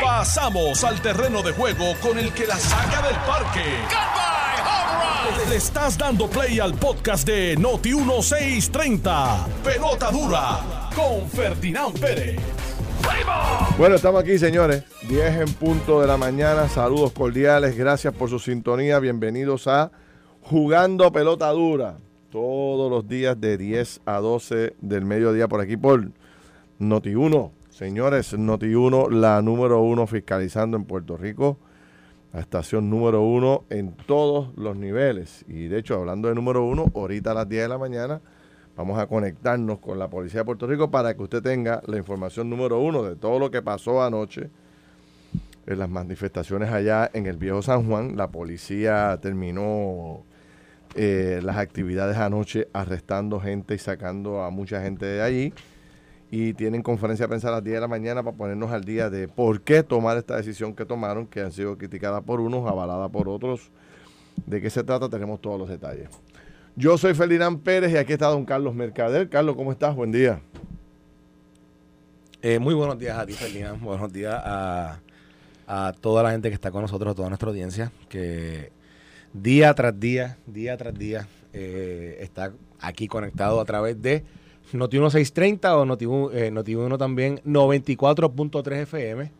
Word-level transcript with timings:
Pasamos 0.00 0.84
al 0.84 1.00
terreno 1.00 1.42
de 1.42 1.52
juego 1.52 1.94
con 2.00 2.18
el 2.18 2.32
que 2.32 2.46
la 2.46 2.56
saca 2.56 3.02
del 3.06 3.16
parque. 3.26 3.64
Le 5.48 5.56
estás 5.56 5.98
dando 5.98 6.28
play 6.28 6.60
al 6.60 6.74
podcast 6.74 7.26
de 7.26 7.56
Noti 7.56 7.94
1630. 7.94 9.46
Pelota 9.64 10.10
dura 10.10 10.90
con 10.94 11.28
Ferdinand 11.28 11.98
Pérez. 11.98 12.40
Bueno, 13.78 13.96
estamos 13.96 14.22
aquí, 14.22 14.38
señores. 14.38 14.84
10 15.08 15.36
en 15.36 15.52
punto 15.54 16.00
de 16.00 16.06
la 16.06 16.16
mañana. 16.16 16.68
Saludos 16.68 17.12
cordiales. 17.12 17.76
Gracias 17.76 18.14
por 18.14 18.30
su 18.30 18.38
sintonía. 18.38 18.98
Bienvenidos 18.98 19.66
a 19.66 19.90
Jugando 20.42 21.10
Pelota 21.12 21.50
Dura. 21.50 21.98
Todos 22.30 22.90
los 22.90 23.08
días 23.08 23.40
de 23.40 23.58
10 23.58 24.02
a 24.06 24.18
12 24.18 24.74
del 24.80 25.04
mediodía 25.04 25.48
por 25.48 25.60
aquí 25.60 25.76
por 25.76 26.10
Noti 26.78 27.14
1. 27.14 27.61
Señores, 27.72 28.38
Noti 28.38 28.74
1, 28.74 29.10
la 29.10 29.42
número 29.42 29.80
uno 29.80 30.06
fiscalizando 30.06 30.76
en 30.76 30.84
Puerto 30.84 31.16
Rico. 31.16 31.58
La 32.32 32.40
estación 32.40 32.88
número 32.88 33.22
uno 33.22 33.64
en 33.68 33.92
todos 33.92 34.56
los 34.56 34.76
niveles. 34.76 35.44
Y 35.48 35.66
de 35.66 35.78
hecho, 35.78 35.96
hablando 35.96 36.28
de 36.28 36.34
número 36.34 36.64
uno, 36.64 36.86
ahorita 36.94 37.32
a 37.32 37.34
las 37.34 37.48
10 37.48 37.62
de 37.62 37.68
la 37.68 37.78
mañana 37.78 38.20
Vamos 38.74 38.98
a 38.98 39.06
conectarnos 39.06 39.80
con 39.80 39.98
la 39.98 40.08
Policía 40.08 40.40
de 40.40 40.44
Puerto 40.46 40.66
Rico 40.66 40.90
para 40.90 41.14
que 41.14 41.22
usted 41.22 41.42
tenga 41.42 41.82
la 41.86 41.98
información 41.98 42.48
número 42.48 42.80
uno 42.80 43.02
de 43.02 43.16
todo 43.16 43.38
lo 43.38 43.50
que 43.50 43.60
pasó 43.60 44.02
anoche 44.02 44.48
en 45.66 45.78
las 45.78 45.90
manifestaciones 45.90 46.70
allá 46.70 47.10
en 47.12 47.26
el 47.26 47.36
Viejo 47.36 47.60
San 47.60 47.86
Juan. 47.86 48.16
La 48.16 48.28
policía 48.28 49.18
terminó 49.20 50.24
eh, 50.94 51.40
las 51.42 51.58
actividades 51.58 52.16
anoche 52.16 52.68
arrestando 52.72 53.40
gente 53.40 53.74
y 53.74 53.78
sacando 53.78 54.42
a 54.42 54.50
mucha 54.50 54.82
gente 54.82 55.04
de 55.04 55.20
allí. 55.20 55.52
Y 56.34 56.54
tienen 56.54 56.82
conferencia 56.82 57.24
de 57.24 57.28
prensa 57.28 57.48
a 57.48 57.50
las 57.50 57.62
10 57.62 57.74
de 57.74 57.80
la 57.82 57.88
mañana 57.88 58.22
para 58.22 58.34
ponernos 58.34 58.72
al 58.72 58.84
día 58.84 59.10
de 59.10 59.28
por 59.28 59.60
qué 59.60 59.82
tomar 59.82 60.16
esta 60.16 60.34
decisión 60.34 60.74
que 60.74 60.86
tomaron, 60.86 61.26
que 61.26 61.42
han 61.42 61.52
sido 61.52 61.76
criticadas 61.76 62.24
por 62.24 62.40
unos, 62.40 62.66
avalada 62.66 63.10
por 63.10 63.28
otros. 63.28 63.70
¿De 64.46 64.58
qué 64.62 64.70
se 64.70 64.82
trata? 64.82 65.10
Tenemos 65.10 65.42
todos 65.42 65.58
los 65.58 65.68
detalles. 65.68 66.08
Yo 66.74 66.96
soy 66.96 67.12
Ferdinand 67.12 67.62
Pérez 67.62 67.92
y 67.92 67.98
aquí 67.98 68.14
está 68.14 68.28
don 68.28 68.46
Carlos 68.46 68.74
Mercader. 68.74 69.28
Carlos, 69.28 69.56
¿cómo 69.56 69.72
estás? 69.72 69.94
Buen 69.94 70.10
día. 70.10 70.40
Eh, 72.40 72.58
muy 72.58 72.72
buenos 72.72 72.98
días 72.98 73.18
a 73.18 73.26
ti, 73.26 73.34
Ferdinand. 73.34 73.82
Buenos 73.82 74.10
días 74.10 74.34
a, 74.42 74.98
toda 76.00 76.22
la 76.22 76.30
gente 76.30 76.48
que 76.48 76.54
está 76.54 76.70
con 76.70 76.80
nosotros, 76.80 77.12
a 77.12 77.14
toda 77.14 77.28
nuestra 77.28 77.50
audiencia, 77.50 77.92
que 78.08 78.72
día 79.34 79.74
tras 79.74 80.00
día, 80.00 80.38
día 80.46 80.78
tras 80.78 80.98
día, 80.98 81.28
eh, 81.52 82.16
está 82.20 82.54
aquí 82.80 83.06
conectado 83.06 83.60
a 83.60 83.66
través 83.66 84.00
de 84.00 84.24
Noti 84.74 84.98
1630 84.98 85.76
o 85.76 85.84
Noti, 85.84 86.06
eh, 86.32 86.50
Noti 86.50 86.74
1 86.74 86.98
también 86.98 87.40
94.3 87.44 88.72
FM 88.82 89.30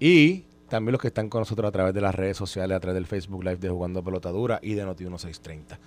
y 0.00 0.44
también 0.68 0.92
los 0.92 1.00
que 1.00 1.08
están 1.08 1.28
con 1.28 1.40
nosotros 1.40 1.68
a 1.68 1.72
través 1.72 1.94
de 1.94 2.00
las 2.00 2.14
redes 2.14 2.36
sociales, 2.36 2.76
a 2.76 2.80
través 2.80 2.94
del 2.94 3.06
Facebook 3.06 3.44
Live 3.44 3.56
de 3.56 3.68
Jugando 3.68 4.02
Pelotadura 4.02 4.58
y 4.62 4.74
de 4.74 4.84
Noti 4.84 5.04
1630. 5.04 5.78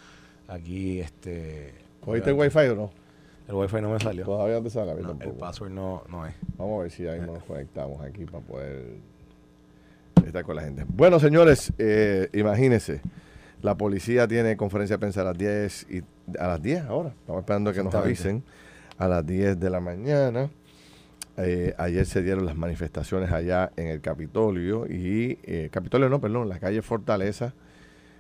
Aquí, 0.47 0.99
este. 0.99 1.73
¿Cogiste 2.01 2.29
el 2.29 2.35
wifi 2.38 2.59
o 2.59 2.75
no? 2.75 2.91
El 3.47 3.55
wifi 3.55 3.81
no 3.81 3.91
me 3.91 3.99
salió. 3.99 4.25
Todavía 4.25 4.55
no 4.55 4.63
te 4.63 4.69
sale, 4.69 4.91
El 4.91 5.33
password 5.33 5.71
no, 5.71 6.03
no 6.09 6.25
es. 6.25 6.35
Vamos 6.57 6.79
a 6.79 6.83
ver 6.83 6.91
si 6.91 7.07
ahí 7.07 7.19
nos 7.19 7.43
conectamos 7.43 8.01
aquí 8.01 8.25
para 8.25 8.43
poder 8.43 8.95
estar 10.25 10.43
con 10.43 10.55
la 10.55 10.63
gente. 10.63 10.85
Bueno, 10.88 11.19
señores, 11.19 11.71
eh, 11.77 12.29
imagínense. 12.33 13.01
La 13.61 13.75
policía 13.75 14.27
tiene 14.27 14.55
conferencia 14.55 14.95
de 14.95 15.00
prensa 15.00 15.22
a 15.22 15.25
las 15.25 15.38
10 15.38 15.88
y 15.89 16.03
a 16.39 16.47
las 16.47 16.61
10 16.61 16.86
ahora. 16.86 17.09
Estamos 17.09 17.41
esperando 17.41 17.73
que 17.73 17.83
nos 17.83 17.95
avisen 17.95 18.44
a 18.97 19.08
las 19.08 19.25
10 19.25 19.59
de 19.59 19.69
la 19.69 19.80
mañana. 19.80 20.50
Eh, 21.38 21.73
ayer 21.78 22.05
se 22.05 22.23
dieron 22.23 22.45
las 22.45 22.55
manifestaciones 22.55 23.31
allá 23.31 23.72
en 23.75 23.88
el 23.88 24.02
Capitolio 24.02 24.88
y 24.88 25.39
eh, 25.44 25.69
Capitolio 25.72 26.09
no, 26.09 26.19
perdón, 26.19 26.50
la 26.50 26.59
calle 26.59 26.81
Fortaleza 26.81 27.53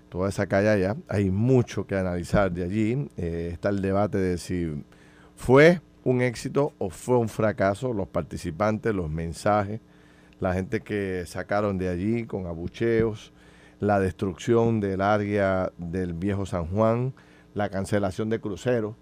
toda 0.09 0.29
esa 0.29 0.47
calle 0.47 0.69
allá. 0.69 0.95
Hay 1.07 1.29
mucho 1.29 1.85
que 1.85 1.95
analizar 1.95 2.51
de 2.51 2.63
allí. 2.63 3.09
Eh, 3.17 3.49
está 3.53 3.69
el 3.69 3.81
debate 3.81 4.17
de 4.17 4.37
si 4.37 4.83
fue 5.35 5.81
un 6.03 6.21
éxito 6.21 6.73
o 6.77 6.89
fue 6.89 7.17
un 7.17 7.29
fracaso, 7.29 7.93
los 7.93 8.07
participantes, 8.07 8.93
los 8.93 9.09
mensajes, 9.09 9.81
la 10.39 10.53
gente 10.53 10.81
que 10.81 11.23
sacaron 11.25 11.77
de 11.77 11.89
allí 11.89 12.25
con 12.25 12.45
abucheos, 12.47 13.33
la 13.79 13.99
destrucción 13.99 14.79
del 14.79 15.01
área 15.01 15.71
del 15.77 16.13
viejo 16.13 16.45
San 16.45 16.67
Juan, 16.67 17.13
la 17.53 17.69
cancelación 17.69 18.29
de 18.29 18.39
cruceros. 18.39 18.95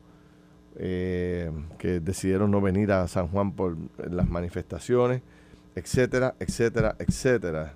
Eh, 0.78 1.50
que 1.78 2.02
decidieron 2.02 2.52
no 2.52 2.60
venir 2.60 2.92
a 2.92 3.08
San 3.08 3.30
Juan 3.30 3.54
por 3.54 3.78
las 3.98 4.28
manifestaciones, 4.28 5.22
etcétera, 5.74 6.36
etcétera, 6.38 6.98
etcétera. 7.00 7.76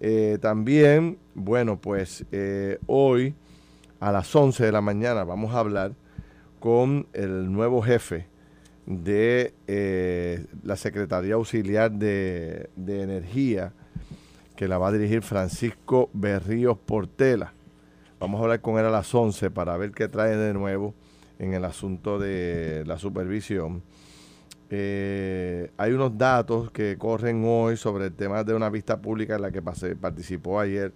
Eh, 0.00 0.38
también, 0.40 1.18
bueno, 1.34 1.80
pues 1.80 2.24
eh, 2.32 2.80
hoy 2.88 3.36
a 4.00 4.10
las 4.10 4.34
11 4.34 4.64
de 4.64 4.72
la 4.72 4.80
mañana 4.80 5.22
vamos 5.22 5.54
a 5.54 5.60
hablar 5.60 5.92
con 6.58 7.06
el 7.12 7.52
nuevo 7.52 7.80
jefe 7.80 8.26
de 8.86 9.54
la 10.64 10.74
Secretaría 10.74 11.34
Auxiliar 11.34 11.92
de, 11.92 12.68
Energía, 12.76 13.72
que 14.62 14.68
la 14.68 14.78
va 14.78 14.90
a 14.90 14.92
dirigir 14.92 15.22
Francisco 15.22 16.08
Berríos 16.12 16.78
Portela. 16.78 17.52
Vamos 18.20 18.38
a 18.38 18.44
hablar 18.44 18.60
con 18.60 18.78
él 18.78 18.86
a 18.86 18.90
las 18.90 19.12
11 19.12 19.50
para 19.50 19.76
ver 19.76 19.90
qué 19.90 20.06
trae 20.06 20.36
de 20.36 20.54
nuevo 20.54 20.94
en 21.40 21.52
el 21.52 21.64
asunto 21.64 22.20
de 22.20 22.84
la 22.86 22.96
supervisión 22.96 23.82
eh, 24.70 25.72
hay 25.76 25.90
unos 25.90 26.16
datos 26.16 26.70
que 26.70 26.96
corren 26.96 27.42
hoy 27.44 27.76
sobre 27.76 28.04
el 28.04 28.12
tema 28.12 28.44
de 28.44 28.54
una 28.54 28.70
vista 28.70 29.02
pública 29.02 29.34
en 29.34 29.42
la 29.42 29.50
que 29.50 29.60
participó 29.62 30.60
ayer 30.60 30.92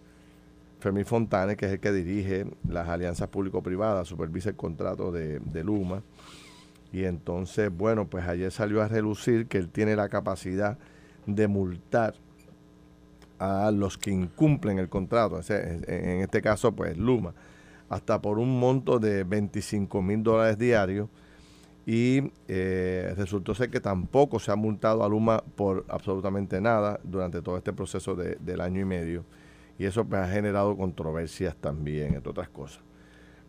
Fermín 0.78 1.04
Fontane, 1.04 1.56
que 1.56 1.66
es 1.66 1.72
el 1.72 1.80
que 1.80 1.90
dirige 1.90 2.46
las 2.68 2.88
alianzas 2.88 3.26
público-privadas, 3.26 4.06
supervisa 4.06 4.50
el 4.50 4.56
contrato 4.56 5.10
de, 5.10 5.40
Luma. 5.64 6.04
Y 6.92 7.02
entonces, 7.02 7.76
bueno, 7.76 8.06
pues 8.06 8.28
ayer 8.28 8.52
salió 8.52 8.80
a 8.80 8.86
relucir 8.86 9.48
que 9.48 9.58
él 9.58 9.70
tiene 9.70 9.96
la 9.96 10.08
capacidad 10.08 10.78
de 11.26 11.48
multar 11.48 12.14
a 13.38 13.70
los 13.70 13.98
que 13.98 14.10
incumplen 14.10 14.78
el 14.78 14.88
contrato, 14.88 15.40
en 15.48 16.20
este 16.20 16.40
caso, 16.42 16.72
pues 16.72 16.96
Luma, 16.96 17.34
hasta 17.88 18.20
por 18.20 18.38
un 18.38 18.58
monto 18.58 18.98
de 18.98 19.24
25 19.24 20.02
mil 20.02 20.22
dólares 20.22 20.58
diarios 20.58 21.08
y 21.86 22.32
eh, 22.48 23.14
resultó 23.16 23.54
ser 23.54 23.70
que 23.70 23.80
tampoco 23.80 24.40
se 24.40 24.50
ha 24.50 24.56
multado 24.56 25.04
a 25.04 25.08
Luma 25.08 25.42
por 25.54 25.84
absolutamente 25.88 26.60
nada 26.60 26.98
durante 27.04 27.40
todo 27.40 27.56
este 27.56 27.72
proceso 27.72 28.16
del 28.16 28.60
año 28.60 28.80
y 28.80 28.84
medio. 28.84 29.24
Y 29.78 29.84
eso 29.84 30.04
pues, 30.04 30.20
ha 30.20 30.28
generado 30.28 30.76
controversias 30.76 31.54
también, 31.54 32.14
entre 32.14 32.30
otras 32.30 32.48
cosas. 32.48 32.80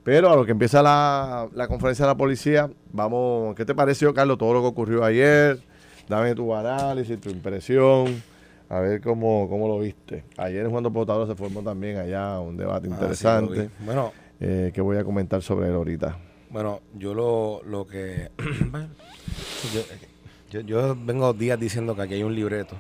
Pero 0.04 0.32
a 0.32 0.36
lo 0.36 0.46
que 0.46 0.52
empieza 0.52 0.84
la, 0.84 1.68
conferencia 1.68 2.06
de 2.06 2.12
la 2.12 2.18
policía, 2.18 2.70
vamos, 2.94 3.56
¿qué 3.56 3.66
te 3.66 3.74
pareció, 3.74 4.14
Carlos, 4.14 4.38
todo 4.38 4.54
lo 4.54 4.62
que 4.62 4.68
ocurrió 4.68 5.04
ayer? 5.04 5.60
Dame 6.08 6.36
tu 6.36 6.54
análisis, 6.54 7.20
tu 7.20 7.30
impresión, 7.30 8.22
a 8.70 8.80
ver 8.80 9.02
cómo, 9.02 9.48
cómo 9.50 9.68
lo 9.68 9.80
viste. 9.80 10.24
Ayer 10.38 10.66
en 10.66 10.72
Juan 10.72 10.84
Potador 10.92 11.28
se 11.28 11.36
formó 11.36 11.62
también 11.62 11.98
allá 11.98 12.40
un 12.40 12.58
debate 12.58 12.88
ah, 12.90 12.94
interesante 12.94 13.70
bueno, 13.80 14.12
eh, 14.40 14.72
que 14.74 14.82
voy 14.82 14.98
a 14.98 15.04
comentar 15.04 15.42
sobre 15.42 15.70
él 15.70 15.76
ahorita. 15.76 16.18
Bueno, 16.50 16.82
yo 16.96 17.14
lo, 17.14 17.62
lo 17.66 17.88
que... 17.88 18.32
yo, 20.52 20.62
yo, 20.62 20.96
vengo 20.96 21.34
días 21.34 21.60
diciendo 21.60 21.96
que 21.96 22.02
aquí 22.02 22.14
hay 22.16 22.24
un 22.24 22.36
libreto 22.36 22.76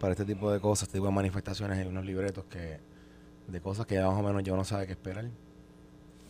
para 0.00 0.12
este 0.12 0.24
tipo 0.24 0.52
de 0.52 0.60
cosas, 0.60 0.88
este 0.88 0.98
tipo 0.98 1.06
de 1.06 1.12
manifestaciones, 1.12 1.78
hay 1.78 1.86
unos 1.86 2.04
libretos 2.04 2.44
que 2.44 2.78
de 3.48 3.60
cosas 3.60 3.86
que 3.86 3.94
ya 3.94 4.06
más 4.06 4.18
o 4.18 4.22
menos 4.22 4.42
yo 4.42 4.56
no 4.56 4.64
sabe 4.64 4.86
qué 4.86 4.92
esperar. 4.92 5.26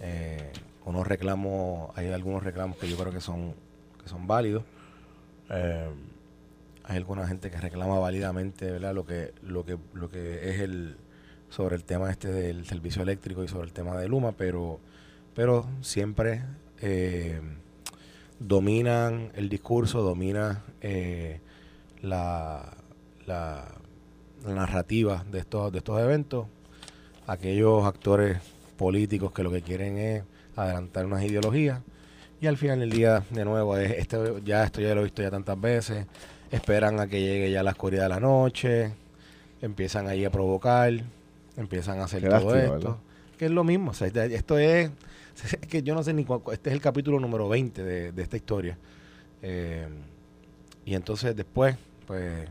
Eh, 0.00 0.52
unos 0.84 1.06
reclamos, 1.06 1.90
hay 1.96 2.08
algunos 2.08 2.42
reclamos 2.42 2.76
que 2.76 2.88
yo 2.88 2.96
creo 2.96 3.12
que 3.12 3.20
son, 3.20 3.54
que 4.02 4.08
son 4.08 4.26
válidos. 4.26 4.62
Eh, 5.50 5.88
hay 6.86 6.96
alguna 6.96 7.26
gente 7.26 7.50
que 7.50 7.60
reclama 7.60 7.98
válidamente 7.98 8.70
¿verdad? 8.70 8.94
lo 8.94 9.04
que 9.04 9.32
lo 9.42 9.64
que 9.64 9.78
lo 9.92 10.08
que 10.08 10.50
es 10.50 10.60
el 10.60 10.96
sobre 11.48 11.76
el 11.76 11.84
tema 11.84 12.10
este 12.10 12.28
del 12.28 12.66
servicio 12.66 13.02
eléctrico 13.02 13.44
y 13.44 13.48
sobre 13.48 13.66
el 13.66 13.72
tema 13.72 13.96
de 13.96 14.08
Luma 14.08 14.32
pero 14.32 14.80
pero 15.34 15.66
siempre 15.82 16.42
eh, 16.80 17.40
dominan 18.38 19.32
el 19.34 19.48
discurso, 19.48 20.02
domina 20.02 20.64
eh, 20.80 21.40
la, 22.02 22.72
narrativa 24.46 25.24
de 25.30 25.40
estos, 25.40 25.72
de 25.72 25.78
estos 25.78 26.00
eventos, 26.00 26.46
aquellos 27.26 27.84
actores 27.84 28.38
políticos 28.76 29.32
que 29.32 29.42
lo 29.42 29.50
que 29.50 29.60
quieren 29.60 29.98
es 29.98 30.22
adelantar 30.54 31.04
unas 31.04 31.22
ideologías. 31.24 31.80
Y 32.40 32.46
al 32.46 32.56
final 32.56 32.80
del 32.80 32.90
día 32.90 33.24
de 33.30 33.44
nuevo 33.44 33.76
es 33.76 33.92
este 33.92 34.16
ya 34.44 34.64
esto 34.64 34.80
ya 34.80 34.94
lo 34.94 35.00
he 35.00 35.04
visto 35.04 35.22
ya 35.22 35.30
tantas 35.30 35.60
veces 35.60 36.06
esperan 36.50 37.00
a 37.00 37.06
que 37.06 37.20
llegue 37.20 37.50
ya 37.50 37.62
la 37.62 37.72
oscuridad 37.72 38.04
de 38.04 38.08
la 38.08 38.20
noche 38.20 38.92
empiezan 39.62 40.06
ahí 40.06 40.24
a 40.24 40.30
provocar 40.30 40.92
empiezan 41.56 42.00
a 42.00 42.04
hacer 42.04 42.28
todo 42.28 42.54
esto 42.54 42.98
que 43.38 43.46
es 43.46 43.50
lo 43.50 43.64
mismo 43.64 43.92
esto 43.92 44.58
es 44.58 44.90
es 45.60 45.68
que 45.68 45.82
yo 45.82 45.94
no 45.94 46.02
sé 46.02 46.12
ni 46.12 46.24
cuál, 46.24 46.40
este 46.52 46.70
es 46.70 46.74
el 46.74 46.80
capítulo 46.80 47.20
número 47.20 47.48
20 47.48 47.82
de, 47.82 48.22
esta 48.22 48.36
historia. 48.36 48.78
Eh, 49.42 49.86
y 50.84 50.94
entonces 50.94 51.34
después, 51.36 51.76
pues 52.06 52.48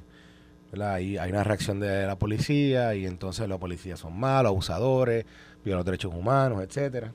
Hay, 0.79 1.17
hay 1.17 1.31
una 1.31 1.43
reacción 1.43 1.79
de 1.79 2.05
la 2.05 2.17
policía 2.17 2.95
y 2.95 3.05
entonces 3.05 3.47
los 3.47 3.59
policías 3.59 3.99
son 3.99 4.19
malos, 4.19 4.49
abusadores, 4.49 5.25
violan 5.63 5.79
los 5.79 5.85
derechos 5.85 6.13
humanos, 6.13 6.61
etcétera. 6.63 7.13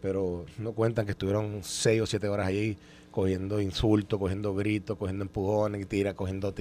Pero 0.00 0.46
no 0.58 0.72
cuentan 0.72 1.04
que 1.04 1.12
estuvieron 1.12 1.60
seis 1.62 2.00
o 2.00 2.06
siete 2.06 2.28
horas 2.28 2.46
allí 2.46 2.78
cogiendo 3.10 3.60
insultos, 3.60 4.18
cogiendo 4.18 4.54
gritos, 4.54 4.96
cogiendo 4.96 5.24
empujones, 5.24 5.86
tira, 5.88 6.14
cogiendo... 6.14 6.54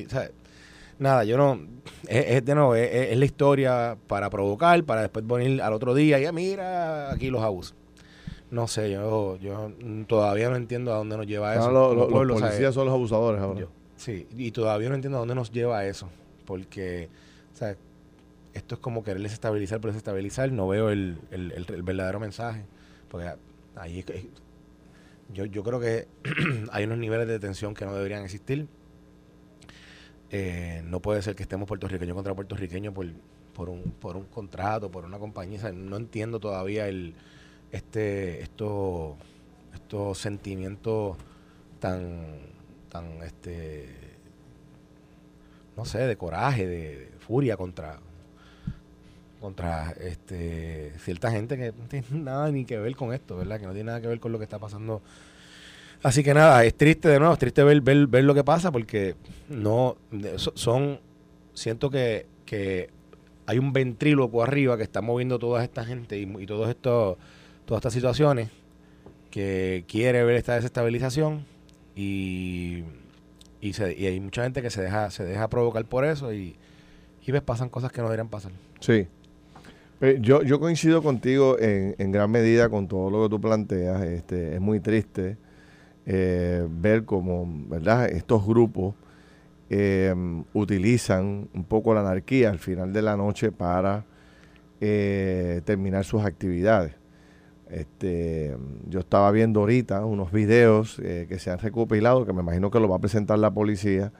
Nada, 0.97 1.23
yo 1.23 1.37
no... 1.37 1.59
Es, 2.07 2.43
de 2.43 2.55
nuevo, 2.55 2.75
es, 2.75 3.17
la 3.17 3.25
historia 3.25 3.97
para 4.07 4.29
provocar, 4.29 4.83
para 4.83 5.01
después 5.01 5.25
venir 5.25 5.61
al 5.61 5.73
otro 5.73 5.93
día 5.93 6.19
y 6.19 6.23
ya 6.23 6.31
mira 6.31 7.11
aquí 7.11 7.29
los 7.29 7.41
abusos. 7.41 7.75
No 8.51 8.67
sé, 8.67 8.91
yo, 8.91 9.37
yo 9.37 9.71
todavía 10.07 10.49
no 10.49 10.55
entiendo 10.55 10.91
a 10.91 10.97
dónde 10.97 11.15
nos 11.17 11.27
lleva 11.27 11.55
eso. 11.55 11.71
los 11.71 12.07
policías 12.07 12.73
son 12.73 12.85
los 12.85 12.93
abusadores 12.93 13.41
ahora. 13.41 13.67
sí, 13.95 14.27
y 14.35 14.51
todavía 14.51 14.89
no 14.89 14.95
entiendo 14.95 15.17
a 15.17 15.19
dónde 15.19 15.35
nos 15.35 15.51
lleva 15.51 15.85
eso. 15.85 16.09
Porque, 16.45 17.09
o 17.53 17.57
sea, 17.57 17.75
esto 18.55 18.75
es 18.75 18.81
como 18.81 19.03
querer 19.03 19.21
desestabilizar 19.21 19.79
por 19.79 19.91
desestabilizar. 19.91 20.51
No 20.51 20.67
veo 20.67 20.89
el, 20.89 21.17
el, 21.29 21.51
el, 21.51 21.83
verdadero 21.83 22.19
mensaje. 22.19 22.65
Porque 23.07 23.31
ahí 23.75 24.03
es, 24.07 24.25
yo, 25.33 25.45
yo 25.45 25.63
creo 25.63 25.79
que 25.79 26.07
hay 26.71 26.85
unos 26.85 26.97
niveles 26.97 27.27
de 27.27 27.39
tensión 27.39 27.73
que 27.73 27.85
no 27.85 27.93
deberían 27.93 28.23
existir. 28.23 28.67
Eh, 30.31 30.83
no 30.85 30.99
puede 30.99 31.21
ser 31.21 31.35
que 31.35 31.43
estemos 31.43 31.67
puertorriqueños 31.67 32.15
contra 32.15 32.35
puertorriqueños 32.35 32.93
por, 32.93 33.07
por, 33.53 33.69
un, 33.69 33.83
por 33.99 34.15
un 34.15 34.25
contrato, 34.25 34.91
por 34.91 35.05
una 35.05 35.17
compañía. 35.17 35.71
no 35.71 35.97
entiendo 35.97 36.39
todavía 36.39 36.87
el 36.87 37.15
este 37.71 38.41
estos 38.41 39.15
estos 39.73 40.17
sentimientos 40.17 41.17
tan 41.79 42.39
tan 42.89 43.21
este 43.21 43.87
no 45.77 45.85
sé 45.85 45.99
de 45.99 46.17
coraje 46.17 46.67
de, 46.67 47.11
furia 47.19 47.57
contra 47.57 47.99
contra 49.39 49.91
este 49.99 50.93
cierta 50.99 51.31
gente 51.31 51.57
que 51.57 51.71
no 51.71 51.85
tiene 51.87 52.07
nada 52.11 52.51
ni 52.51 52.65
que 52.65 52.77
ver 52.77 52.95
con 52.95 53.13
esto 53.13 53.37
verdad 53.37 53.59
que 53.59 53.65
no 53.65 53.73
tiene 53.73 53.87
nada 53.87 54.01
que 54.01 54.07
ver 54.07 54.19
con 54.19 54.31
lo 54.31 54.37
que 54.37 54.43
está 54.43 54.59
pasando 54.59 55.01
así 56.03 56.23
que 56.23 56.33
nada 56.33 56.63
es 56.65 56.75
triste 56.75 57.07
de 57.07 57.19
nuevo 57.19 57.33
es 57.33 57.39
triste 57.39 57.63
ver 57.63 57.81
ver, 57.81 58.07
ver 58.07 58.23
lo 58.23 58.33
que 58.33 58.43
pasa 58.43 58.71
porque 58.71 59.15
no 59.47 59.97
son 60.35 60.99
siento 61.53 61.89
que, 61.89 62.27
que 62.45 62.89
hay 63.45 63.59
un 63.59 63.73
ventríloco 63.73 64.43
arriba 64.43 64.77
que 64.77 64.83
está 64.83 65.01
moviendo 65.01 65.39
toda 65.39 65.63
esta 65.63 65.83
gente 65.83 66.17
y, 66.17 66.23
y 66.39 66.45
todos 66.45 66.69
estos 66.69 67.17
todas 67.69 67.81
estas 67.81 67.93
situaciones, 67.93 68.49
que 69.29 69.85
quiere 69.87 70.23
ver 70.23 70.37
esta 70.37 70.55
desestabilización 70.55 71.45
y, 71.95 72.83
y, 73.61 73.79
hay 73.79 74.19
mucha 74.19 74.41
gente 74.41 74.63
que 74.63 74.71
se 74.71 74.81
deja, 74.81 75.11
se 75.11 75.23
deja 75.23 75.47
provocar 75.49 75.85
por 75.85 76.03
eso 76.03 76.33
y, 76.33 76.55
y 77.23 77.31
ves, 77.31 77.43
pasan 77.43 77.69
cosas 77.69 77.91
que 77.91 78.01
no 78.01 78.07
deberían 78.07 78.27
pasar. 78.27 78.51
Sí. 78.79 79.05
Yo, 80.21 80.43
yo 80.43 80.59
coincido 80.59 81.03
contigo 81.03 81.59
en, 81.59 81.95
en 81.97 82.11
gran 82.11 82.31
medida 82.31 82.69
con 82.69 82.87
todo 82.87 83.09
lo 83.09 83.23
que 83.23 83.29
tú 83.29 83.41
planteas. 83.41 84.01
Este, 84.03 84.55
es 84.55 84.61
muy 84.61 84.79
triste 84.79 85.37
eh, 86.05 86.65
ver 86.69 87.03
cómo 87.05 87.45
¿verdad? 87.67 88.09
estos 88.09 88.45
grupos 88.45 88.95
eh, 89.69 90.15
utilizan 90.53 91.47
un 91.53 91.63
poco 91.63 91.93
la 91.93 91.99
anarquía 91.99 92.49
al 92.49 92.57
final 92.57 92.91
de 92.91 93.03
la 93.03 93.15
noche 93.15 93.51
para 93.51 94.05
eh, 94.81 95.61
terminar 95.65 96.05
sus 96.05 96.23
actividades. 96.23 96.93
Este, 97.69 98.57
yo 98.87 99.01
estaba 99.01 99.29
viendo 99.29 99.59
ahorita 99.59 100.03
unos 100.05 100.31
videos 100.31 100.99
eh, 101.03 101.27
que 101.29 101.37
se 101.37 101.51
han 101.51 101.59
recopilado, 101.59 102.25
que 102.25 102.33
me 102.33 102.41
imagino 102.41 102.71
que 102.71 102.79
lo 102.79 102.89
va 102.89 102.95
a 102.95 102.99
presentar 102.99 103.37
la 103.37 103.51
policía, 103.51 104.11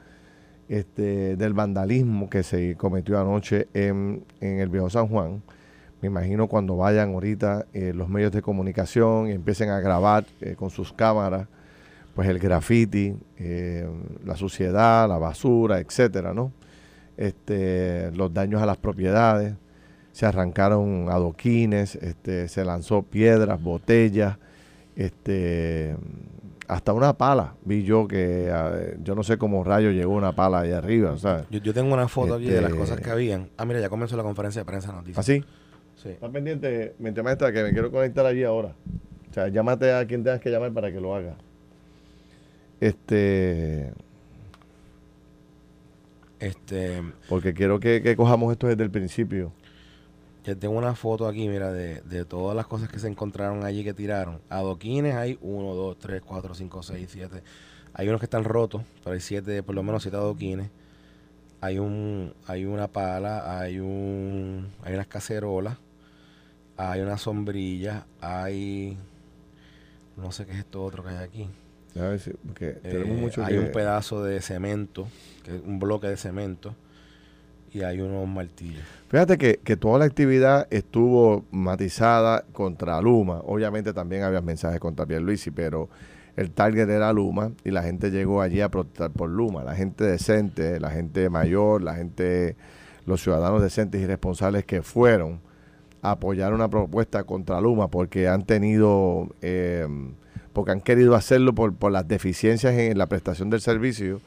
este, 0.68 1.36
del 1.36 1.52
vandalismo 1.52 2.30
que 2.30 2.44
se 2.44 2.76
cometió 2.76 3.18
anoche 3.20 3.66
en, 3.74 4.24
el 4.40 4.68
Viejo 4.68 4.88
San 4.88 5.08
Juan. 5.08 5.42
Me 6.00 6.08
imagino 6.08 6.48
cuando 6.48 6.76
vayan 6.76 7.12
ahorita 7.12 7.66
eh, 7.72 7.92
los 7.94 8.08
medios 8.08 8.32
de 8.32 8.42
comunicación 8.42 9.28
y 9.28 9.32
empiecen 9.32 9.70
a 9.70 9.80
grabar 9.80 10.24
eh, 10.40 10.54
con 10.56 10.70
sus 10.70 10.92
cámaras, 10.92 11.46
pues 12.14 12.28
el 12.28 12.38
graffiti, 12.38 13.16
la 14.24 14.36
suciedad, 14.36 15.08
la 15.08 15.18
basura, 15.18 15.78
etcétera, 15.78 16.34
¿no? 16.34 16.52
Este, 17.16 18.10
los 18.12 18.34
daños 18.34 18.60
a 18.60 18.66
las 18.66 18.78
propiedades 18.78 19.54
se 20.12 20.26
arrancaron 20.26 21.08
adoquines, 21.08 21.94
este, 21.96 22.48
se 22.48 22.64
lanzó 22.64 23.02
piedras, 23.02 23.62
botellas, 23.62 24.38
este, 24.96 25.96
hasta 26.66 26.92
una 26.92 27.12
pala. 27.12 27.54
Vi 27.64 27.84
yo 27.84 28.08
que 28.08 28.52
yo 29.02 29.14
no 29.14 29.22
sé 29.22 29.38
cómo 29.38 29.64
rayo 29.64 29.90
llegó 29.90 30.14
una 30.14 30.32
pala 30.32 30.60
ahí 30.60 30.72
arriba. 30.72 31.14
Yo, 31.50 31.74
tengo 31.74 31.92
una 31.92 32.08
foto 32.08 32.34
aquí 32.34 32.46
de 32.46 32.60
las 32.60 32.72
cosas 32.72 32.96
este 32.96 33.04
que 33.04 33.10
habían. 33.10 33.50
Ah, 33.56 33.64
mira, 33.64 33.80
ya 33.80 33.88
comenzó 33.88 34.16
la 34.16 34.22
conferencia 34.22 34.62
de 34.62 34.66
prensa 34.66 34.92
noticias. 34.92 35.18
¿Así? 35.18 35.42
¿Ah, 35.42 35.46
sí. 35.46 35.59
Está 36.04 36.28
pendiente, 36.28 36.94
mente 36.98 37.22
maestra, 37.22 37.52
que 37.52 37.62
me 37.62 37.72
quiero 37.72 37.90
conectar 37.90 38.24
allí 38.24 38.42
ahora. 38.44 38.74
O 39.30 39.34
sea, 39.34 39.48
llámate 39.48 39.92
a 39.92 40.06
quien 40.06 40.24
tengas 40.24 40.40
que 40.40 40.50
llamar 40.50 40.72
para 40.72 40.90
que 40.90 41.00
lo 41.00 41.14
haga. 41.14 41.36
Este. 42.80 43.92
Este. 46.38 47.02
Porque 47.28 47.52
quiero 47.52 47.78
que, 47.78 48.02
que 48.02 48.16
cojamos 48.16 48.52
esto 48.52 48.66
desde 48.66 48.82
el 48.82 48.90
principio. 48.90 49.52
Ya 50.44 50.54
tengo 50.54 50.76
una 50.76 50.94
foto 50.94 51.28
aquí, 51.28 51.48
mira, 51.48 51.70
de, 51.70 52.00
de, 52.00 52.24
todas 52.24 52.56
las 52.56 52.66
cosas 52.66 52.88
que 52.88 52.98
se 52.98 53.06
encontraron 53.08 53.62
allí 53.62 53.84
que 53.84 53.92
tiraron. 53.92 54.40
Adoquines 54.48 55.14
hay 55.14 55.38
1, 55.42 55.74
2, 55.74 55.98
3, 55.98 56.22
4, 56.24 56.54
5, 56.54 56.82
6, 56.82 57.08
7. 57.12 57.42
Hay 57.92 58.08
unos 58.08 58.20
que 58.20 58.26
están 58.26 58.44
rotos, 58.44 58.82
pero 59.02 59.14
hay 59.14 59.20
siete, 59.20 59.62
por 59.62 59.74
lo 59.74 59.82
menos 59.82 60.02
siete 60.02 60.16
adoquines. 60.16 60.70
Hay 61.60 61.78
un, 61.78 62.32
hay 62.46 62.64
una 62.64 62.88
pala, 62.88 63.60
hay 63.60 63.80
un, 63.80 64.68
hay 64.82 64.94
unas 64.94 65.06
cacerolas, 65.06 65.76
hay 66.88 67.02
una 67.02 67.18
sombrilla, 67.18 68.06
hay, 68.20 68.96
no 70.16 70.32
sé 70.32 70.46
qué 70.46 70.52
es 70.52 70.58
esto 70.58 70.82
otro 70.82 71.02
que 71.02 71.10
hay 71.10 71.16
aquí. 71.16 71.48
A 71.98 72.08
ver 72.08 72.20
si, 72.20 72.30
porque 72.30 72.72
tenemos 72.72 73.18
eh, 73.18 73.20
mucho 73.20 73.44
hay 73.44 73.58
un 73.58 73.70
pedazo 73.70 74.22
de 74.24 74.40
cemento, 74.40 75.06
que 75.44 75.56
es 75.56 75.62
un 75.62 75.78
bloque 75.78 76.06
de 76.06 76.16
cemento 76.16 76.74
y 77.72 77.82
hay 77.82 78.00
unos 78.00 78.26
martillos. 78.26 78.82
Fíjate 79.08 79.36
que, 79.36 79.60
que, 79.62 79.76
toda 79.76 79.98
la 79.98 80.04
actividad 80.06 80.66
estuvo 80.70 81.44
matizada 81.50 82.44
contra 82.52 83.00
Luma. 83.02 83.40
Obviamente 83.44 83.92
también 83.92 84.22
había 84.22 84.40
mensajes 84.40 84.80
contra 84.80 85.04
Pierluisi, 85.04 85.50
pero 85.50 85.88
el 86.36 86.50
target 86.50 86.88
era 86.88 87.12
Luma 87.12 87.52
y 87.64 87.72
la 87.72 87.82
gente 87.82 88.10
llegó 88.10 88.40
allí 88.40 88.60
a 88.60 88.70
protestar 88.70 89.10
por 89.10 89.28
Luma. 89.28 89.64
La 89.64 89.74
gente 89.74 90.04
decente, 90.04 90.80
la 90.80 90.90
gente 90.90 91.28
mayor, 91.28 91.82
la 91.82 91.94
gente, 91.94 92.56
los 93.04 93.20
ciudadanos 93.20 93.60
decentes 93.60 94.00
y 94.00 94.06
responsables 94.06 94.64
que 94.64 94.82
fueron 94.82 95.49
apoyar 96.02 96.52
una 96.54 96.68
propuesta 96.68 97.24
contra 97.24 97.60
Luma 97.60 97.88
porque 97.88 98.28
han 98.28 98.44
tenido, 98.44 99.28
eh, 99.42 99.86
porque 100.52 100.72
han 100.72 100.80
querido 100.80 101.14
hacerlo 101.14 101.54
por, 101.54 101.74
por 101.74 101.92
las 101.92 102.08
deficiencias 102.08 102.74
en 102.74 102.98
la 102.98 103.06
prestación 103.06 103.50
del 103.50 103.60
servicio. 103.60 104.20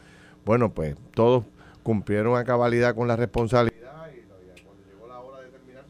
Bueno, 0.45 0.73
pues 0.73 0.95
todos 1.13 1.45
cumplieron 1.83 2.37
a 2.37 2.43
cabalidad 2.43 2.95
con 2.95 3.07
la 3.07 3.15
responsabilidad 3.15 4.07
y 4.09 4.21
cuando 4.61 4.83
llegó 4.85 5.07
la 5.07 5.19
hora 5.19 5.41
de 5.41 5.49
terminar, 5.49 5.83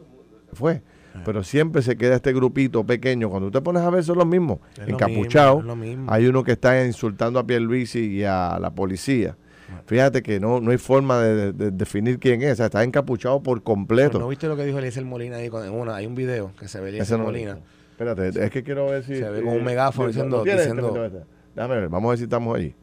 se 0.50 0.56
fue. 0.56 0.82
Ah. 1.13 1.22
Pero 1.25 1.44
siempre 1.44 1.82
se 1.82 1.96
queda 1.96 2.16
este 2.16 2.34
grupito 2.34 2.84
pequeño. 2.84 3.30
Cuando 3.30 3.48
usted 3.48 3.62
pones 3.62 3.84
a 3.84 3.90
ver, 3.90 4.04
son 4.04 4.18
los 4.18 4.28
mismos. 4.28 4.60
Encapuchados. 4.86 5.63
Hay 6.08 6.25
uno 6.25 6.44
que 6.44 6.54
está 6.54 6.86
insultando 6.86 7.40
a 7.40 7.46
Pierluisi 7.46 8.18
y 8.18 8.24
a 8.24 8.58
la 8.60 8.72
policía. 8.72 9.38
Fíjate 9.86 10.24
que 10.24 10.39
no, 10.39 10.60
no 10.60 10.72
hay 10.72 10.77
forma 10.77 11.22
de, 11.22 11.72
definir 11.72 12.20
quién 12.20 12.42
es. 12.42 12.53
O 12.53 12.56
sea, 12.56 12.65
está 12.68 12.84
encapuchado 12.84 13.42
por 13.42 13.63
completo. 13.63 14.20
¿No 14.20 14.27
viste 14.27 14.48
lo 14.48 14.56
que 14.56 14.65
dijo 14.65 14.80
Eliezer 14.80 15.06
Molina 15.06 15.38
ahí? 15.38 15.50
Con, 15.50 15.68
una, 15.70 15.96
hay 15.96 16.06
un 16.06 16.15
video 16.15 16.51
que 16.60 16.68
se 16.68 16.80
ve 16.80 16.89
Eliezer 16.89 17.18
Molina. 17.18 17.60
Espérate, 17.92 18.44
es 18.44 18.51
que 18.51 18.63
quiero 18.63 18.88
ver 18.88 19.03
si... 19.03 19.18
Se 19.18 19.30
ve 19.30 19.44
con 19.44 19.53
un 19.53 19.63
megáfono 19.63 20.08
diciendo... 20.08 20.44
diciendo 20.44 21.25
Déjame 21.56 21.75
ver, 21.75 21.89
vamos 21.89 22.10
a 22.10 22.12
ver 22.12 22.18
si 22.18 22.24
estamos 22.24 22.56
allí. 22.56 22.75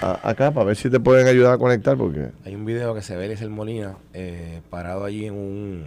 acá 0.00 0.50
para 0.50 0.66
ver 0.66 0.76
si 0.76 0.90
te 0.90 1.00
pueden 1.00 1.26
ayudar 1.26 1.54
a 1.54 1.58
conectar 1.58 1.96
porque 1.96 2.30
hay 2.44 2.54
un 2.54 2.64
video 2.64 2.94
que 2.94 3.02
se 3.02 3.16
ve 3.16 3.32
el 3.32 3.50
Molina 3.50 3.96
eh, 4.12 4.60
parado 4.68 5.04
allí 5.04 5.26
en 5.26 5.34
un 5.34 5.84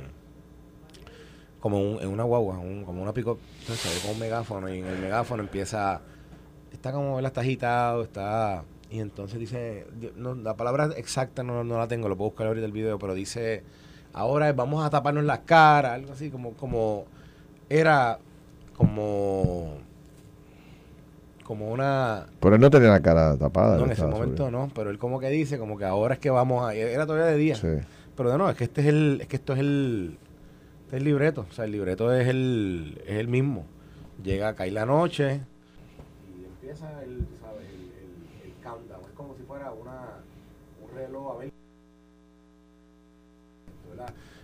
como 1.65 2.00
en 2.00 2.10
una 2.10 2.22
guagua 2.22 2.57
como 2.57 3.01
una 3.01 3.12
pico 3.12 3.39
se 3.65 3.89
ve 3.89 4.00
con 4.03 4.12
un 4.12 4.19
megáfono 4.19 4.72
y 4.72 4.77
en 4.77 4.86
el 4.86 5.00
megáfono 5.00 5.41
empieza 5.41 6.00
está 6.72 6.91
como 6.91 7.17
él 7.17 7.25
está 7.25 7.41
agitado 7.41 8.03
está 8.03 8.63
y 8.91 9.00
entonces 9.00 9.39
dice 9.39 9.88
la 10.43 10.55
palabra 10.55 10.91
exacta 10.95 11.41
no, 11.41 11.63
no 11.63 11.79
la 11.79 11.88
tengo 11.88 12.07
lo 12.07 12.15
puedo 12.15 12.29
buscar 12.29 12.45
ahorita 12.45 12.67
el 12.67 12.72
video 12.72 13.00
pero 13.00 13.15
dice 13.15 13.63
ahora 14.13 14.53
vamos 14.53 14.86
a 14.86 14.91
taparnos 14.91 15.24
las 15.24 15.39
caras 15.39 15.93
algo 15.93 16.13
así 16.13 16.29
como 16.29 16.53
como 16.53 17.05
era 17.67 18.19
como 18.77 19.79
como 21.43 21.72
una... 21.72 22.27
Pero 22.41 22.55
él 22.55 22.62
no 22.62 22.72
tenía 22.72 22.89
la 22.89 23.01
cara 23.01 23.38
tapada. 23.38 23.77
No, 23.77 23.86
en 23.86 23.91
ese 23.91 24.05
momento 24.07 24.50
no, 24.50 24.72
pero 24.74 24.89
él 24.89 24.98
como 24.98 25.19
que 25.19 25.29
dice, 25.29 25.60
como 25.60 25.77
que 25.77 25.86
ahora 25.86 26.15
es 26.15 26.19
que 26.19 26.31
vamos 26.31 26.67
a... 26.67 26.74
Era 26.74 27.05
todavía 27.05 27.27
de 27.27 27.38
día. 27.38 27.55
Sí. 27.55 27.67
Pero 28.17 28.36
no, 28.36 28.50
es 28.50 28.55
que 28.55 28.63
este 28.63 28.81
es 28.81 28.88
el... 28.88 29.19
Es 29.22 29.27
que 29.27 29.36
esto 29.36 29.53
es 29.53 29.60
el... 29.60 30.17
Este 30.86 30.98
es 30.98 31.01
el 31.01 31.06
libreto. 31.06 31.48
O 31.50 31.54
sea, 31.54 31.65
el 31.65 31.72
libreto 31.72 32.13
es 32.13 32.27
el, 32.27 33.01
es 33.08 33.18
el 33.18 33.27
mismo. 33.27 33.65
Llega, 34.24 34.54
cae 34.54 34.70
la 34.70 34.86
noche 34.86 35.42
y 36.30 36.46
empieza 36.46 36.88
el, 37.04 37.25
¿sabes? 37.42 37.65
el, 37.74 38.48
el, 38.48 38.54
countdown. 38.63 39.01
Es 39.01 39.12
como 39.15 39.36
si 39.36 39.44
fuera 39.44 39.72
una, 39.72 40.20
un 40.84 40.96
reloj 40.96 41.36
a 41.36 41.38
ver. 41.39 41.51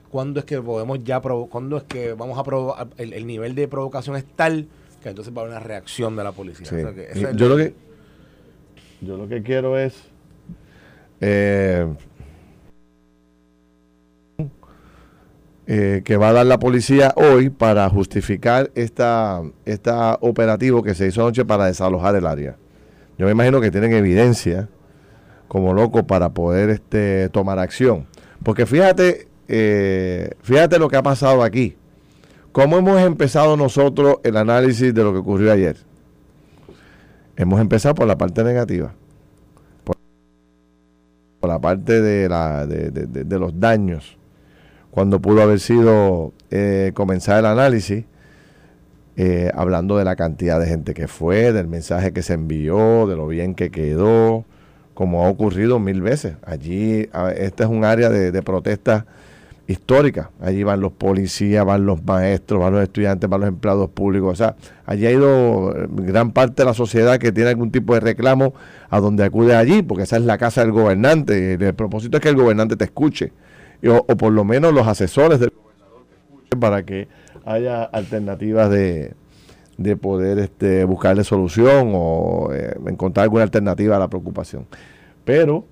¿Cuándo 0.10 0.40
es 0.40 0.46
que 0.46 0.60
podemos 0.62 1.04
ya 1.04 1.22
cuándo 1.22 1.78
es 1.78 1.84
que 1.84 2.14
vamos 2.14 2.38
a 2.38 2.44
provocar 2.44 2.88
el, 2.98 3.14
el, 3.14 3.28
nivel 3.28 3.56
de 3.56 3.68
provocación 3.68 4.16
es 4.18 4.26
tal 4.26 4.68
que 5.02 5.10
entonces 5.10 5.34
va 5.34 5.42
a 5.42 5.46
haber 5.46 5.58
una 5.58 5.66
reacción 5.66 6.16
de 6.16 6.24
la 6.24 6.32
policía? 6.32 6.68
yo, 7.34 7.48
lo 7.48 7.56
que, 7.56 7.74
yo 9.00 9.16
lo 9.16 9.28
que 9.30 9.42
quiero 9.42 9.78
es 9.78 9.96
eh, 11.22 11.88
eh, 15.68 16.02
que 16.04 16.18
va 16.18 16.30
a 16.30 16.34
dar 16.34 16.46
la 16.46 16.60
policía 16.60 17.14
hoy 17.16 17.50
para 17.50 17.90
justificar 17.90 18.72
esta, 18.76 19.42
esta 19.66 20.18
operativo 20.22 20.84
que 20.84 20.96
se 20.96 21.08
hizo 21.08 21.22
anoche 21.22 21.46
para 21.46 21.66
desalojar 21.66 22.16
el 22.16 22.26
área. 22.26 22.58
Yo 23.18 23.26
me 23.26 23.32
imagino 23.32 23.62
que 23.62 23.72
tienen 23.72 23.94
evidencia 23.94 24.70
como 25.48 25.74
loco 25.74 26.08
para 26.08 26.30
poder 26.30 26.70
este, 26.70 27.30
tomar 27.30 27.60
acción. 27.60 28.08
Porque 28.44 28.66
fíjate, 28.66 29.28
eh, 29.48 30.32
fíjate 30.42 30.80
lo 30.80 30.90
que 30.90 30.98
ha 30.98 31.04
pasado 31.04 31.44
aquí. 31.44 31.76
¿Cómo 32.52 32.78
hemos 32.78 33.02
empezado 33.02 33.56
nosotros 33.56 34.18
el 34.24 34.38
análisis 34.38 34.94
de 34.94 35.04
lo 35.04 35.14
que 35.14 35.20
ocurrió 35.20 35.52
ayer? 35.52 35.78
Hemos 37.36 37.62
empezado 37.62 37.96
por 37.96 38.08
la 38.08 38.18
parte 38.18 38.44
negativa 38.44 38.94
por 41.42 41.50
la 41.50 41.60
parte 41.60 42.02
de, 42.02 42.30
la, 42.30 42.68
de, 42.68 42.92
de, 42.92 43.40
los 43.40 43.60
daños, 43.60 44.16
cuando 44.92 45.20
pudo 45.22 45.42
haber 45.42 45.60
sido 45.60 46.34
eh, 46.52 46.92
comenzar 46.94 47.40
el 47.40 47.46
análisis, 47.46 48.06
eh, 49.18 49.52
hablando 49.56 49.98
de 49.98 50.06
la 50.06 50.16
cantidad 50.16 50.60
de 50.60 50.68
gente 50.68 50.94
que 50.94 51.08
fue, 51.08 51.54
del 51.54 51.68
mensaje 51.68 52.14
que 52.14 52.22
se 52.22 52.34
envió, 52.34 53.08
de 53.08 53.16
lo 53.16 53.28
bien 53.28 53.56
que 53.56 53.72
quedó, 53.72 54.46
como 54.94 55.26
ha 55.26 55.30
ocurrido 55.30 55.80
mil 55.80 56.02
veces. 56.02 56.36
Allí, 56.46 57.10
este 57.36 57.64
es 57.64 57.70
un 57.70 57.86
área 57.86 58.10
de, 58.10 58.32
de 58.32 58.42
protesta 58.42 59.06
histórica. 59.72 60.30
Allí 60.42 60.64
van 60.64 60.82
los 60.82 60.92
policías, 60.92 61.66
van 61.66 61.86
los 61.86 62.04
maestros, 62.04 62.60
van 62.60 62.74
los 62.74 62.84
estudiantes, 62.84 63.30
van 63.30 63.42
los 63.42 63.50
empleados 63.50 63.90
públicos. 63.90 64.34
O 64.34 64.36
sea, 64.36 64.56
allí 64.86 65.06
ha 65.08 65.12
ido 65.12 65.76
eh, 65.76 65.88
gran 65.90 66.32
parte 66.32 66.62
de 66.62 66.66
la 66.66 66.74
sociedad 66.74 67.18
que 67.18 67.32
tiene 67.32 67.50
algún 67.50 67.72
tipo 67.72 67.94
de 67.94 68.02
reclamo 68.02 68.54
a 68.90 69.00
donde 69.00 69.24
acude 69.24 69.56
allí, 69.56 69.82
porque 69.82 70.04
esa 70.04 70.18
es 70.18 70.24
la 70.24 70.38
casa 70.38 70.62
del 70.62 70.72
gobernante. 70.72 71.54
El 71.54 71.74
propósito 71.74 72.18
es 72.18 72.24
que 72.24 72.30
el 72.30 72.36
gobernante 72.36 72.76
te 72.76 72.86
escuche, 72.86 73.32
o, 73.88 74.06
por 74.06 74.32
lo 74.32 74.44
menos 74.44 74.74
los 74.74 74.88
asesores 74.88 75.40
del 75.40 75.52
gobernador 75.52 76.04
te 76.10 76.16
escuchen 76.16 76.60
para 76.60 76.84
que 76.86 77.08
haya 77.46 77.84
alternativas 77.84 78.70
de, 78.70 79.14
de 79.78 79.98
poder 79.98 80.40
este, 80.40 80.84
buscarle 80.86 81.24
solución 81.24 81.92
o 81.96 82.50
eh, 82.54 82.76
encontrar 82.88 83.24
alguna 83.24 83.44
alternativa 83.44 83.96
a 83.96 84.00
la 84.00 84.08
preocupación. 84.08 84.68
Pero 85.26 85.66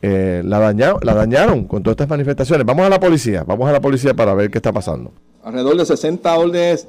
eh, 0.00 0.42
la, 0.44 0.58
dañaron, 0.58 1.00
la 1.02 1.14
dañaron 1.14 1.64
con 1.64 1.82
todas 1.82 1.94
estas 1.94 2.08
manifestaciones. 2.08 2.66
Vamos 2.66 2.86
a 2.86 2.88
la 2.88 3.00
policía, 3.00 3.44
vamos 3.44 3.68
a 3.68 3.72
la 3.72 3.80
policía 3.80 4.14
para 4.14 4.34
ver 4.34 4.50
qué 4.50 4.58
está 4.58 4.72
pasando. 4.72 5.12
Alrededor 5.44 5.76
de 5.76 5.86
60 5.86 6.38
órdenes 6.38 6.88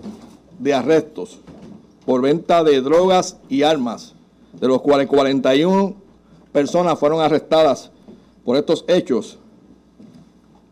de 0.59 0.73
arrestos 0.73 1.39
por 2.05 2.21
venta 2.21 2.63
de 2.63 2.81
drogas 2.81 3.37
y 3.49 3.63
armas, 3.63 4.13
de 4.59 4.67
los 4.67 4.81
cuales 4.81 5.07
41 5.07 5.95
personas 6.51 6.99
fueron 6.99 7.21
arrestadas 7.21 7.91
por 8.43 8.57
estos 8.57 8.85
hechos. 8.87 9.39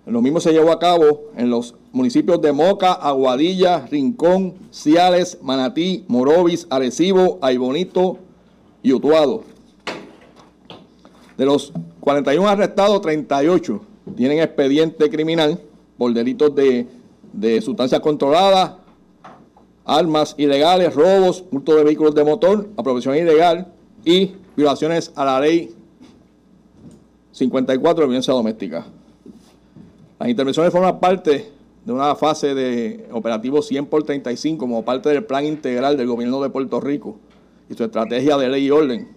Lo 0.06 0.22
mismo 0.22 0.40
se 0.40 0.52
llevó 0.52 0.72
a 0.72 0.80
cabo 0.80 1.32
en 1.38 1.50
los 1.50 1.76
municipios 1.92 2.42
de 2.42 2.52
Moca, 2.52 2.94
Aguadilla, 2.94 3.86
Rincón, 3.86 4.56
Ciales, 4.72 5.38
Manatí, 5.44 6.06
Morovis, 6.08 6.66
Arecibo, 6.70 7.38
Aybonito 7.42 8.18
y 8.82 8.94
Utuado. 8.94 9.44
De 11.38 11.46
los 11.46 11.72
41 12.00 12.48
arrestados, 12.50 13.02
38 13.02 13.82
tienen 14.16 14.40
expediente 14.40 15.10
criminal 15.10 15.60
por 15.98 16.14
delitos 16.14 16.54
de, 16.56 16.88
sustancias 17.62 18.02
controladas, 18.02 18.74
armas 19.86 20.34
ilegales, 20.38 20.96
robos, 20.96 21.46
hurto 21.52 21.76
de 21.76 21.84
vehículos 21.84 22.16
de 22.16 22.24
motor, 22.24 22.70
apropiación 22.76 23.18
ilegal 23.18 23.72
y 24.04 24.32
violaciones 24.56 25.12
a 25.16 25.26
la 25.26 25.40
ley 25.40 25.76
54 27.32 28.02
de 28.02 28.08
violencia 28.08 28.34
doméstica. 28.34 28.86
Las 30.22 30.30
intervenciones 30.30 30.72
forman 30.72 31.00
parte 31.00 31.50
de 31.84 31.92
una 31.92 32.14
fase 32.14 32.54
de 32.54 33.08
operativo 33.12 33.64
100 33.64 33.88
por 33.88 34.04
35 34.04 34.60
como 34.60 34.86
parte 34.86 35.10
del 35.10 35.24
plan 35.24 35.44
integral 35.48 35.98
del 35.98 36.06
gobierno 36.06 36.40
de 36.44 36.52
Puerto 36.52 36.80
Rico 36.80 37.18
y 37.68 37.74
su 37.74 37.84
estrategia 37.84 38.38
de 38.38 38.48
ley 38.48 38.66
y 38.66 38.70
orden 38.70 39.08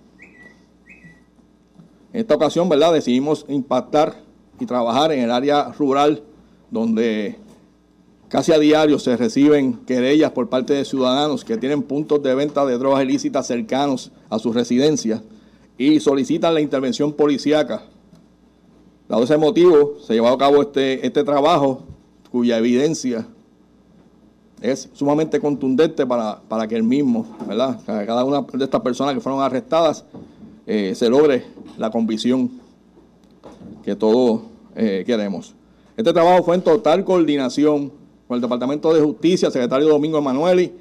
en 2.10 2.20
esta 2.20 2.34
ocasión, 2.34 2.70
¿verdad? 2.70 2.94
Decidimos 2.94 3.44
impactar 3.48 4.14
y 4.58 4.64
trabajar 4.64 5.12
en 5.12 5.20
el 5.20 5.30
área 5.30 5.72
rural 5.72 6.22
donde 6.70 7.36
casi 8.28 8.52
a 8.52 8.58
diario 8.58 8.98
se 8.98 9.14
reciben 9.18 9.74
querellas 9.84 10.30
por 10.30 10.48
parte 10.48 10.72
de 10.72 10.86
ciudadanos 10.86 11.44
que 11.44 11.58
tienen 11.58 11.82
puntos 11.82 12.22
de 12.22 12.34
venta 12.34 12.64
de 12.64 12.78
drogas 12.78 13.04
ilícitas 13.04 13.46
cercanos 13.46 14.10
a 14.30 14.38
sus 14.38 14.54
residencias 14.54 15.20
y 15.76 16.00
solicitan 16.00 16.54
la 16.54 16.62
intervención 16.62 17.12
policíaca. 17.12 17.82
Dado 19.08 19.24
ese 19.24 19.36
motivo, 19.36 19.96
se 20.06 20.14
llevó 20.14 20.28
a 20.28 20.38
cabo 20.38 20.62
este, 20.62 21.06
este 21.06 21.24
trabajo 21.24 21.82
cuya 22.30 22.58
evidencia 22.58 23.26
es 24.62 24.88
sumamente 24.94 25.40
contundente 25.40 26.06
para, 26.06 26.40
para 26.48 26.66
que 26.66 26.74
el 26.74 26.82
mismo, 26.82 27.26
¿verdad? 27.46 27.78
Cada 27.84 28.24
una 28.24 28.40
de 28.40 28.64
estas 28.64 28.80
personas 28.80 29.14
que 29.14 29.20
fueron 29.20 29.42
arrestadas 29.42 30.04
eh, 30.66 30.94
se 30.94 31.10
logre 31.10 31.44
la 31.76 31.90
convicción 31.90 32.50
que 33.84 33.94
todos 33.94 34.40
eh, 34.74 35.04
queremos. 35.06 35.54
Este 35.96 36.12
trabajo 36.12 36.42
fue 36.42 36.54
en 36.56 36.62
total 36.62 37.04
coordinación 37.04 37.92
con 38.26 38.36
el 38.36 38.40
Departamento 38.40 38.94
de 38.94 39.02
Justicia, 39.02 39.50
secretario 39.50 39.88
Domingo 39.88 40.16
Emanueli, 40.16 40.72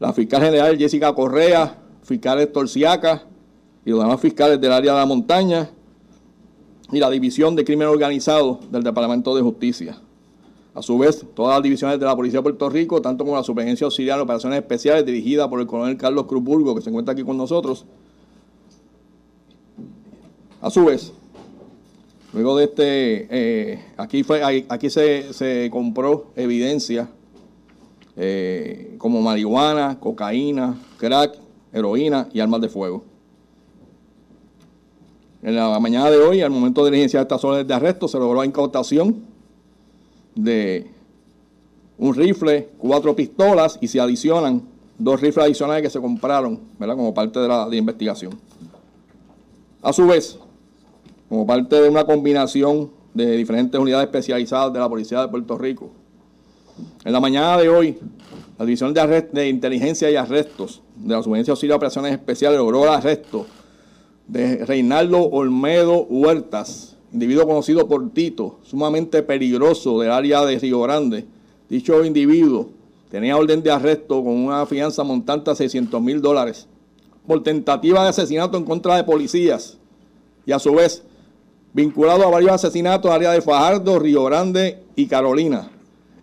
la 0.00 0.12
fiscal 0.12 0.42
general 0.42 0.76
Jessica 0.76 1.14
Correa, 1.14 1.78
fiscal 2.02 2.40
Héctor 2.40 2.68
Siaca 2.68 3.22
y 3.84 3.90
los 3.90 4.00
demás 4.00 4.20
fiscales 4.20 4.60
del 4.60 4.72
área 4.72 4.92
de 4.92 4.98
la 4.98 5.06
montaña 5.06 5.70
y 6.96 7.00
la 7.00 7.10
División 7.10 7.56
de 7.56 7.64
Crimen 7.64 7.88
Organizado 7.88 8.60
del 8.70 8.82
Departamento 8.82 9.34
de 9.34 9.42
Justicia. 9.42 9.98
A 10.74 10.82
su 10.82 10.98
vez, 10.98 11.24
todas 11.34 11.56
las 11.56 11.62
divisiones 11.62 12.00
de 12.00 12.04
la 12.04 12.16
Policía 12.16 12.40
de 12.40 12.42
Puerto 12.42 12.68
Rico, 12.68 13.00
tanto 13.00 13.24
como 13.24 13.36
la 13.36 13.44
Superintendencia 13.44 13.84
Auxiliar 13.84 14.16
de 14.16 14.22
Operaciones 14.22 14.58
Especiales 14.58 15.06
dirigida 15.06 15.48
por 15.48 15.60
el 15.60 15.66
coronel 15.66 15.96
Carlos 15.96 16.26
Cruzburgo, 16.26 16.74
que 16.74 16.82
se 16.82 16.90
encuentra 16.90 17.12
aquí 17.12 17.22
con 17.22 17.36
nosotros, 17.36 17.84
a 20.60 20.70
su 20.70 20.84
vez, 20.86 21.12
luego 22.32 22.56
de 22.56 22.64
este, 22.64 23.28
eh, 23.30 23.84
aquí, 23.96 24.22
fue, 24.24 24.42
aquí 24.68 24.90
se, 24.90 25.68
compró 25.70 26.28
evidencia 26.34 27.08
eh, 28.16 28.96
como 28.98 29.20
marihuana, 29.20 30.00
cocaína, 30.00 30.76
crack, 30.98 31.38
heroína 31.72 32.28
y 32.32 32.40
armas 32.40 32.60
de 32.62 32.68
fuego. 32.68 33.04
En 35.44 35.54
la 35.54 35.78
mañana 35.78 36.10
de 36.10 36.16
hoy, 36.16 36.40
al 36.40 36.50
momento 36.50 36.82
de 36.86 36.96
iniciar 36.96 37.24
estas 37.24 37.44
órdenes 37.44 37.68
de 37.68 37.74
arresto, 37.74 38.08
se 38.08 38.18
logró 38.18 38.40
la 38.40 38.46
incautación 38.46 39.22
de 40.34 40.90
un 41.98 42.14
rifle, 42.14 42.70
cuatro 42.78 43.14
pistolas 43.14 43.76
y 43.82 43.88
se 43.88 44.00
adicionan 44.00 44.62
dos 44.98 45.20
rifles 45.20 45.44
adicionales 45.44 45.82
que 45.82 45.90
se 45.90 46.00
compraron 46.00 46.58
¿verdad? 46.78 46.96
como 46.96 47.12
parte 47.12 47.40
de 47.40 47.46
la 47.46 47.68
investigación. 47.72 48.32
A 49.82 49.92
su 49.92 50.06
vez, 50.06 50.38
como 51.28 51.46
parte 51.46 51.78
de 51.78 51.90
una 51.90 52.06
combinación 52.06 52.90
de 53.12 53.36
diferentes 53.36 53.78
unidades 53.78 54.06
especializadas 54.06 54.72
de 54.72 54.78
la 54.78 54.88
Policía 54.88 55.20
de 55.20 55.28
Puerto 55.28 55.58
Rico. 55.58 55.90
En 57.04 57.12
la 57.12 57.20
mañana 57.20 57.58
de 57.58 57.68
hoy, 57.68 57.98
la 58.58 58.64
División 58.64 58.94
de, 58.94 59.28
de 59.30 59.48
Inteligencia 59.50 60.10
y 60.10 60.16
Arrestos 60.16 60.80
de 60.96 61.14
la 61.14 61.22
Subvención 61.22 61.52
Auxilio 61.52 61.74
de 61.74 61.76
Operaciones 61.76 62.12
Especiales 62.12 62.58
logró 62.58 62.84
el 62.84 62.94
arresto 62.94 63.44
de 64.26 64.64
Reinaldo 64.64 65.22
Olmedo 65.22 66.02
Huertas, 66.04 66.96
individuo 67.12 67.46
conocido 67.46 67.86
por 67.86 68.10
Tito, 68.10 68.58
sumamente 68.62 69.22
peligroso 69.22 70.00
del 70.00 70.10
área 70.10 70.44
de 70.44 70.58
Río 70.58 70.80
Grande. 70.82 71.26
Dicho 71.68 72.04
individuo 72.04 72.70
tenía 73.10 73.36
orden 73.36 73.62
de 73.62 73.70
arresto 73.70 74.22
con 74.22 74.34
una 74.34 74.66
fianza 74.66 75.04
montante 75.04 75.50
a 75.50 75.54
600 75.54 76.00
mil 76.02 76.20
dólares 76.20 76.66
por 77.26 77.42
tentativa 77.42 78.02
de 78.02 78.08
asesinato 78.10 78.58
en 78.58 78.64
contra 78.64 78.96
de 78.96 79.04
policías 79.04 79.78
y 80.44 80.52
a 80.52 80.58
su 80.58 80.74
vez 80.74 81.02
vinculado 81.72 82.24
a 82.24 82.30
varios 82.30 82.52
asesinatos 82.52 83.10
en 83.10 83.16
área 83.16 83.32
de 83.32 83.42
Fajardo, 83.42 83.98
Río 83.98 84.24
Grande 84.24 84.78
y 84.96 85.06
Carolina. 85.06 85.70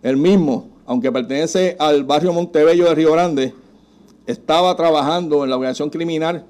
El 0.02 0.16
mismo, 0.16 0.68
aunque 0.86 1.12
pertenece 1.12 1.76
al 1.78 2.04
barrio 2.04 2.32
Montebello 2.32 2.84
de 2.86 2.94
Río 2.94 3.12
Grande, 3.12 3.54
estaba 4.26 4.74
trabajando 4.76 5.44
en 5.44 5.50
la 5.50 5.56
organización 5.56 5.90
criminal 5.90 6.46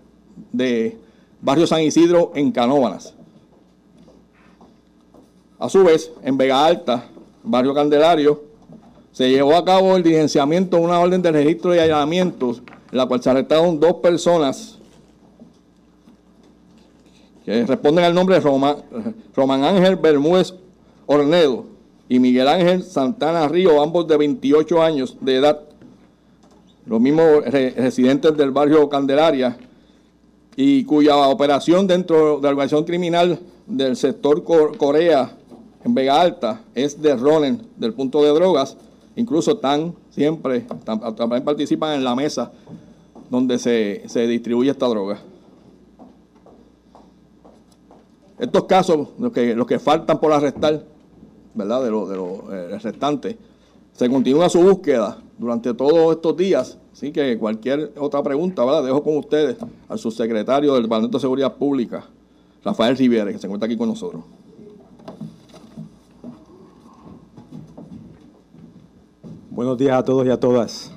de 0.52 0.96
Barrio 1.42 1.66
San 1.66 1.82
Isidro 1.82 2.30
en 2.36 2.52
Canóbanas. 2.52 3.14
A 5.58 5.68
su 5.68 5.82
vez, 5.82 6.10
en 6.22 6.36
Vega 6.36 6.64
Alta, 6.64 7.08
Barrio 7.42 7.74
Candelario, 7.74 8.44
se 9.10 9.28
llevó 9.28 9.56
a 9.56 9.64
cabo 9.64 9.96
el 9.96 10.04
diligenciamiento 10.04 10.76
de 10.76 10.84
una 10.84 11.00
orden 11.00 11.20
de 11.20 11.32
registro 11.32 11.74
y 11.74 11.78
allanamientos, 11.78 12.62
en 12.90 12.96
la 12.96 13.06
cual 13.06 13.22
se 13.22 13.30
arrestaron 13.30 13.78
dos 13.78 13.94
personas 13.94 14.78
que 17.44 17.66
responden 17.66 18.04
al 18.04 18.14
nombre 18.14 18.36
de 18.36 18.40
Román, 18.40 18.76
Román 19.34 19.64
Ángel 19.64 19.96
Bermúdez 19.96 20.54
Ornedo 21.06 21.66
y 22.08 22.20
Miguel 22.20 22.46
Ángel 22.46 22.84
Santana 22.84 23.48
Río, 23.48 23.82
ambos 23.82 24.06
de 24.06 24.16
28 24.16 24.80
años 24.80 25.16
de 25.20 25.36
edad, 25.36 25.60
los 26.86 27.00
mismos 27.00 27.44
residentes 27.44 28.36
del 28.36 28.52
barrio 28.52 28.88
Candelaria, 28.88 29.56
y 30.56 30.84
cuya 30.84 31.16
operación 31.28 31.86
dentro 31.86 32.36
de 32.36 32.42
la 32.42 32.50
organización 32.50 32.84
criminal 32.84 33.38
del 33.66 33.96
sector 33.96 34.44
Corea 34.44 35.36
en 35.84 35.94
Vega 35.94 36.20
Alta 36.20 36.60
es 36.74 37.00
de 37.00 37.16
Ronen, 37.16 37.62
del 37.76 37.94
punto 37.94 38.22
de 38.22 38.30
drogas, 38.30 38.76
incluso 39.16 39.52
están 39.52 39.94
siempre, 40.10 40.66
también 41.16 41.44
participan 41.44 41.94
en 41.94 42.04
la 42.04 42.14
mesa 42.14 42.52
donde 43.30 43.58
se, 43.58 44.02
se 44.06 44.26
distribuye 44.26 44.70
esta 44.70 44.86
droga. 44.86 45.18
Estos 48.38 48.64
casos, 48.64 49.08
los 49.18 49.32
que, 49.32 49.56
que 49.68 49.78
faltan 49.78 50.18
por 50.18 50.32
arrestar, 50.32 50.82
¿verdad? 51.54 51.84
De 51.84 51.90
los 51.90 52.08
de 52.08 52.74
eh, 52.74 52.78
restantes, 52.78 53.36
se 53.94 54.08
continúa 54.08 54.48
su 54.48 54.60
búsqueda 54.60 55.18
durante 55.38 55.74
todos 55.74 56.16
estos 56.16 56.36
días. 56.36 56.78
Así 56.92 57.12
que 57.12 57.38
cualquier 57.38 57.92
otra 57.98 58.22
pregunta, 58.22 58.64
¿verdad? 58.64 58.84
Dejo 58.84 59.02
con 59.02 59.16
ustedes 59.16 59.56
al 59.88 59.98
subsecretario 59.98 60.74
del 60.74 60.84
Departamento 60.84 61.18
de 61.18 61.22
Seguridad 61.22 61.54
Pública, 61.56 62.04
Rafael 62.64 62.96
Rivera, 62.96 63.32
que 63.32 63.38
se 63.38 63.46
encuentra 63.46 63.66
aquí 63.66 63.76
con 63.76 63.88
nosotros. 63.88 64.22
Buenos 69.50 69.76
días 69.76 69.98
a 69.98 70.04
todos 70.04 70.26
y 70.26 70.30
a 70.30 70.40
todas. 70.40 70.90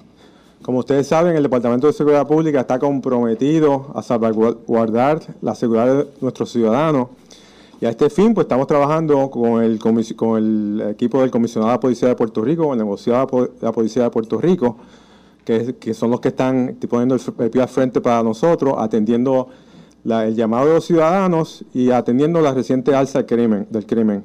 Como 0.62 0.80
ustedes 0.80 1.08
saben, 1.08 1.36
el 1.36 1.44
Departamento 1.44 1.88
de 1.88 1.94
Seguridad 1.94 2.26
Pública 2.26 2.62
está 2.62 2.80
comprometido 2.80 3.92
a 3.94 4.02
salvaguardar 4.02 5.20
la 5.42 5.54
seguridad 5.54 5.96
de 5.96 6.08
nuestros 6.22 6.52
ciudadanos. 6.52 7.10
Y 7.82 7.86
a 7.86 7.90
este 7.90 8.10
fin, 8.10 8.34
pues 8.34 8.46
estamos 8.46 8.68
trabajando 8.68 9.30
con 9.30 9.62
el, 9.62 9.74
equipo 10.90 11.22
del 11.22 11.32
comisionado 11.32 11.72
de 11.72 11.76
la 11.76 11.80
Policía 11.80 12.08
de 12.08 12.16
Puerto 12.16 12.42
Rico, 12.42 12.72
el 12.72 12.80
negociado 12.80 13.28
de 13.42 13.50
la 13.62 13.72
Policía 13.74 14.04
de 14.04 14.10
Puerto 14.10 14.40
Rico, 14.40 14.78
que, 15.44 15.94
son 15.94 16.10
los 16.10 16.22
que 16.22 16.30
están 16.30 16.78
poniendo 16.90 17.16
el 17.16 17.50
pie 17.52 17.62
al 17.62 17.68
frente 17.68 18.00
para 18.00 18.24
nosotros, 18.24 18.76
atendiendo 18.78 19.50
el 20.06 20.36
llamado 20.36 20.68
de 20.68 20.74
los 20.76 20.86
ciudadanos 20.86 21.66
y 21.74 21.92
atendiendo 21.92 22.40
la 22.42 22.54
reciente 22.54 22.96
alza 22.96 23.24
del 23.24 23.86
crimen. 23.86 24.24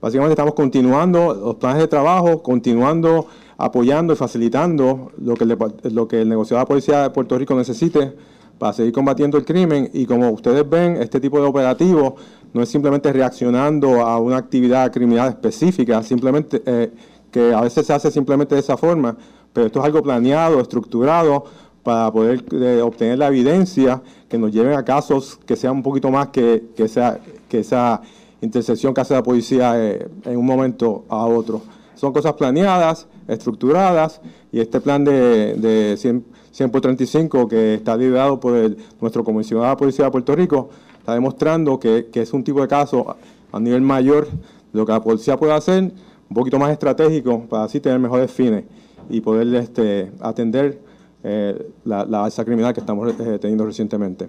Básicamente 0.00 0.34
estamos 0.34 0.54
continuando 0.54 1.34
los 1.34 1.56
planes 1.56 1.80
de 1.80 1.88
trabajo, 1.88 2.42
continuando 2.42 3.26
apoyando 3.58 4.12
y 4.12 4.16
facilitando 4.16 5.10
lo 5.18 5.34
que, 5.34 5.44
el, 5.44 5.58
lo 5.94 6.06
que 6.06 6.22
el 6.22 6.28
negociado 6.28 6.58
de 6.58 6.62
la 6.62 6.68
Policía 6.68 7.02
de 7.02 7.10
Puerto 7.10 7.36
Rico 7.36 7.54
necesite 7.54 8.12
para 8.58 8.72
seguir 8.72 8.92
combatiendo 8.92 9.38
el 9.38 9.44
crimen. 9.44 9.90
Y 9.92 10.06
como 10.06 10.30
ustedes 10.30 10.68
ven, 10.68 10.96
este 10.96 11.20
tipo 11.20 11.40
de 11.40 11.46
operativo 11.46 12.16
no 12.56 12.62
es 12.62 12.70
simplemente 12.70 13.12
reaccionando 13.12 14.00
a 14.00 14.18
una 14.18 14.38
actividad 14.38 14.90
criminal 14.90 15.28
específica, 15.28 16.02
simplemente 16.02 16.62
eh, 16.64 16.90
que 17.30 17.52
a 17.52 17.60
veces 17.60 17.86
se 17.86 17.92
hace 17.92 18.10
simplemente 18.10 18.54
de 18.54 18.62
esa 18.62 18.78
forma, 18.78 19.14
pero 19.52 19.66
esto 19.66 19.80
es 19.80 19.84
algo 19.84 20.02
planeado, 20.02 20.58
estructurado 20.58 21.44
para 21.82 22.10
poder 22.10 22.42
eh, 22.52 22.80
obtener 22.82 23.18
la 23.18 23.26
evidencia 23.26 24.02
que 24.26 24.38
nos 24.38 24.52
lleven 24.52 24.72
a 24.72 24.82
casos 24.86 25.38
que 25.44 25.54
sean 25.54 25.74
un 25.74 25.82
poquito 25.82 26.10
más 26.10 26.28
que, 26.28 26.64
que, 26.74 26.84
esa, 26.84 28.00
intercesión 28.40 28.94
que 28.94 29.02
hace 29.02 29.12
la 29.12 29.22
policía 29.22 29.74
eh, 29.76 30.08
en 30.24 30.38
un 30.38 30.46
momento 30.46 31.04
a 31.10 31.26
otro. 31.26 31.60
Son 31.94 32.10
cosas 32.14 32.32
planeadas, 32.34 33.06
estructuradas, 33.28 34.22
y 34.50 34.60
este 34.60 34.80
plan 34.80 35.04
de, 35.04 35.56
de 35.56 35.96
100, 35.98 36.24
100 36.52 36.70
por 36.70 36.80
35 36.80 37.48
que 37.48 37.74
está 37.74 37.98
liderado 37.98 38.40
por 38.40 38.54
nuestro 38.98 39.22
comisionado 39.24 39.68
de 39.68 39.76
Policía 39.76 40.06
de 40.06 40.10
Puerto 40.10 40.34
Rico 40.34 40.70
está 41.06 41.14
demostrando 41.14 41.78
que, 41.78 42.08
es 42.12 42.32
un 42.32 42.42
tipo 42.42 42.60
de 42.60 42.66
caso 42.66 43.16
a 43.52 43.60
nivel 43.60 43.80
mayor 43.80 44.26
lo 44.72 44.84
que 44.84 44.90
la 44.90 45.00
policía 45.00 45.36
puede 45.36 45.52
hacer, 45.52 45.84
un 45.84 46.34
poquito 46.34 46.58
más 46.58 46.72
estratégico 46.72 47.44
para 47.48 47.62
así 47.62 47.78
tener 47.78 48.00
mejores 48.00 48.28
fines 48.28 48.64
y 49.08 49.20
poder 49.20 49.54
este, 49.54 50.10
atender 50.20 50.80
eh, 51.22 51.70
la, 51.84 52.00
alza 52.24 52.44
criminal 52.44 52.74
que 52.74 52.80
estamos 52.80 53.08
eh, 53.20 53.38
teniendo 53.38 53.64
recientemente. 53.64 54.28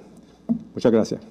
Muchas 0.75 0.91
gracias. 0.91 1.21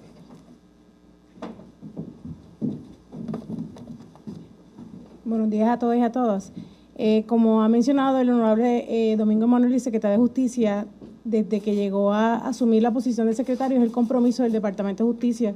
Buenos 5.24 5.48
días 5.48 5.68
a 5.68 5.78
todos 5.78 5.94
y 5.94 6.02
a 6.02 6.10
todas. 6.10 6.52
Eh, 6.96 7.24
como 7.26 7.62
ha 7.62 7.68
mencionado 7.68 8.18
el 8.18 8.30
honorable 8.30 8.86
eh, 8.88 9.16
Domingo 9.16 9.46
Manuel, 9.46 9.74
el 9.74 9.80
secretario 9.80 10.16
de 10.16 10.22
Justicia, 10.22 10.86
desde 11.26 11.60
que 11.60 11.74
llegó 11.74 12.12
a 12.12 12.36
asumir 12.36 12.82
la 12.82 12.92
posición 12.92 13.26
de 13.26 13.34
secretario, 13.34 13.78
es 13.78 13.82
el 13.82 13.90
compromiso 13.90 14.44
del 14.44 14.52
Departamento 14.52 15.04
de 15.04 15.10
Justicia 15.10 15.54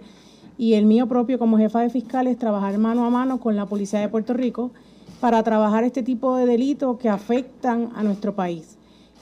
y 0.59 0.75
el 0.75 0.85
mío 0.85 1.07
propio 1.07 1.39
como 1.39 1.57
jefa 1.57 1.81
de 1.81 1.91
fiscales 1.91 2.39
trabajar 2.39 2.77
mano 2.79 3.05
a 3.05 3.11
mano 3.11 3.41
con 3.41 3.57
la 3.57 3.67
Policía 3.67 4.01
de 4.01 4.09
Puerto 4.09 4.35
Rico 4.35 4.73
para 5.21 5.43
trabajar 5.43 5.85
este 5.85 6.03
tipo 6.03 6.37
de 6.37 6.47
delitos 6.47 6.99
que 6.99 7.09
afectan 7.09 7.91
a 7.95 8.03
nuestro 8.03 8.35
país. 8.35 8.77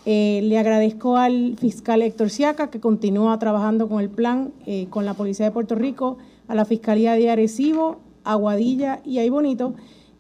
Eh, 0.07 0.41
le 0.45 0.59
agradezco 0.59 1.17
al 1.17 1.57
fiscal 1.59 2.01
Héctor 2.03 2.31
Siaca 2.31 2.71
que 2.71 2.81
continúa 2.81 3.39
trabajando 3.39 3.89
con 3.89 4.01
el 4.01 4.09
plan 4.09 4.53
con 4.91 5.05
la 5.05 5.15
Policía 5.15 5.47
de 5.47 5.53
Puerto 5.53 5.75
Rico, 5.75 6.17
a 6.47 6.55
la 6.55 6.65
Fiscalía 6.65 7.13
de 7.13 7.31
Arecibo, 7.31 7.99
Aguadilla 8.25 9.01
y 9.05 9.19
Ay 9.19 9.29
Bonito 9.29 9.75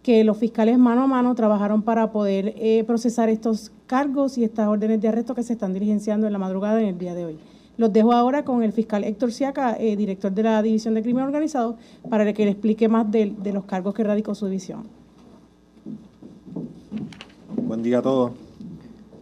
que 0.09 0.25
los 0.25 0.39
fiscales 0.39 0.79
mano 0.79 1.03
a 1.03 1.07
mano 1.07 1.35
trabajaron 1.35 1.83
para 1.83 2.13
poder 2.13 2.55
eh, 2.57 2.83
procesar 2.87 3.29
estos 3.29 3.73
cargos 3.87 4.39
y 4.39 4.45
estas 4.45 4.67
órdenes 4.67 5.03
de 5.03 5.09
arresto 5.09 5.35
que 5.35 5.43
se 5.43 5.53
están 5.53 5.75
diligenciando 5.75 6.27
en 6.27 6.33
la 6.33 6.39
madrugada 6.39 6.81
en 6.81 6.89
el 6.89 6.97
día 6.97 7.15
de 7.15 7.27
hoy. 7.27 7.39
Los 7.77 7.93
dejo 7.93 8.15
ahora 8.15 8.43
con 8.43 8.63
el 8.63 8.73
fiscal 8.73 9.05
Héctor 9.05 9.33
Siaca, 9.33 9.77
eh, 9.79 9.97
director 9.97 10.33
de 10.33 10.43
la 10.45 10.63
División 10.63 10.95
de 10.95 11.03
Crimen 11.03 11.25
Organizado, 11.25 11.77
para 12.09 12.33
que 12.33 12.47
le 12.47 12.53
explique 12.53 12.89
más 12.89 13.13
de, 13.13 13.35
de 13.39 13.53
los 13.53 13.65
cargos 13.65 13.93
que 13.93 14.03
radicó 14.03 14.35
su 14.35 14.47
división. 14.47 14.85
Buen 17.67 17.83
día 17.83 17.99
a 17.99 18.03
todos. 18.03 18.33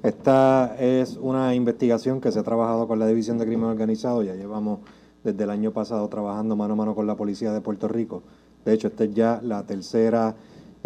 Esta 0.05 0.77
es 0.79 1.19
una 1.21 1.53
investigación 1.57 2.21
que 2.21 2.31
se 2.31 2.39
ha 2.39 2.45
trabajado 2.45 2.87
con 2.87 3.01
la 3.01 3.09
División 3.09 3.39
de 3.39 3.47
Crimen 3.47 3.71
Organizado. 3.71 4.23
Ya 4.23 4.37
llevamos 4.37 4.79
desde 5.25 5.43
el 5.43 5.51
año 5.51 5.73
pasado 5.73 6.07
trabajando 6.07 6.55
mano 6.55 6.75
a 6.75 6.77
mano 6.77 6.95
con 6.95 7.09
la 7.09 7.17
Policía 7.17 7.53
de 7.53 7.61
Puerto 7.61 7.89
Rico. 7.89 8.23
De 8.65 8.73
hecho, 8.73 8.87
esta 8.87 9.03
es 9.03 9.15
ya 9.15 9.41
la 9.43 9.67
tercera 9.67 10.37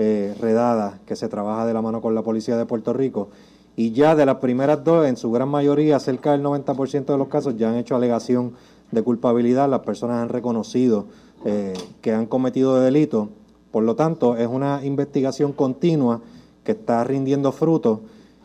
eh, 0.02 0.34
redada 0.40 0.98
que 1.04 1.14
se 1.14 1.28
trabaja 1.28 1.66
de 1.66 1.74
la 1.74 1.82
mano 1.82 2.00
con 2.00 2.14
la 2.14 2.22
Policía 2.22 2.56
de 2.56 2.64
Puerto 2.64 2.94
Rico. 2.94 3.28
Y 3.76 3.92
ya 3.92 4.14
de 4.14 4.24
las 4.24 4.36
primeras 4.36 4.82
dos, 4.82 5.06
en 5.06 5.18
su 5.18 5.30
gran 5.30 5.50
mayoría, 5.50 6.00
cerca 6.00 6.32
del 6.32 6.42
90% 6.42 7.04
de 7.04 7.18
los 7.18 7.28
casos, 7.28 7.58
ya 7.58 7.68
han 7.68 7.76
hecho 7.76 7.96
alegación 7.96 8.54
de 8.92 9.02
culpabilidad. 9.02 9.68
Las 9.68 9.80
personas 9.80 10.22
han 10.22 10.30
reconocido 10.30 11.04
eh, 11.44 11.74
que 12.00 12.14
han 12.14 12.24
cometido 12.24 12.80
delito. 12.80 13.28
Por 13.72 13.82
lo 13.82 13.94
tanto, 13.94 14.38
es 14.38 14.48
una 14.48 14.82
investigación 14.86 15.52
continua 15.52 16.22
que 16.64 16.72
está 16.72 17.04
rindiendo 17.04 17.52
frutos 17.52 17.98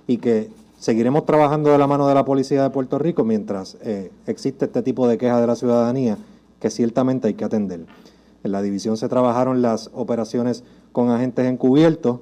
y 0.07 0.17
que 0.17 0.49
seguiremos 0.77 1.25
trabajando 1.25 1.69
de 1.69 1.77
la 1.77 1.87
mano 1.87 2.05
de 2.09 2.15
la 2.15 2.25
Policía 2.25 2.63
de 2.63 2.69
Puerto 2.69 2.99
Rico 2.99 3.23
mientras 3.23 3.77
eh, 3.81 4.11
existe 4.27 4.65
este 4.65 4.83
tipo 4.83 5.07
de 5.07 5.17
quejas 5.17 5.39
de 5.39 5.47
la 5.47 5.55
ciudadanía 5.55 6.17
que 6.59 6.69
ciertamente 6.69 7.29
hay 7.29 7.35
que 7.35 7.45
atender. 7.45 7.85
En 8.43 8.51
la 8.51 8.61
división 8.61 8.97
se 8.97 9.07
trabajaron 9.07 9.61
las 9.61 9.89
operaciones 9.93 10.65
con 10.95 11.09
agentes 11.09 11.45
encubiertos, 11.45 12.21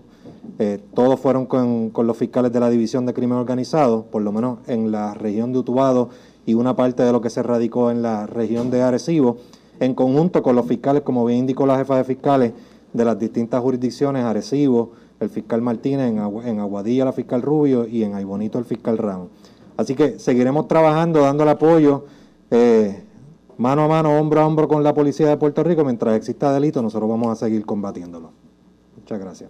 eh, 0.57 0.79
todos 0.95 1.19
fueron 1.19 1.45
con, 1.45 1.91
los 1.95 2.17
fiscales 2.17 2.51
de 2.51 2.59
la 2.59 2.71
División 2.71 3.05
de 3.05 3.13
Crimen 3.13 3.37
Organizado, 3.37 4.05
por 4.05 4.23
lo 4.23 4.31
menos 4.31 4.57
en 4.65 4.91
la 4.91 5.13
región 5.13 5.53
de 5.53 5.59
Utubado 5.59 6.09
y 6.47 6.55
una 6.55 6.75
parte 6.75 7.03
de 7.03 7.11
lo 7.11 7.21
que 7.21 7.29
se 7.29 7.43
radicó 7.43 7.91
en 7.91 8.01
la 8.01 8.25
región 8.25 8.71
de 8.71 8.81
Arecibo, 8.81 9.37
en 9.79 9.93
conjunto 9.93 10.41
con 10.41 10.55
los 10.55 10.65
fiscales, 10.65 11.03
como 11.03 11.23
bien 11.23 11.41
indicó 11.41 11.67
la 11.67 11.77
jefa 11.77 11.97
de 11.97 12.03
fiscales 12.03 12.53
de 12.93 13.05
las 13.05 13.19
distintas 13.19 13.61
jurisdicciones, 13.61 14.23
Arecibo, 14.23 14.93
el 15.19 15.29
fiscal 15.29 15.61
Martínez, 15.61 16.11
en, 16.11 16.59
Aguadilla 16.59 17.05
la 17.05 17.13
fiscal 17.13 17.43
Rubio 17.43 17.87
y 17.87 18.01
en 18.01 18.15
Aybonito 18.15 18.57
el 18.57 18.65
fiscal 18.65 18.97
Ramos. 18.97 19.27
Así 19.77 19.93
que 19.93 20.17
seguiremos 20.17 20.67
trabajando, 20.67 21.21
dando 21.21 21.43
el 21.43 21.49
apoyo 21.49 22.05
eh, 22.49 23.03
mano 23.57 23.83
a 23.83 23.87
mano, 23.87 24.19
hombro 24.19 24.41
a 24.41 24.47
hombro 24.47 24.67
con 24.67 24.83
la 24.83 24.95
policía 24.95 25.29
de 25.29 25.37
Puerto 25.37 25.63
Rico. 25.63 25.85
Mientras 25.85 26.15
exista 26.15 26.51
delito, 26.51 26.81
nosotros 26.81 27.07
vamos 27.07 27.27
a 27.27 27.35
seguir 27.35 27.67
combatiéndolo. 27.67 28.42
Muchas 29.03 29.19
gracias. 29.19 29.49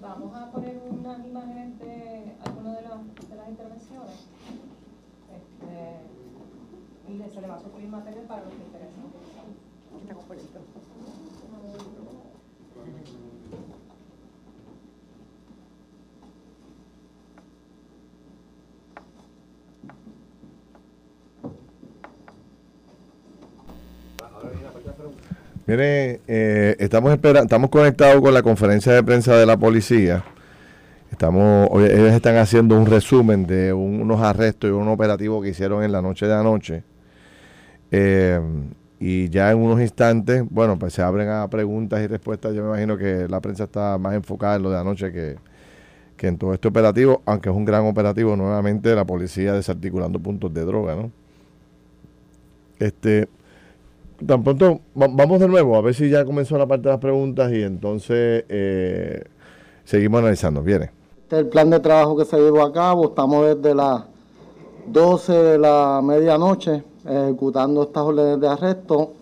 Vamos 0.00 0.36
a 0.36 0.52
poner 0.52 0.80
unas 0.88 1.26
imágenes 1.26 1.76
de 1.80 2.36
algunas 2.44 2.76
de, 2.76 2.82
de 3.28 3.36
las 3.36 3.48
intervenciones. 3.48 4.28
Este, 5.34 7.12
y 7.12 7.34
se 7.34 7.40
le 7.40 7.48
va 7.48 7.56
a 7.56 7.60
suplir 7.60 7.88
material 7.88 8.26
para 8.26 8.44
los 8.44 8.54
que 8.54 8.62
interesan. 8.62 9.02
Mire, 25.72 26.20
eh, 26.28 26.76
estamos 26.80 27.12
esperando, 27.12 27.44
estamos 27.44 27.70
conectados 27.70 28.20
con 28.20 28.34
la 28.34 28.42
conferencia 28.42 28.92
de 28.92 29.02
prensa 29.02 29.34
de 29.38 29.46
la 29.46 29.56
policía. 29.56 30.22
Estamos, 31.10 31.70
ellos 31.80 32.12
están 32.12 32.36
haciendo 32.36 32.76
un 32.78 32.84
resumen 32.84 33.46
de 33.46 33.72
unos 33.72 34.20
arrestos 34.20 34.68
y 34.68 34.72
un 34.74 34.86
operativo 34.88 35.40
que 35.40 35.48
hicieron 35.48 35.82
en 35.82 35.90
la 35.90 36.02
noche 36.02 36.26
de 36.26 36.34
anoche 36.34 36.84
Eh, 37.90 38.38
y 39.00 39.30
ya 39.30 39.50
en 39.50 39.60
unos 39.60 39.80
instantes, 39.80 40.44
bueno, 40.50 40.78
pues 40.78 40.92
se 40.92 41.00
abren 41.00 41.30
a 41.30 41.48
preguntas 41.48 42.02
y 42.02 42.06
respuestas. 42.06 42.52
Yo 42.54 42.64
me 42.64 42.68
imagino 42.68 42.98
que 42.98 43.26
la 43.26 43.40
prensa 43.40 43.64
está 43.64 43.96
más 43.96 44.12
enfocada 44.14 44.56
en 44.56 44.64
lo 44.64 44.70
de 44.70 44.78
anoche 44.78 45.10
que, 45.10 45.36
que 46.18 46.28
en 46.28 46.36
todo 46.36 46.52
este 46.52 46.68
operativo, 46.68 47.22
aunque 47.24 47.48
es 47.48 47.56
un 47.56 47.64
gran 47.64 47.86
operativo, 47.86 48.36
nuevamente 48.36 48.94
la 48.94 49.06
policía 49.06 49.54
desarticulando 49.54 50.20
puntos 50.20 50.52
de 50.52 50.66
droga, 50.66 50.96
¿no? 50.96 51.10
Este, 52.78 53.26
tan 54.26 54.42
pronto, 54.44 54.80
va- 55.00 55.08
vamos 55.10 55.40
de 55.40 55.48
nuevo, 55.48 55.76
a 55.76 55.80
ver 55.80 55.94
si 55.94 56.08
ya 56.10 56.24
comenzó 56.24 56.56
la 56.58 56.66
parte 56.66 56.84
de 56.84 56.90
las 56.90 57.00
preguntas 57.00 57.52
y 57.52 57.62
entonces 57.62 58.44
eh, 58.48 59.24
seguimos 59.84 60.20
analizando. 60.20 60.62
Viene. 60.62 60.90
Este 61.22 61.36
es 61.36 61.42
el 61.42 61.48
plan 61.48 61.70
de 61.70 61.80
trabajo 61.80 62.16
que 62.16 62.24
se 62.24 62.36
llevó 62.38 62.62
a 62.62 62.72
cabo. 62.72 63.06
Estamos 63.08 63.46
desde 63.56 63.74
las 63.74 64.02
12 64.86 65.32
de 65.32 65.58
la 65.58 66.00
medianoche 66.02 66.82
ejecutando 67.04 67.82
estas 67.82 68.02
órdenes 68.02 68.40
de 68.40 68.48
arresto. 68.48 69.12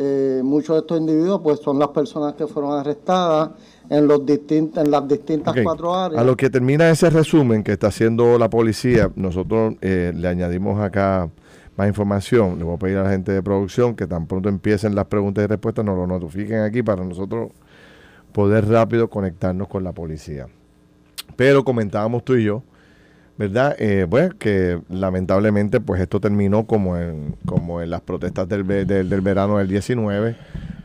Eh, 0.00 0.42
muchos 0.44 0.76
de 0.76 0.80
estos 0.80 1.00
individuos 1.00 1.40
pues 1.42 1.58
son 1.58 1.78
las 1.78 1.88
personas 1.88 2.34
que 2.34 2.46
fueron 2.46 2.72
arrestadas 2.78 3.50
en, 3.90 4.06
los 4.06 4.20
distin- 4.20 4.70
en 4.80 4.90
las 4.92 5.08
distintas 5.08 5.56
cuatro 5.62 5.92
áreas. 5.92 6.20
A 6.22 6.24
lo 6.24 6.36
que 6.36 6.48
termina 6.50 6.88
ese 6.88 7.10
resumen 7.10 7.64
que 7.64 7.72
está 7.72 7.88
haciendo 7.88 8.38
la 8.38 8.48
policía, 8.48 9.10
nosotros 9.16 9.74
eh, 9.80 10.12
le 10.14 10.28
añadimos 10.28 10.80
acá 10.80 11.28
más 11.78 11.86
información. 11.86 12.58
Le 12.58 12.64
voy 12.64 12.74
a 12.74 12.78
pedir 12.78 12.98
a 12.98 13.04
la 13.04 13.10
gente 13.10 13.32
de 13.32 13.42
producción 13.42 13.94
que 13.94 14.06
tan 14.06 14.26
pronto 14.26 14.48
empiecen 14.48 14.94
las 14.96 15.06
preguntas 15.06 15.44
y 15.44 15.46
respuestas 15.46 15.84
nos 15.84 15.96
lo 15.96 16.06
notifiquen 16.06 16.60
aquí 16.60 16.82
para 16.82 17.04
nosotros 17.04 17.52
poder 18.32 18.68
rápido 18.68 19.08
conectarnos 19.08 19.68
con 19.68 19.84
la 19.84 19.92
policía. 19.92 20.48
Pero 21.36 21.64
comentábamos 21.64 22.24
tú 22.24 22.34
y 22.34 22.44
yo, 22.44 22.64
¿verdad? 23.38 23.76
Eh, 23.78 24.06
pues 24.10 24.34
que 24.34 24.80
lamentablemente 24.88 25.80
pues 25.80 26.00
esto 26.00 26.20
terminó 26.20 26.66
como 26.66 26.96
en, 26.96 27.36
como 27.46 27.80
en 27.80 27.90
las 27.90 28.00
protestas 28.00 28.48
del, 28.48 28.66
del 28.66 29.20
verano 29.20 29.58
del 29.58 29.68
19, 29.68 30.36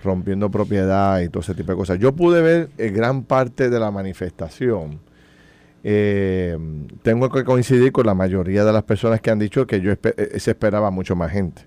rompiendo 0.03 0.51
propiedad 0.51 1.21
y 1.21 1.29
todo 1.29 1.41
ese 1.41 1.55
tipo 1.55 1.71
de 1.71 1.77
cosas. 1.77 1.97
Yo 1.97 2.15
pude 2.15 2.41
ver 2.43 2.69
eh, 2.77 2.91
gran 2.91 3.23
parte 3.23 3.71
de 3.71 3.79
la 3.79 3.89
manifestación. 3.89 4.99
Eh, 5.83 6.57
tengo 7.01 7.29
que 7.29 7.43
coincidir 7.43 7.91
con 7.91 8.05
la 8.05 8.13
mayoría 8.13 8.63
de 8.63 8.71
las 8.71 8.83
personas 8.83 9.19
que 9.19 9.29
han 9.31 9.39
dicho 9.39 9.67
que 9.67 9.81
yo 9.81 9.91
eh, 9.91 10.39
se 10.39 10.51
esperaba 10.51 10.91
mucho 10.91 11.15
más 11.15 11.31
gente. 11.31 11.63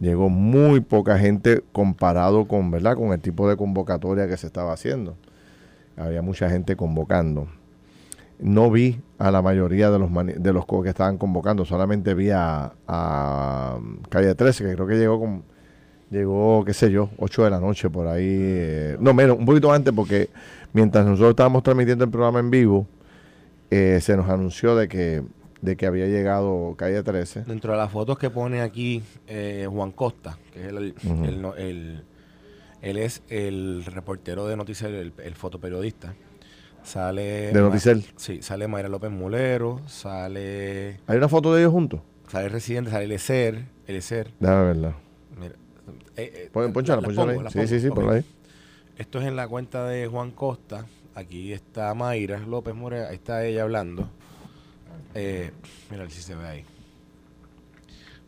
Llegó 0.00 0.28
muy 0.28 0.80
poca 0.80 1.18
gente 1.18 1.62
comparado 1.72 2.48
con, 2.48 2.70
¿verdad? 2.70 2.96
con 2.96 3.12
el 3.12 3.20
tipo 3.20 3.48
de 3.48 3.56
convocatoria 3.56 4.26
que 4.26 4.36
se 4.36 4.46
estaba 4.46 4.72
haciendo. 4.72 5.16
Había 5.96 6.22
mucha 6.22 6.50
gente 6.50 6.74
convocando. 6.74 7.48
No 8.40 8.70
vi 8.70 9.00
a 9.18 9.30
la 9.30 9.42
mayoría 9.42 9.90
de 9.90 9.98
los 9.98 10.10
de 10.12 10.52
los 10.52 10.66
que 10.66 10.88
estaban 10.88 11.18
convocando, 11.18 11.64
solamente 11.64 12.14
vi 12.14 12.30
a, 12.30 12.72
a 12.88 13.78
Calle 14.08 14.34
13, 14.34 14.64
que 14.64 14.74
creo 14.74 14.86
que 14.88 14.96
llegó 14.96 15.20
con 15.20 15.44
llegó, 16.10 16.64
qué 16.64 16.74
sé 16.74 16.90
yo, 16.90 17.10
8 17.18 17.44
de 17.44 17.50
la 17.50 17.60
noche 17.60 17.90
por 17.90 18.06
ahí. 18.06 18.24
eh, 18.26 18.96
no, 19.00 19.14
menos, 19.14 19.38
un 19.38 19.44
poquito 19.44 19.72
antes, 19.72 19.92
porque 19.92 20.30
mientras 20.72 21.04
nosotros 21.04 21.30
estábamos 21.30 21.62
transmitiendo 21.62 22.04
el 22.04 22.10
programa 22.10 22.40
en 22.40 22.50
vivo, 22.50 22.86
eh, 23.76 24.00
se 24.00 24.16
nos 24.16 24.28
anunció 24.28 24.76
de 24.76 24.88
que, 24.88 25.22
de 25.60 25.76
que 25.76 25.86
había 25.86 26.06
llegado 26.06 26.74
Calle 26.76 27.02
13. 27.02 27.42
Dentro 27.44 27.72
de 27.72 27.78
las 27.78 27.90
fotos 27.90 28.18
que 28.18 28.30
pone 28.30 28.60
aquí 28.60 29.02
eh, 29.26 29.66
Juan 29.70 29.90
Costa, 29.92 30.38
que 30.52 30.60
es 30.60 30.66
el, 30.68 30.94
el 31.24 31.44
el- 31.58 32.04
él 32.82 32.98
es 32.98 33.22
el 33.30 33.82
reportero 33.86 34.46
de 34.46 34.56
Noticel, 34.58 34.94
el, 34.94 35.12
el 35.24 35.34
fotoperiodista. 35.34 36.14
Sale 36.82 37.50
De 37.50 37.54
Ma- 37.54 37.68
Noticel. 37.68 38.04
Sí, 38.16 38.42
sale 38.42 38.68
Mayra 38.68 38.90
López 38.90 39.10
Mulero, 39.10 39.80
sale 39.86 41.00
¿Hay 41.06 41.16
una 41.16 41.28
foto 41.30 41.54
de 41.54 41.62
ellos 41.62 41.72
juntos? 41.72 42.00
sale 42.28 42.48
Residente, 42.50 42.90
sale 42.90 43.04
Elecer, 43.06 43.64
Elecer. 43.86 44.32
Déjame 44.38 44.64
verla. 44.66 44.96
Mira, 45.40 45.54
eh, 46.16 46.32
eh, 46.44 46.50
pongo, 46.52 46.66
ahí. 47.30 47.38
Sí, 47.48 47.54
pongo. 47.54 47.66
sí, 47.68 47.80
sí, 47.80 47.88
Ok. 47.88 47.94
por 47.94 48.12
ahí. 48.12 48.24
Esto 48.98 49.18
es 49.20 49.26
en 49.26 49.36
la 49.36 49.48
cuenta 49.48 49.86
de 49.88 50.06
Juan 50.06 50.30
Costa. 50.32 50.84
Aquí 51.14 51.52
está 51.52 51.94
Mayra 51.94 52.38
López 52.40 52.74
Mulero, 52.74 53.08
ahí 53.08 53.14
está 53.16 53.44
ella 53.44 53.62
hablando. 53.62 54.08
Eh, 55.14 55.52
mira 55.90 56.08
si 56.10 56.20
se 56.22 56.34
ve 56.34 56.46
ahí. 56.46 56.64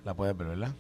La 0.05 0.14
puedes 0.14 0.37
ver, 0.37 0.46
¿verdad? 0.49 0.72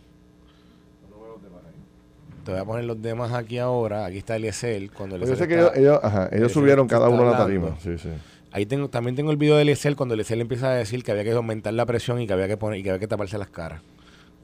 Te 2.44 2.52
voy 2.52 2.60
a 2.60 2.64
poner 2.64 2.84
los 2.84 3.02
demás 3.02 3.32
aquí 3.32 3.58
ahora. 3.58 4.04
Aquí 4.06 4.18
está 4.18 4.36
Eliezer. 4.36 4.90
Cuando 4.92 5.16
Pues 5.18 5.30
yo 5.30 5.34
sé 5.36 5.44
Eliezer 5.44 5.48
que 5.48 5.54
ellos, 5.54 5.66
está- 5.66 5.80
ellos, 5.80 6.00
ajá, 6.04 6.18
ellos 6.26 6.32
Eliezer 6.32 6.50
subieron 6.50 6.86
cada 6.86 7.08
uno 7.08 7.22
a 7.26 7.32
la 7.32 7.36
tarima. 7.38 7.76
Sí, 7.80 7.98
sí. 7.98 8.10
Ahí 8.52 8.66
tengo, 8.66 8.88
también 8.88 9.16
tengo 9.16 9.32
el 9.32 9.36
video 9.36 9.56
de 9.56 9.62
Eliezer 9.62 9.96
cuando 9.96 10.14
Eliezer 10.14 10.38
empieza 10.40 10.70
a 10.70 10.74
decir 10.74 11.02
que 11.02 11.10
había 11.10 11.24
que 11.24 11.32
aumentar 11.32 11.74
la 11.74 11.84
presión 11.86 12.20
y 12.20 12.26
que 12.28 12.32
había 12.32 12.46
que 12.46 12.56
poner 12.56 12.78
y 12.78 12.82
que 12.84 12.90
había 12.90 13.00
que 13.00 13.08
taparse 13.08 13.36
las 13.36 13.48
caras. 13.48 13.82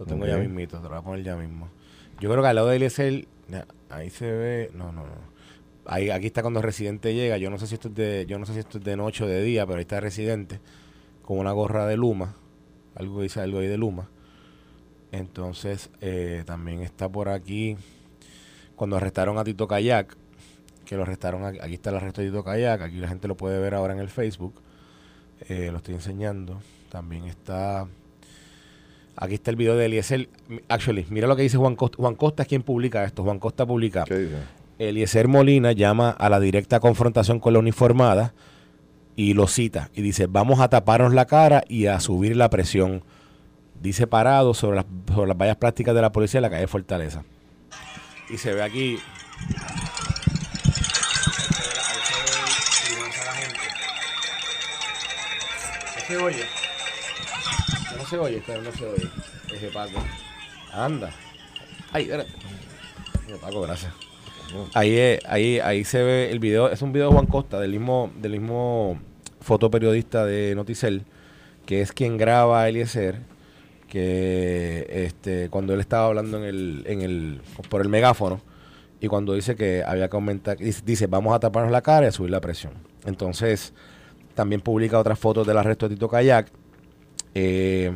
Lo 0.00 0.04
tengo 0.04 0.26
ya 0.26 0.36
mismito, 0.36 0.78
te 0.78 0.82
lo 0.84 0.88
voy 0.90 0.98
a 0.98 1.02
poner 1.02 1.24
ya 1.24 1.36
mismo. 1.36 1.68
Yo 2.18 2.28
creo 2.28 2.42
que 2.42 2.48
al 2.48 2.56
lado 2.56 2.68
de 2.68 2.76
Eliezer, 2.76 3.26
ahí 3.88 4.10
se 4.10 4.30
ve, 4.32 4.70
no, 4.74 4.86
no, 4.90 5.02
no. 5.06 5.31
Ahí, 5.84 6.10
aquí 6.10 6.26
está 6.26 6.42
cuando 6.42 6.62
Residente 6.62 7.14
llega. 7.14 7.36
Yo 7.38 7.50
no 7.50 7.58
sé 7.58 7.66
si 7.66 7.74
esto 7.74 7.88
es 7.88 7.94
de, 7.94 8.26
yo 8.28 8.38
no 8.38 8.46
sé 8.46 8.54
si 8.54 8.60
esto 8.60 8.78
es 8.78 8.84
de 8.84 8.96
noche 8.96 9.24
o 9.24 9.26
de 9.26 9.42
día, 9.42 9.66
pero 9.66 9.78
ahí 9.78 9.82
está 9.82 10.00
Residente 10.00 10.60
con 11.22 11.38
una 11.38 11.52
gorra 11.52 11.86
de 11.86 11.96
Luma, 11.96 12.34
algo 12.94 13.22
dice 13.22 13.40
algo 13.40 13.60
ahí 13.60 13.66
de 13.66 13.78
Luma. 13.78 14.08
Entonces 15.12 15.90
eh, 16.00 16.42
también 16.46 16.82
está 16.82 17.08
por 17.08 17.28
aquí 17.28 17.76
cuando 18.76 18.96
arrestaron 18.96 19.38
a 19.38 19.44
Tito 19.44 19.68
Kayak, 19.68 20.16
que 20.84 20.96
lo 20.96 21.02
arrestaron 21.02 21.44
aquí, 21.44 21.58
aquí 21.60 21.74
está 21.74 21.90
el 21.90 21.96
arresto 21.96 22.20
de 22.20 22.28
Tito 22.28 22.44
Kayak, 22.44 22.82
aquí 22.82 22.96
la 22.96 23.08
gente 23.08 23.28
lo 23.28 23.36
puede 23.36 23.60
ver 23.60 23.74
ahora 23.74 23.92
en 23.92 24.00
el 24.00 24.08
Facebook. 24.08 24.54
Eh, 25.48 25.70
lo 25.70 25.78
estoy 25.78 25.94
enseñando. 25.94 26.60
También 26.88 27.24
está 27.24 27.88
Aquí 29.16 29.34
está 29.34 29.50
el 29.50 29.56
video 29.56 29.76
de 29.76 29.86
Eliezer. 29.86 30.28
Actually, 30.68 31.06
mira 31.10 31.26
lo 31.26 31.36
que 31.36 31.42
dice 31.42 31.56
Juan 31.56 31.76
Costa. 31.76 31.96
Juan 31.98 32.14
Costa 32.14 32.42
es 32.42 32.48
quien 32.48 32.62
publica 32.62 33.04
esto. 33.04 33.22
Juan 33.22 33.38
Costa 33.38 33.66
publica. 33.66 34.04
¿Qué? 34.04 34.28
Eliezer 34.88 35.28
Molina 35.28 35.72
llama 35.72 36.10
a 36.10 36.28
la 36.28 36.40
directa 36.40 36.80
confrontación 36.80 37.40
con 37.40 37.52
la 37.52 37.58
uniformada 37.58 38.34
y 39.16 39.34
lo 39.34 39.46
cita. 39.46 39.90
Y 39.94 40.02
dice, 40.02 40.26
vamos 40.26 40.60
a 40.60 40.68
taparnos 40.68 41.14
la 41.14 41.26
cara 41.26 41.62
y 41.68 41.86
a 41.86 42.00
subir 42.00 42.36
la 42.36 42.50
presión. 42.50 43.04
Dice 43.80 44.06
parado 44.06 44.54
sobre 44.54 44.76
las, 44.76 44.86
sobre 45.12 45.28
las 45.28 45.36
vallas 45.36 45.56
plásticas 45.56 45.94
de 45.94 46.02
la 46.02 46.12
policía 46.12 46.38
en 46.38 46.42
la 46.42 46.50
calle 46.50 46.66
Fortaleza. 46.66 47.24
Y 48.30 48.38
se 48.38 48.54
ve 48.54 48.62
aquí... 48.62 48.98
¿No 55.96 56.06
se 56.06 56.16
oye? 56.16 56.44
No 57.96 58.06
se 58.06 58.18
oye, 58.18 58.42
pero 58.46 58.62
no 58.62 58.72
se 58.72 58.86
oye. 58.86 59.10
Ese 59.52 59.68
Paco. 59.68 60.02
Anda. 60.72 61.10
Ay, 61.92 62.02
espérate. 62.02 62.32
Paco, 63.40 63.62
gracias. 63.62 63.92
Ahí, 64.74 64.90
eh, 64.96 65.18
ahí, 65.26 65.58
ahí 65.60 65.84
se 65.84 66.02
ve 66.02 66.30
el 66.30 66.38
video, 66.38 66.70
es 66.70 66.82
un 66.82 66.92
video 66.92 67.08
de 67.08 67.14
Juan 67.14 67.26
Costa, 67.26 67.60
del 67.60 67.70
mismo, 67.72 68.10
del 68.20 68.32
mismo 68.32 68.98
fotoperiodista 69.40 70.24
de 70.26 70.54
Noticel, 70.54 71.02
que 71.66 71.80
es 71.80 71.92
quien 71.92 72.16
graba 72.18 72.62
a 72.62 72.68
Eliezer, 72.68 73.20
que 73.88 74.86
este, 74.88 75.48
cuando 75.50 75.74
él 75.74 75.80
estaba 75.80 76.06
hablando 76.06 76.38
en 76.38 76.44
el, 76.44 76.84
en 76.86 77.02
el, 77.02 77.40
por 77.68 77.82
el 77.82 77.88
megáfono, 77.88 78.40
y 79.00 79.08
cuando 79.08 79.34
dice 79.34 79.56
que 79.56 79.82
había 79.84 80.08
que 80.08 80.16
aumentar, 80.16 80.56
dice, 80.58 81.06
vamos 81.08 81.34
a 81.34 81.40
taparnos 81.40 81.72
la 81.72 81.82
cara 81.82 82.06
y 82.06 82.08
a 82.08 82.12
subir 82.12 82.30
la 82.30 82.40
presión. 82.40 82.72
Entonces, 83.04 83.72
también 84.34 84.60
publica 84.60 84.98
otras 84.98 85.18
fotos 85.18 85.46
del 85.46 85.58
arresto 85.58 85.88
de 85.88 85.96
Tito 85.96 86.08
Kayak. 86.08 86.48
Eh, 87.34 87.90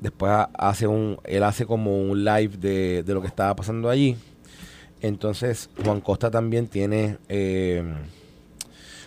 después 0.00 0.32
ha- 0.32 0.50
hace 0.58 0.86
un, 0.88 1.18
él 1.24 1.44
hace 1.44 1.64
como 1.64 1.96
un 1.96 2.24
live 2.24 2.56
de, 2.58 3.02
de 3.04 3.14
lo 3.14 3.20
que 3.20 3.28
estaba 3.28 3.54
pasando 3.54 3.88
allí. 3.88 4.16
Entonces, 5.02 5.68
Juan 5.84 6.00
Costa 6.00 6.30
también 6.30 6.66
tiene. 6.68 7.18
eh, 7.28 7.82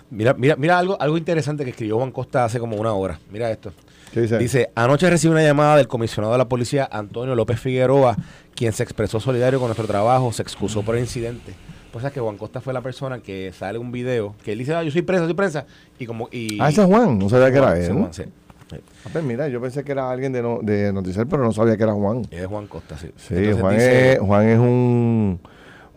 mira, 0.10 0.34
mira, 0.34 0.56
mira 0.56 0.78
algo, 0.78 0.98
algo 1.02 1.18
interesante 1.18 1.64
que 1.64 1.72
escribió 1.72 1.98
Juan 1.98 2.12
Costa 2.12 2.46
hace 2.46 2.60
como 2.60 2.76
una 2.78 2.94
hora. 2.94 3.20
Mira 3.32 3.50
esto. 3.50 3.72
¿Qué 4.14 4.22
dice? 4.22 4.38
Dice, 4.38 4.70
anoche 4.76 5.10
recibí 5.10 5.32
una 5.32 5.44
llamada 5.44 5.78
del 5.78 5.88
comisionado 5.88 6.34
de 6.34 6.38
la 6.38 6.48
policía, 6.48 6.88
Antonio 6.92 7.36
López 7.36 7.60
Figueroa, 7.60 8.16
quien 8.56 8.72
se 8.72 8.84
expresó 8.84 9.20
solidario 9.20 9.60
con 9.60 9.68
nuestro 9.68 9.88
trabajo, 9.88 10.32
se 10.32 10.42
excusó 10.42 10.84
por 10.84 10.96
el 10.96 11.02
incidente. 11.02 11.54
Pues 11.92 12.04
es 12.06 12.12
que 12.12 12.20
Juan 12.20 12.38
Costa 12.38 12.60
fue 12.62 12.74
la 12.74 12.82
persona 12.82 13.20
que 13.20 13.52
sale 13.58 13.78
un 13.78 13.92
video, 13.92 14.36
que 14.44 14.52
él 14.54 14.60
dice, 14.60 14.74
ah, 14.76 14.84
yo 14.84 14.92
soy 14.92 15.02
prensa, 15.02 15.26
soy 15.26 15.34
prensa. 15.34 15.66
Y 15.98 16.06
como... 16.06 16.28
Y, 16.32 16.58
Ah, 16.62 16.70
ese 16.70 16.82
es 16.82 16.88
Juan. 16.88 17.18
No 17.18 17.30
sabía 17.30 17.52
que 17.52 17.58
era 17.58 17.78
él. 17.80 17.92
Juan, 17.94 18.14
sí. 18.14 18.24
Sí. 18.70 18.78
Ah, 19.06 19.10
pues 19.12 19.24
mira, 19.24 19.48
yo 19.48 19.62
pensé 19.62 19.84
que 19.84 19.92
era 19.92 20.10
alguien 20.10 20.32
de, 20.34 20.42
no, 20.42 20.60
de 20.62 20.92
Noticiel, 20.92 21.28
pero 21.28 21.44
no 21.44 21.52
sabía 21.54 21.78
que 21.78 21.84
era 21.84 21.94
Juan. 21.94 22.28
Es 22.32 22.48
Juan 22.48 22.68
Costa, 22.68 22.98
sí. 22.98 23.08
Sí, 23.16 23.36
Entonces 23.36 23.62
Juan, 23.62 23.74
dice- 23.76 24.14
es, 24.14 24.20
Juan 24.20 24.48
es 24.50 24.60
un, 24.60 25.40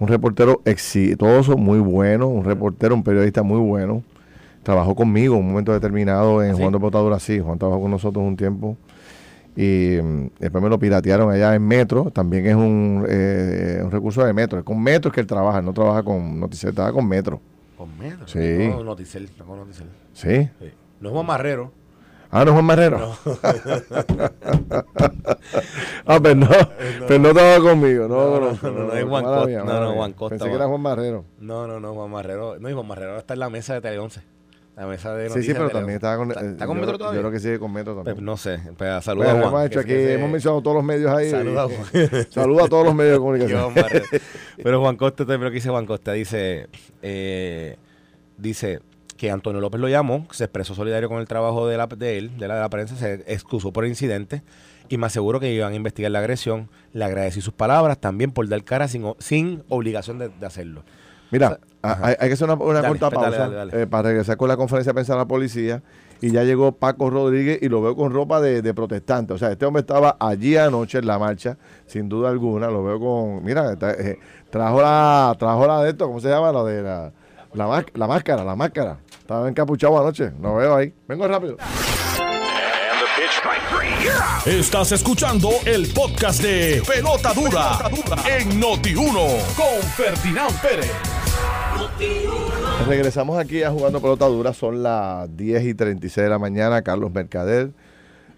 un 0.01 0.09
reportero 0.09 0.63
exitoso, 0.65 1.57
muy 1.57 1.79
bueno, 1.79 2.29
un 2.29 2.45
reportero, 2.45 2.95
un 2.95 3.03
periodista 3.03 3.43
muy 3.43 3.59
bueno. 3.59 4.03
Trabajó 4.63 4.95
conmigo 4.95 5.35
en 5.35 5.41
un 5.41 5.49
momento 5.49 5.73
determinado 5.73 6.43
en 6.43 6.55
¿Sí? 6.55 6.61
Juan 6.61 6.73
de 6.73 6.79
Botadura, 6.79 7.19
sí. 7.19 7.41
Juan 7.41 7.59
trabajó 7.59 7.83
con 7.83 7.91
nosotros 7.91 8.25
un 8.25 8.37
tiempo. 8.37 8.77
Y 9.57 9.99
mm, 10.01 10.31
después 10.39 10.63
me 10.63 10.71
lo 10.71 10.79
piratearon 10.79 11.33
allá 11.33 11.55
en 11.55 11.67
Metro. 11.67 12.11
También 12.11 12.47
es 12.47 12.55
un, 12.55 13.05
eh, 13.09 13.81
un 13.83 13.91
recurso 13.91 14.25
de 14.25 14.33
Metro. 14.33 14.59
Es 14.59 14.65
con 14.65 14.81
Metro 14.81 15.09
es 15.09 15.15
que 15.15 15.21
él 15.21 15.27
trabaja, 15.27 15.63
no 15.63 15.73
trabaja 15.73 16.03
con 16.03 16.39
Noticiel, 16.39 16.75
trabaja 16.75 16.95
con 16.95 17.09
Metro. 17.09 17.41
Con 17.77 17.97
Metro. 17.99 18.29
Sí. 18.29 18.69
No, 18.69 18.85
Noticel, 18.85 19.29
no 19.39 19.47
con 19.47 19.59
Noticel. 19.59 19.87
Sí. 20.13 20.49
Sí. 20.61 20.71
No 21.01 21.09
es 21.09 21.13
Juan 21.15 21.27
Marrero. 21.27 21.73
Ah, 22.31 22.45
no, 22.45 22.53
Juan 22.53 22.65
Marrero. 22.65 23.17
ah, 26.07 26.19
pero 26.23 26.35
no, 26.35 26.49
pero 27.07 27.19
no 27.21 27.29
estaba 27.31 27.59
conmigo. 27.61 28.07
No, 28.09 28.41
no, 28.41 28.59
no, 28.63 28.71
no, 28.87 28.93
es 28.93 29.05
Juan 29.05 29.25
Costa. 29.25 29.47
mía, 29.47 29.63
No, 29.65 29.81
no. 29.81 29.93
Juan 29.95 30.13
Costa, 30.13 30.37
Pensé 30.37 30.49
que 30.51 30.55
era 30.55 30.67
Juan 30.67 30.81
Marrero. 30.81 31.25
No, 31.41 31.67
no, 31.67 31.81
no, 31.81 31.95
Juan 31.95 32.11
Marrero. 32.11 32.59
No, 32.59 32.69
y 32.69 32.73
Juan 32.75 32.87
Marrero 32.87 33.17
está 33.19 33.35
en 33.35 33.41
la 33.41 33.51
mesa 33.51 33.75
de 33.75 33.81
Tele 33.81 33.99
11. 33.99 34.21
La 34.77 34.87
mesa 34.87 35.13
de 35.15 35.29
Sí, 35.31 35.43
sí, 35.43 35.53
pero 35.55 35.71
también 35.71 35.85
11. 35.87 35.95
estaba 35.97 36.17
con. 36.19 36.31
¿Está, 36.31 36.45
eh, 36.45 36.51
está 36.51 36.67
con 36.67 36.77
yo, 36.77 36.81
Metro 36.81 36.93
yo 36.95 36.99
todavía? 36.99 37.21
creo 37.21 37.33
que 37.33 37.41
sigue 37.41 37.59
con 37.59 37.73
Metro 37.73 37.95
Pues, 37.95 38.05
también. 38.05 38.25
no 38.25 38.37
sé. 38.37 38.61
Pues, 38.77 39.05
saluda 39.05 39.33
Bueno, 39.33 39.47
a 39.47 39.51
Juan. 39.51 39.63
hemos 39.63 39.67
hecho 39.71 39.81
aquí, 39.81 39.93
hemos 39.95 40.31
mencionado 40.31 40.63
todos 40.63 40.77
los 40.77 40.85
medios 40.85 41.11
ahí. 41.13 41.31
Saluda 41.31 41.63
a 41.65 41.67
Juan. 41.69 42.27
Saluda 42.31 42.65
a 42.65 42.69
todos 42.69 42.85
los 42.85 42.95
medios 42.95 43.15
de 43.15 43.19
comunicación. 43.19 43.73
Juan. 43.73 43.87
Pero 44.63 44.81
Juan 44.81 44.97
Costa, 44.97 45.23
este 45.25 45.39
lo 45.39 45.49
que 45.51 45.55
dice 45.55 45.71
Juan 45.71 45.87
Costa, 45.87 46.13
dice, 46.13 46.69
eh, 47.03 47.77
dice 48.37 48.81
que 49.19 49.31
Antonio 49.31 49.61
López 49.61 49.79
lo 49.81 49.89
llamó, 49.89 50.27
se 50.31 50.45
expresó 50.45 50.75
solidario 50.75 51.11
con 51.11 51.19
el 51.19 51.27
trabajo 51.29 51.69
de, 51.69 51.77
la, 51.77 51.87
de 51.89 52.17
él, 52.17 52.39
de 52.39 52.49
la, 52.49 52.55
de 52.55 52.61
la 52.61 52.71
prensa, 52.71 52.97
se 52.97 53.25
excusó 53.27 53.71
por 53.73 53.85
el 53.85 53.91
incidente 53.91 54.43
y 54.89 54.97
me 54.97 55.07
aseguró 55.07 55.41
que 55.41 55.53
iban 55.53 55.73
a 55.73 55.77
investigar 55.77 56.11
la 56.11 56.21
agresión. 56.21 56.71
Le 56.95 57.05
agradecí 57.05 57.43
sus 57.43 57.53
palabras 57.53 57.99
también 57.99 58.31
por 58.31 58.49
dar 58.49 58.65
cara 58.65 58.89
sin, 58.89 59.05
sin 59.19 59.63
obligación 59.69 60.19
de, 60.19 60.31
de 60.31 60.47
hacerlo. 60.47 60.85
Mira, 61.31 61.59
hay, 61.83 62.15
hay 62.19 62.29
que 62.29 62.33
hacer 62.33 62.49
una, 62.49 62.55
una 62.55 62.81
Dale, 62.81 62.89
corta 62.99 63.11
pausa 63.11 63.39
dale, 63.39 63.55
dale. 63.55 63.83
eh, 63.83 63.87
para 63.87 64.09
regresar 64.09 64.39
con 64.39 64.49
la 64.49 64.57
conferencia 64.57 64.91
de 64.91 64.95
prensa 64.95 65.13
de 65.13 65.19
la 65.19 65.27
policía. 65.27 65.83
Y 66.21 66.31
ya 66.33 66.43
llegó 66.43 66.73
Paco 66.73 67.11
Rodríguez 67.11 67.59
y 67.61 67.69
lo 67.69 67.83
veo 67.83 67.95
con 67.95 68.13
ropa 68.13 68.41
de, 68.41 68.63
de 68.63 68.75
protestante. 68.75 69.35
O 69.35 69.39
sea, 69.39 69.53
este 69.53 69.67
hombre 69.67 69.81
estaba 69.83 70.17
allí 70.19 70.57
anoche 70.57 70.99
en 70.99 71.07
la 71.07 71.19
marcha, 71.19 71.59
sin 71.87 72.09
duda 72.09 72.31
alguna. 72.31 72.69
Lo 72.69 72.83
veo 72.83 72.99
con. 72.99 73.45
Mira, 73.45 73.75
eh, 73.81 74.19
trajo 74.51 74.81
la 74.81 75.37
trajo 75.39 75.67
la 75.67 75.83
de 75.83 75.91
esto, 75.91 76.07
¿cómo 76.07 76.19
se 76.19 76.29
llama? 76.29 76.51
Lo 76.51 76.65
de 76.65 76.83
la, 76.83 77.13
la, 77.55 77.85
la 77.95 78.07
máscara, 78.09 78.43
la 78.43 78.57
máscara. 78.57 78.99
Estaba 79.29 79.47
encapuchado 79.47 80.01
anoche. 80.01 80.33
Lo 80.41 80.55
veo 80.55 80.75
ahí. 80.75 80.91
Vengo 81.07 81.29
rápido. 81.29 81.59
Estás 84.47 84.93
escuchando 84.93 85.51
el 85.67 85.87
podcast 85.93 86.41
de 86.41 86.83
Pelota 86.89 87.35
Dura, 87.35 87.91
en 88.27 88.59
Noti1 88.59 89.13
con 89.55 89.83
Ferdinand 89.95 90.59
Pérez. 90.63 90.91
Regresamos 92.89 93.39
aquí 93.39 93.63
a 93.63 93.71
Jugando 93.71 94.01
Pelota 94.01 94.25
Dura. 94.25 94.55
Son 94.55 94.83
las 94.83 95.37
10 95.37 95.63
y 95.63 95.75
36 95.75 96.25
de 96.25 96.31
la 96.31 96.39
mañana. 96.39 96.81
Carlos 96.81 97.13
Mercader. 97.13 97.73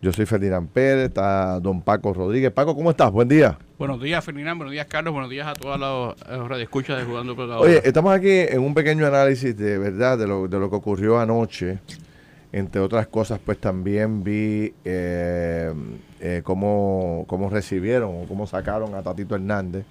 Yo 0.03 0.15
soy 0.15 0.25
Ferdinand 0.25 0.69
Pérez. 0.69 1.09
Está 1.09 1.61
don 1.61 1.83
Paco 1.83 2.15
Rodríguez. 2.15 2.51
Paco, 2.51 2.75
¿cómo 2.75 2.91
estás? 2.91 3.11
Buen 3.13 3.29
día. 3.29 3.59
Buenos 3.79 4.01
días, 4.01 4.25
Ferdinand. 4.25 4.57
Buenos 4.57 4.73
días, 4.73 4.87
Carlos. 4.87 5.13
Buenos 5.13 5.31
días 5.31 5.47
a 5.47 5.53
todos 5.53 5.79
los 5.79 6.15
eh, 6.23 6.49
radioescuchas 6.49 6.99
de 6.99 7.05
Jugando 7.05 7.37
por 7.37 7.47
la 7.47 7.59
Oye, 7.59 7.83
estamos 7.85 8.15
aquí 8.15 8.31
en 8.31 8.61
un 8.61 8.73
pequeño 8.73 9.07
análisis 9.07 9.55
de 9.57 9.77
verdad 9.77 10.17
de 10.17 10.27
lo, 10.27 10.49
de 10.49 10.59
lo 10.59 10.71
que 10.71 10.77
ocurrió 10.77 11.21
anoche. 11.21 11.81
Entre 12.53 12.81
otras 12.81 13.07
cosas, 13.09 13.39
pues 13.45 13.59
también 13.59 14.25
vi 14.25 14.73
eh, 14.85 15.73
eh, 16.19 16.41
cómo, 16.45 17.25
cómo 17.29 17.51
recibieron 17.51 18.23
o 18.23 18.27
cómo 18.27 18.47
sacaron 18.47 18.95
a 18.95 19.03
Tatito 19.03 19.37
Hernández, 19.37 19.85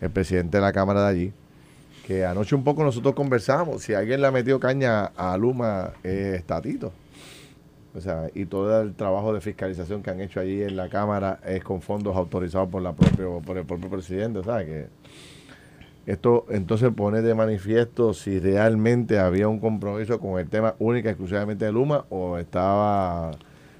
el 0.00 0.10
presidente 0.10 0.58
de 0.58 0.60
la 0.60 0.72
Cámara 0.72 1.02
de 1.04 1.08
allí. 1.08 1.32
Que 2.06 2.24
anoche 2.24 2.54
un 2.54 2.64
poco 2.64 2.84
nosotros 2.84 3.14
conversamos. 3.14 3.82
Si 3.82 3.94
alguien 3.94 4.20
le 4.20 4.26
ha 4.26 4.30
metido 4.30 4.60
caña 4.60 5.06
a 5.16 5.36
Luma, 5.38 5.92
es 6.02 6.44
Tatito. 6.44 6.92
O 7.94 8.00
sea, 8.00 8.28
y 8.34 8.44
todo 8.44 8.80
el 8.82 8.94
trabajo 8.94 9.32
de 9.32 9.40
fiscalización 9.40 10.02
que 10.02 10.10
han 10.10 10.20
hecho 10.20 10.40
allí 10.40 10.62
en 10.62 10.76
la 10.76 10.88
Cámara 10.88 11.40
es 11.46 11.64
con 11.64 11.80
fondos 11.82 12.16
autorizados 12.16 12.68
por, 12.68 12.82
la 12.82 12.92
propio, 12.92 13.40
por 13.44 13.56
el 13.58 13.64
propio 13.64 13.88
presidente. 13.88 14.42
¿sabes? 14.44 14.66
Que 14.66 14.86
esto 16.12 16.46
entonces 16.50 16.90
pone 16.94 17.22
de 17.22 17.34
manifiesto 17.34 18.14
si 18.14 18.38
realmente 18.38 19.18
había 19.18 19.48
un 19.48 19.58
compromiso 19.58 20.18
con 20.20 20.38
el 20.38 20.48
tema 20.48 20.74
única 20.78 21.08
y 21.08 21.12
exclusivamente 21.12 21.64
de 21.64 21.72
Luma 21.72 22.04
o 22.10 22.38
estaba 22.38 23.32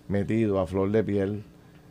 metido 0.09 0.59
a 0.59 0.66
flor 0.66 0.90
de 0.90 1.05
piel 1.05 1.42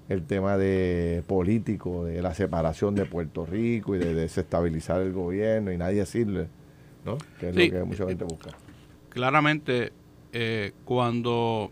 el 0.09 0.23
tema 0.25 0.57
de 0.57 1.23
político, 1.27 2.05
de 2.05 2.21
la 2.21 2.33
separación 2.33 2.95
de 2.95 3.05
Puerto 3.05 3.45
Rico 3.45 3.95
y 3.95 3.99
de 3.99 4.13
desestabilizar 4.13 5.01
el 5.01 5.11
gobierno 5.11 5.71
y 5.71 5.77
nadie 5.77 6.05
sirve, 6.05 6.47
¿no? 7.05 7.17
Que 7.39 7.49
es 7.49 7.55
Sí. 7.55 7.69
lo 7.69 7.77
que 7.79 7.83
mucha 7.83 8.07
gente 8.07 8.23
busca. 8.23 8.51
Claramente, 9.09 9.91
eh, 10.31 10.71
cuando 10.85 11.71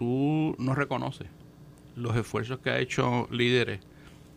tú 0.00 0.56
no 0.58 0.74
reconoces 0.74 1.26
los 1.94 2.16
esfuerzos 2.16 2.58
que 2.60 2.70
ha 2.70 2.78
hecho 2.78 3.28
líderes 3.30 3.80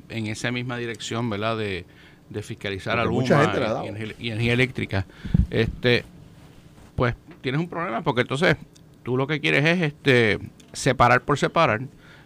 en 0.09 0.27
esa 0.27 0.51
misma 0.51 0.75
dirección, 0.77 1.29
¿verdad? 1.29 1.57
De, 1.57 1.85
de 2.29 2.43
fiscalizar 2.43 2.99
a 2.99 3.05
Luma 3.05 3.43
y, 3.85 3.87
energía- 3.87 4.15
y 4.19 4.27
energía 4.31 4.53
eléctrica, 4.53 5.05
este, 5.49 6.03
pues 6.97 7.15
tienes 7.41 7.61
un 7.61 7.69
problema 7.69 8.01
porque 8.01 8.21
entonces 8.21 8.57
tú 9.03 9.15
lo 9.15 9.25
que 9.25 9.39
quieres 9.39 9.63
es 9.63 9.81
este 9.81 10.39
separar 10.73 11.21
por 11.21 11.39
separar, 11.39 11.79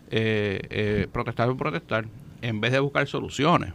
eh, 0.09 0.59
eh, 0.71 1.07
protestar 1.11 1.47
por 1.49 1.57
protestar, 1.57 2.05
en 2.41 2.59
vez 2.59 2.71
de 2.71 2.79
buscar 2.79 3.05
soluciones. 3.07 3.71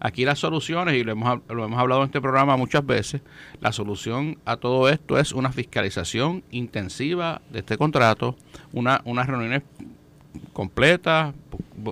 Aquí 0.00 0.24
las 0.24 0.38
soluciones, 0.38 0.94
y 0.94 1.04
lo 1.04 1.12
hemos, 1.12 1.40
lo 1.48 1.64
hemos 1.64 1.78
hablado 1.78 2.02
en 2.02 2.06
este 2.06 2.20
programa 2.20 2.56
muchas 2.56 2.84
veces, 2.84 3.22
la 3.60 3.72
solución 3.72 4.38
a 4.44 4.56
todo 4.56 4.88
esto 4.88 5.18
es 5.18 5.32
una 5.32 5.52
fiscalización 5.52 6.42
intensiva 6.50 7.40
de 7.50 7.60
este 7.60 7.76
contrato, 7.76 8.36
una, 8.72 9.00
unas 9.04 9.26
reuniones 9.26 9.62
completas 10.52 11.34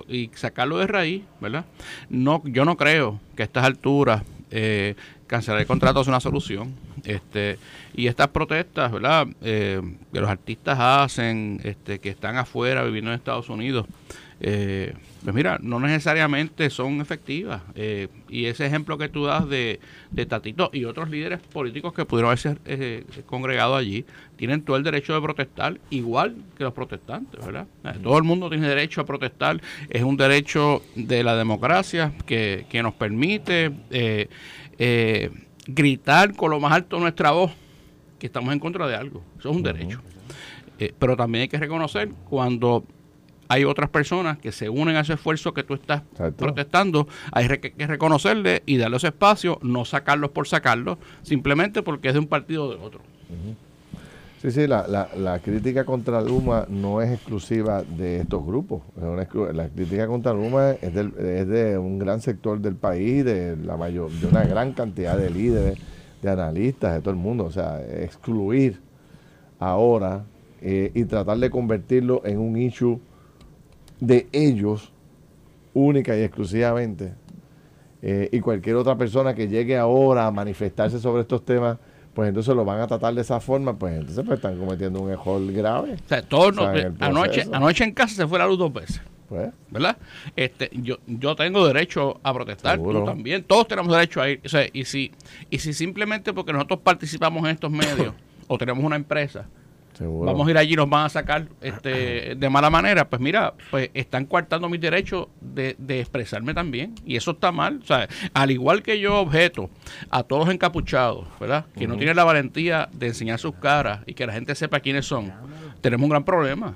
y 0.07 0.29
sacarlo 0.35 0.77
de 0.77 0.87
raíz, 0.87 1.23
¿verdad? 1.39 1.65
No, 2.09 2.41
yo 2.45 2.65
no 2.65 2.77
creo 2.77 3.19
que 3.35 3.43
a 3.43 3.45
estas 3.45 3.65
alturas 3.65 4.23
eh, 4.51 4.95
cancelar 5.27 5.61
el 5.61 5.67
contrato 5.67 6.01
es 6.01 6.07
una 6.07 6.19
solución. 6.19 6.73
Este, 7.03 7.59
y 7.95 8.07
estas 8.07 8.29
protestas, 8.29 8.91
¿verdad? 8.91 9.27
Eh, 9.41 9.81
que 10.11 10.19
los 10.19 10.29
artistas 10.29 10.77
hacen, 10.79 11.59
este, 11.63 11.99
que 11.99 12.09
están 12.09 12.37
afuera 12.37 12.83
viviendo 12.83 13.11
en 13.11 13.17
Estados 13.17 13.49
Unidos, 13.49 13.85
eh, 14.41 14.93
pues 15.23 15.35
mira, 15.35 15.57
no 15.61 15.79
necesariamente 15.79 16.69
son 16.69 17.01
efectivas. 17.01 17.61
Eh, 17.73 18.09
y 18.29 18.45
ese 18.45 18.65
ejemplo 18.65 18.97
que 18.97 19.09
tú 19.09 19.25
das 19.25 19.49
de, 19.49 19.79
de 20.11 20.25
Tatito 20.25 20.69
y 20.71 20.85
otros 20.85 21.09
líderes 21.09 21.39
políticos 21.39 21.93
que 21.93 22.05
pudieron 22.05 22.29
haberse 22.29 22.57
eh, 22.65 23.03
congregado 23.25 23.75
allí, 23.75 24.05
tienen 24.35 24.61
todo 24.61 24.77
el 24.77 24.83
derecho 24.83 25.13
de 25.13 25.21
protestar, 25.21 25.79
igual 25.89 26.35
que 26.57 26.63
los 26.63 26.73
protestantes, 26.73 27.43
¿verdad? 27.43 27.67
Todo 28.03 28.17
el 28.17 28.23
mundo 28.23 28.49
tiene 28.49 28.67
derecho 28.67 29.01
a 29.01 29.05
protestar, 29.05 29.61
es 29.89 30.03
un 30.03 30.17
derecho 30.17 30.83
de 30.95 31.23
la 31.23 31.35
democracia 31.35 32.13
que, 32.25 32.65
que 32.69 32.83
nos 32.83 32.93
permite 32.93 33.71
eh, 33.89 34.27
eh, 34.77 35.31
gritar 35.65 36.35
con 36.35 36.51
lo 36.51 36.59
más 36.59 36.73
alto 36.73 36.99
nuestra 36.99 37.31
voz 37.31 37.51
que 38.19 38.27
estamos 38.27 38.53
en 38.53 38.59
contra 38.59 38.87
de 38.87 38.95
algo. 38.95 39.23
Eso 39.39 39.49
es 39.49 39.55
un 39.55 39.63
derecho. 39.63 40.01
Pero 40.99 41.15
también 41.15 41.43
hay 41.43 41.47
que 41.47 41.57
reconocer 41.57 42.09
cuando 42.29 42.83
hay 43.47 43.63
otras 43.63 43.89
personas 43.89 44.37
que 44.37 44.51
se 44.51 44.69
unen 44.69 44.95
a 44.95 45.01
ese 45.01 45.13
esfuerzo 45.13 45.53
que 45.53 45.63
tú 45.63 45.73
estás 45.73 46.01
Exacto. 46.11 46.37
protestando, 46.45 47.07
hay 47.31 47.47
re- 47.47 47.59
que 47.59 47.87
reconocerle 47.87 48.63
y 48.65 48.77
darle 48.77 48.97
ese 48.97 49.07
espacio, 49.07 49.59
no 49.61 49.85
sacarlos 49.85 50.31
por 50.31 50.47
sacarlos, 50.47 50.97
simplemente 51.21 51.81
porque 51.83 52.07
es 52.09 52.13
de 52.13 52.19
un 52.21 52.27
partido 52.27 52.65
o 52.65 52.69
de 52.69 52.75
otro. 52.83 53.01
Sí, 54.41 54.51
sí, 54.51 54.67
la, 54.67 54.87
la, 54.87 55.09
la 55.17 55.39
crítica 55.39 55.85
contra 55.85 56.21
Luma 56.21 56.65
no 56.69 57.01
es 57.01 57.11
exclusiva 57.11 57.81
de 57.83 58.17
estos 58.21 58.45
grupos. 58.45 58.81
Es 58.97 59.03
una 59.03 59.23
exclu- 59.27 59.51
la 59.51 59.69
crítica 59.69 60.05
contra 60.07 60.33
Luma 60.33 60.71
es, 60.81 60.93
del- 60.93 61.13
es 61.17 61.47
de 61.47 61.77
un 61.77 61.97
gran 61.97 62.21
sector 62.21 62.59
del 62.59 62.75
país, 62.75 63.25
de 63.25 63.55
la 63.57 63.75
mayor, 63.75 64.11
de 64.11 64.27
una 64.27 64.43
gran 64.45 64.73
cantidad 64.73 65.17
de 65.17 65.31
líderes, 65.31 65.79
de 66.21 66.29
analistas, 66.29 66.93
de 66.93 66.99
todo 66.99 67.11
el 67.11 67.15
mundo. 67.15 67.45
O 67.45 67.51
sea, 67.51 67.81
excluir 67.81 68.79
ahora 69.59 70.25
eh, 70.61 70.91
y 70.93 71.05
tratar 71.05 71.37
de 71.37 71.49
convertirlo 71.49 72.21
en 72.25 72.37
un 72.39 72.57
issue 72.57 72.99
de 73.99 74.27
ellos, 74.31 74.91
única 75.73 76.15
y 76.17 76.21
exclusivamente, 76.21 77.13
eh, 78.01 78.29
y 78.31 78.39
cualquier 78.39 78.75
otra 78.75 78.97
persona 78.97 79.33
que 79.33 79.47
llegue 79.47 79.77
ahora 79.77 80.27
a 80.27 80.31
manifestarse 80.31 80.99
sobre 80.99 81.21
estos 81.21 81.43
temas, 81.43 81.77
pues 82.13 82.29
entonces 82.29 82.55
lo 82.55 82.63
van 82.63 82.79
a 82.79 82.87
tratar 82.87 83.13
de 83.13 83.21
esa 83.21 83.39
forma, 83.39 83.77
pues 83.77 83.95
entonces 83.99 84.23
pues, 84.25 84.37
están 84.37 84.57
cometiendo 84.57 85.01
un 85.01 85.09
error 85.11 85.51
grave. 85.51 85.93
O 85.95 86.07
sea, 86.07 86.21
todos 86.21 86.49
O 86.57 86.61
sea, 86.61 86.67
nos- 86.71 86.79
en 86.79 86.85
el 86.87 86.93
anoche, 86.99 87.43
anoche 87.51 87.83
en 87.83 87.91
casa 87.93 88.15
se 88.15 88.27
fue 88.27 88.39
la 88.39 88.47
luz 88.47 88.57
dos 88.59 88.71
veces. 88.71 89.01
Pues, 89.27 89.51
¿verdad? 89.71 89.97
Este, 90.35 90.69
yo, 90.71 90.97
yo 91.07 91.35
tengo 91.35 91.65
derecho 91.65 92.19
a 92.21 92.31
protestar, 92.31 92.75
Seguro. 92.75 92.99
tú 92.99 93.05
también, 93.07 93.43
todos 93.43 93.67
tenemos 93.67 93.91
derecho 93.91 94.21
a 94.21 94.29
ir. 94.29 94.39
O 94.45 94.49
sea, 94.49 94.65
y 94.71 94.85
si, 94.85 95.11
y 95.49 95.57
si 95.57 95.73
simplemente 95.73 96.31
porque 96.31 96.53
nosotros 96.53 96.79
participamos 96.83 97.43
en 97.45 97.49
estos 97.49 97.71
medios 97.71 98.13
o 98.47 98.57
tenemos 98.59 98.83
una 98.83 98.95
empresa, 98.95 99.47
seguro. 99.97 100.25
vamos 100.25 100.47
a 100.47 100.51
ir 100.51 100.57
allí 100.57 100.73
y 100.73 100.75
nos 100.75 100.89
van 100.89 101.05
a 101.05 101.09
sacar 101.09 101.47
este, 101.61 102.35
de 102.35 102.49
mala 102.49 102.69
manera, 102.69 103.09
pues 103.09 103.21
mira, 103.21 103.53
pues 103.71 103.89
están 103.93 104.25
coartando 104.25 104.69
mis 104.69 104.81
derechos 104.81 105.27
de, 105.41 105.75
de 105.77 105.99
expresarme 105.99 106.53
también. 106.53 106.95
Y 107.05 107.15
eso 107.15 107.31
está 107.31 107.51
mal. 107.51 107.79
O 107.81 107.85
sea, 107.85 108.07
al 108.33 108.51
igual 108.51 108.83
que 108.83 108.99
yo 108.99 109.19
objeto 109.19 109.69
a 110.09 110.23
todos 110.23 110.45
los 110.45 110.53
encapuchados, 110.53 111.27
¿verdad? 111.39 111.65
Que 111.75 111.87
no 111.87 111.97
tienen 111.97 112.15
la 112.15 112.23
valentía 112.23 112.89
de 112.93 113.07
enseñar 113.07 113.39
sus 113.39 113.55
caras 113.55 114.01
y 114.05 114.13
que 114.13 114.25
la 114.25 114.33
gente 114.33 114.55
sepa 114.55 114.79
quiénes 114.79 115.05
son, 115.05 115.31
tenemos 115.81 116.03
un 116.03 116.09
gran 116.09 116.23
problema. 116.23 116.75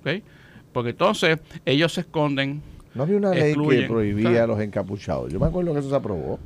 ¿ok? 0.00 0.22
Porque 0.72 0.90
entonces 0.90 1.38
ellos 1.64 1.92
se 1.92 2.02
esconden. 2.02 2.62
No 2.94 3.02
había 3.02 3.16
una 3.16 3.30
ley 3.30 3.54
que 3.54 3.86
prohibía 3.86 4.24
¿sabes? 4.24 4.40
a 4.40 4.46
los 4.46 4.60
encapuchados. 4.60 5.32
Yo 5.32 5.40
me 5.40 5.46
acuerdo 5.46 5.72
que 5.72 5.80
eso 5.80 5.90
se 5.90 5.96
aprobó. 5.96 6.38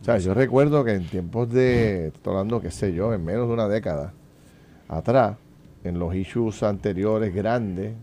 O 0.00 0.04
sea, 0.04 0.18
yo 0.18 0.34
recuerdo 0.34 0.84
que 0.84 0.92
en 0.92 1.06
tiempos 1.06 1.50
de, 1.50 2.08
estoy 2.08 2.32
hablando, 2.32 2.60
qué 2.60 2.70
sé 2.70 2.94
yo, 2.94 3.12
en 3.12 3.24
menos 3.24 3.48
de 3.48 3.54
una 3.54 3.68
década 3.68 4.12
atrás, 4.88 5.36
en 5.84 5.98
los 5.98 6.14
issues 6.14 6.62
anteriores 6.62 7.34
grandes, 7.34 7.94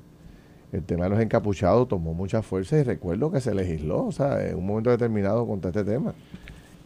el 0.71 0.83
tema 0.83 1.03
de 1.05 1.11
los 1.11 1.19
encapuchados 1.19 1.87
tomó 1.87 2.13
mucha 2.13 2.41
fuerza 2.41 2.77
y 2.79 2.83
recuerdo 2.83 3.31
que 3.31 3.41
se 3.41 3.53
legisló, 3.53 4.05
o 4.05 4.11
sea, 4.11 4.45
en 4.47 4.57
un 4.57 4.65
momento 4.65 4.89
determinado 4.89 5.45
contra 5.45 5.69
este 5.69 5.83
tema. 5.83 6.13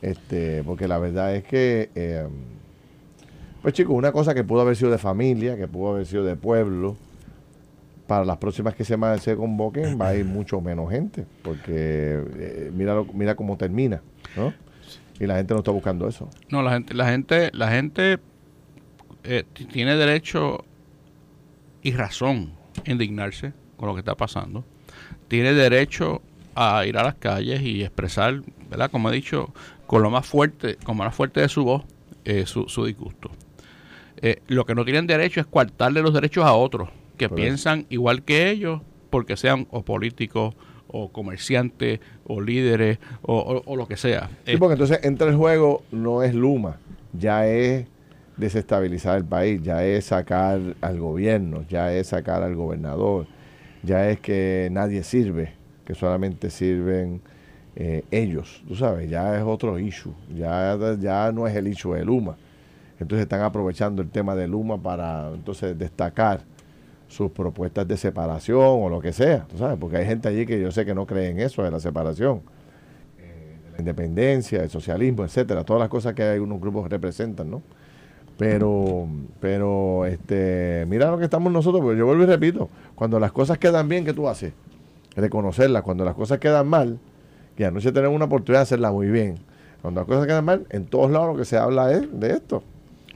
Este, 0.02 0.64
porque 0.64 0.88
la 0.88 1.00
verdad 1.00 1.36
es 1.36 1.44
que, 1.44 1.90
eh, 1.96 2.28
pues 3.62 3.74
chicos, 3.74 3.96
una 3.96 4.12
cosa 4.12 4.34
que 4.34 4.44
pudo 4.44 4.62
haber 4.62 4.76
sido 4.76 4.92
de 4.92 4.98
familia, 4.98 5.56
que 5.56 5.68
pudo 5.68 5.94
haber 5.94 6.06
sido 6.06 6.24
de 6.24 6.36
pueblo, 6.36 6.98
para 8.08 8.26
las 8.26 8.38
próximas 8.38 8.74
que 8.74 8.86
se, 8.86 8.98
se 9.20 9.36
convoquen 9.36 10.00
va 10.00 10.10
a 10.10 10.16
ir 10.16 10.26
mucho 10.26 10.62
menos 10.62 10.90
gente, 10.90 11.26
porque 11.44 12.24
eh, 12.38 12.72
mira, 12.74 13.04
mira 13.14 13.36
cómo 13.36 13.58
termina, 13.58 14.02
¿no? 14.36 14.54
Y 15.20 15.26
la 15.26 15.36
gente 15.36 15.54
no 15.54 15.60
está 15.60 15.72
buscando 15.72 16.08
eso. 16.08 16.30
No, 16.50 16.62
la 16.62 16.74
gente, 16.74 16.94
la 16.94 17.10
gente, 17.10 17.50
la 17.54 17.70
gente 17.70 18.20
eh, 19.28 19.44
tiene 19.72 19.98
derecho 19.98 20.64
y 21.82 21.92
razón 21.92 22.54
en 22.86 22.94
indignarse 22.94 23.54
con 23.76 23.90
lo 23.90 23.94
que 23.94 24.00
está 24.00 24.16
pasando. 24.16 24.64
Tiene 25.28 25.54
derecho 25.54 26.22
a 26.56 26.86
ir 26.86 26.98
a 26.98 27.04
las 27.04 27.16
calles 27.16 27.62
y 27.62 27.84
expresar, 27.84 28.42
¿verdad? 28.70 28.90
Como 28.90 29.10
he 29.10 29.14
dicho, 29.14 29.54
con 29.86 30.02
lo 30.02 30.10
más 30.10 30.26
fuerte, 30.26 30.78
con 30.84 30.96
más 30.98 31.14
fuerte 31.14 31.42
de 31.42 31.50
su 31.50 31.66
voz, 31.66 31.84
eh, 32.24 32.46
su, 32.46 32.70
su, 32.70 32.86
disgusto. 32.86 33.30
Eh, 34.22 34.42
lo 34.48 34.66
que 34.66 34.76
no 34.76 34.86
tienen 34.86 35.08
derecho 35.08 35.42
es 35.42 35.46
coartarle 35.46 36.02
los 36.02 36.14
derechos 36.14 36.46
a 36.46 36.54
otros 36.54 36.90
que 37.18 37.30
piensan 37.30 37.86
igual 37.90 38.24
que 38.24 38.50
ellos, 38.50 38.82
porque 39.10 39.36
sean 39.36 39.68
o 39.72 39.84
políticos 39.84 40.56
o 40.88 41.12
comerciantes 41.12 42.00
o 42.26 42.40
líderes 42.40 43.00
o, 43.24 43.62
o, 43.66 43.76
lo 43.76 43.88
que 43.88 43.98
sea. 43.98 44.30
Sí, 44.46 44.56
porque 44.58 44.74
entonces 44.74 45.00
entra 45.04 45.28
el 45.28 45.36
juego, 45.36 45.84
no 45.92 46.24
es 46.24 46.34
Luma, 46.34 46.78
ya 47.14 47.46
es 47.48 47.88
desestabilizar 48.38 49.18
el 49.18 49.26
país, 49.26 49.62
ya 49.62 49.84
es 49.84 50.06
sacar 50.06 50.60
al 50.82 51.00
gobierno, 51.00 51.66
ya 51.68 51.92
es 51.94 52.08
sacar 52.08 52.44
al 52.44 52.56
gobernador, 52.56 53.28
ya 53.84 54.10
es 54.10 54.20
que 54.20 54.70
nadie 54.72 55.04
sirve, 55.04 55.54
que 55.86 55.96
solamente 55.96 56.50
sirven 56.50 57.22
eh, 57.76 58.04
ellos, 58.12 58.64
tú 58.68 58.76
sabes, 58.76 59.10
ya 59.10 59.38
es 59.38 59.44
otro 59.44 59.80
issue, 59.80 60.14
ya, 60.36 60.78
ya 61.00 61.32
no 61.32 61.48
es 61.48 61.56
el 61.56 61.68
issue 61.68 61.94
de 61.94 62.06
Luma. 62.06 62.38
Entonces 63.00 63.24
están 63.24 63.42
aprovechando 63.42 64.02
el 64.02 64.10
tema 64.10 64.36
de 64.36 64.48
Luma 64.48 64.82
para 64.82 65.30
entonces 65.34 65.78
destacar 65.78 66.42
sus 67.08 67.32
propuestas 67.32 67.88
de 67.88 67.96
separación 67.96 68.60
o 68.62 68.90
lo 68.90 69.00
que 69.00 69.14
sea, 69.14 69.46
tú 69.48 69.58
sabes, 69.58 69.78
porque 69.80 69.98
hay 69.98 70.06
gente 70.06 70.28
allí 70.28 70.46
que 70.46 70.60
yo 70.60 70.72
sé 70.72 70.86
que 70.86 70.94
no 70.94 71.06
cree 71.06 71.30
en 71.30 71.40
eso, 71.40 71.64
de 71.64 71.72
la 71.72 71.80
separación, 71.80 72.42
eh, 73.20 73.58
la 73.74 73.80
independencia, 73.80 74.64
el 74.64 74.70
socialismo, 74.70 75.24
etcétera, 75.24 75.64
todas 75.64 75.80
las 75.80 75.90
cosas 75.90 76.14
que 76.14 76.24
hay 76.24 76.40
unos 76.40 76.60
grupos 76.60 76.90
representan, 76.90 77.50
¿no? 77.50 77.62
Pero, 78.38 79.08
pero, 79.40 80.06
este, 80.06 80.86
mira 80.88 81.10
lo 81.10 81.18
que 81.18 81.24
estamos 81.24 81.52
nosotros, 81.52 81.82
porque 81.82 81.98
yo 81.98 82.06
vuelvo 82.06 82.24
y 82.24 82.28
repito, 82.28 82.70
cuando 82.94 83.20
las 83.20 83.32
cosas 83.32 83.58
quedan 83.58 83.90
bien, 83.90 84.06
¿qué 84.06 84.14
tú 84.14 84.30
haces? 84.30 84.54
Reconocerlas. 85.16 85.82
Cuando 85.82 86.06
las 86.06 86.14
cosas 86.14 86.38
quedan 86.38 86.68
mal, 86.68 87.00
que 87.56 87.66
anoche 87.66 87.92
tenemos 87.92 88.16
una 88.16 88.26
oportunidad 88.26 88.60
de 88.60 88.64
hacerlas 88.64 88.94
muy 88.94 89.08
bien. 89.08 89.40
Cuando 89.82 90.02
las 90.02 90.08
cosas 90.08 90.28
quedan 90.28 90.46
mal, 90.46 90.68
en 90.70 90.86
todos 90.86 91.10
lados 91.10 91.30
lo 91.30 91.38
que 91.38 91.46
se 91.46 91.58
habla 91.58 91.92
es 91.92 92.08
de 92.20 92.34
esto. 92.34 92.64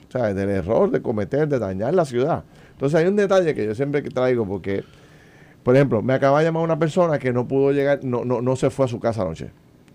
O 0.07 0.11
sea, 0.11 0.33
del 0.33 0.49
error 0.49 0.89
de 0.89 1.01
cometer, 1.01 1.47
de 1.47 1.59
dañar 1.59 1.93
la 1.93 2.05
ciudad. 2.05 2.43
Entonces 2.73 2.99
hay 2.99 3.07
un 3.07 3.15
detalle 3.15 3.53
que 3.53 3.65
yo 3.65 3.75
siempre 3.75 4.01
traigo 4.01 4.47
porque, 4.47 4.83
por 5.63 5.75
ejemplo, 5.75 6.01
me 6.01 6.13
acaba 6.13 6.39
de 6.39 6.45
llamar 6.45 6.63
una 6.63 6.79
persona 6.79 7.19
que 7.19 7.31
no 7.31 7.47
pudo 7.47 7.71
llegar, 7.71 7.99
no, 8.03 8.25
no, 8.25 8.41
no 8.41 8.55
se 8.55 8.71
fue 8.71 8.85
a 8.85 8.87
su 8.87 8.99
casa 8.99 9.21
anoche 9.21 9.51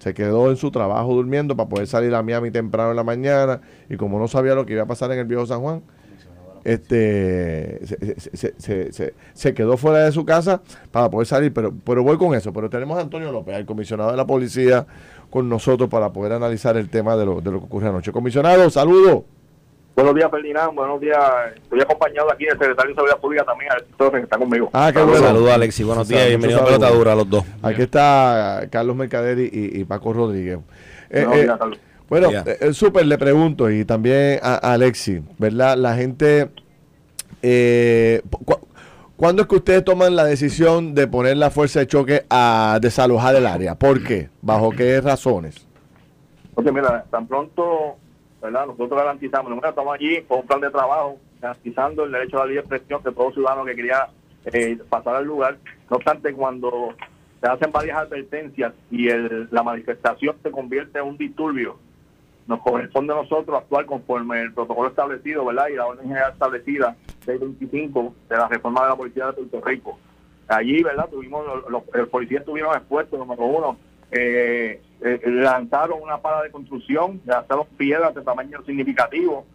se 0.06 0.14
quedó 0.14 0.50
en 0.50 0.56
su 0.56 0.70
trabajo 0.70 1.14
durmiendo 1.14 1.56
para 1.56 1.68
poder 1.68 1.88
salir 1.88 2.14
a 2.14 2.22
Miami 2.22 2.52
temprano 2.52 2.90
en 2.90 2.96
la 2.96 3.02
mañana 3.02 3.60
y 3.90 3.96
como 3.96 4.20
no 4.20 4.28
sabía 4.28 4.54
lo 4.54 4.64
que 4.64 4.74
iba 4.74 4.84
a 4.84 4.86
pasar 4.86 5.10
en 5.10 5.18
el 5.18 5.24
viejo 5.24 5.46
San 5.46 5.60
Juan, 5.62 5.82
este 6.62 7.80
se, 9.34 9.54
quedó 9.54 9.76
fuera 9.76 10.04
de 10.04 10.12
su 10.12 10.24
casa 10.24 10.62
para 10.92 11.10
poder 11.10 11.26
salir, 11.26 11.52
pero, 11.52 11.74
pero 11.84 12.04
voy 12.04 12.18
con 12.18 12.36
eso. 12.36 12.52
Pero 12.52 12.70
tenemos 12.70 12.96
a 12.96 13.00
Antonio 13.00 13.32
López, 13.32 13.56
el 13.56 13.66
comisionado 13.66 14.12
de 14.12 14.16
la 14.16 14.28
policía, 14.28 14.86
con 15.28 15.48
nosotros 15.48 15.90
para 15.90 16.12
poder 16.12 16.34
analizar 16.34 16.76
el 16.76 16.88
tema 16.88 17.16
de 17.16 17.26
lo, 17.26 17.40
de 17.40 17.50
lo 17.50 17.58
que 17.58 17.64
ocurrió 17.66 17.88
anoche. 17.88 18.12
Comisionado, 18.12 18.70
saludos. 18.70 19.24
Buenos 19.96 20.14
días, 20.14 20.30
Ferdinand. 20.30 20.74
Buenos 20.74 21.00
días. 21.00 21.18
Estoy 21.54 21.80
acompañado 21.80 22.30
aquí 22.30 22.44
del 22.44 22.58
secretario 22.58 22.90
de 22.90 22.94
Seguridad 22.96 23.18
Pública 23.18 23.44
también, 23.44 23.70
que 23.96 24.18
está 24.18 24.36
conmigo. 24.36 24.68
Ah, 24.74 24.92
qué 24.92 25.00
bueno. 25.02 25.26
Saludos, 25.26 25.50
Alexi. 25.50 25.84
Buenos 25.84 26.06
días. 26.06 26.28
Bienvenido 26.28 26.60
a 26.60 26.64
Pelota 26.66 26.90
Dura 26.90 27.12
a 27.12 27.16
los 27.16 27.30
dos. 27.30 27.44
Aquí 27.62 27.80
está 27.80 28.68
Carlos 28.70 28.94
Mercader 28.94 29.38
y, 29.38 29.82
Paco 29.84 30.12
Rodríguez. 30.12 30.58
Eh, 31.08 31.26
eh, 31.32 31.46
Carlos. 31.46 31.78
Bueno, 32.10 32.28
eh, 32.30 32.74
súper 32.74 33.06
le 33.06 33.16
pregunto 33.16 33.70
y 33.70 33.86
también 33.86 34.38
a, 34.42 34.56
Alexi, 34.74 35.22
¿verdad? 35.38 35.78
La 35.78 35.94
gente. 35.94 36.50
Eh, 37.40 38.20
¿Cuándo 39.16 39.42
es 39.42 39.48
que 39.48 39.56
ustedes 39.56 39.82
toman 39.82 40.14
la 40.14 40.24
decisión 40.24 40.94
de 40.94 41.06
poner 41.06 41.38
la 41.38 41.48
fuerza 41.48 41.80
de 41.80 41.86
choque 41.86 42.26
a 42.28 42.78
desalojar 42.82 43.34
el 43.34 43.46
área? 43.46 43.76
¿Por 43.76 44.04
qué? 44.04 44.28
¿Bajo 44.42 44.72
qué 44.72 45.00
razones? 45.00 45.66
Porque 46.54 46.70
mira, 46.70 47.06
tan 47.10 47.26
pronto 47.26 47.96
nosotros 48.50 48.90
garantizamos, 48.90 49.52
estamos 49.64 49.94
allí 49.94 50.22
con 50.22 50.40
un 50.40 50.46
plan 50.46 50.60
de 50.60 50.70
trabajo, 50.70 51.18
garantizando 51.40 52.04
el 52.04 52.12
derecho 52.12 52.36
a 52.36 52.40
la 52.40 52.46
libre 52.46 52.60
expresión 52.60 53.02
de 53.02 53.12
todo 53.12 53.32
ciudadano 53.32 53.64
que 53.64 53.74
quería 53.74 54.08
eh, 54.46 54.78
pasar 54.88 55.16
al 55.16 55.24
lugar. 55.24 55.58
No 55.90 55.96
obstante, 55.96 56.32
cuando 56.32 56.94
se 57.40 57.48
hacen 57.48 57.72
varias 57.72 57.98
advertencias 57.98 58.72
y 58.90 59.08
el, 59.08 59.48
la 59.50 59.62
manifestación 59.62 60.36
se 60.42 60.50
convierte 60.50 60.98
en 60.98 61.06
un 61.06 61.16
disturbio, 61.16 61.78
nos 62.46 62.60
corresponde 62.60 63.12
a 63.12 63.16
nosotros 63.16 63.58
actuar 63.58 63.86
conforme 63.86 64.40
el 64.40 64.52
protocolo 64.52 64.88
establecido, 64.88 65.44
¿verdad? 65.44 65.66
Y 65.68 65.74
la 65.74 65.86
orden 65.86 66.06
general 66.06 66.32
establecida 66.32 66.96
del 67.26 67.38
25 67.38 68.14
de 68.28 68.36
la 68.36 68.48
reforma 68.48 68.82
de 68.82 68.88
la 68.88 68.96
policía 68.96 69.26
de 69.26 69.32
Puerto 69.32 69.60
Rico. 69.62 69.98
Allí, 70.48 70.82
¿verdad? 70.82 71.08
Tuvimos, 71.10 71.44
los, 71.68 71.82
los 71.92 72.08
policías 72.08 72.40
estuvieron 72.40 72.76
expuestos, 72.76 73.18
número 73.18 73.44
uno, 73.44 73.76
eh, 74.10 74.80
eh, 75.02 75.20
lanzaron 75.26 76.00
una 76.00 76.18
pala 76.18 76.42
de 76.42 76.50
construcción, 76.50 77.20
lanzaron 77.26 77.66
piedras 77.76 78.14
de 78.14 78.22
tamaño 78.22 78.62
significativo, 78.64 79.46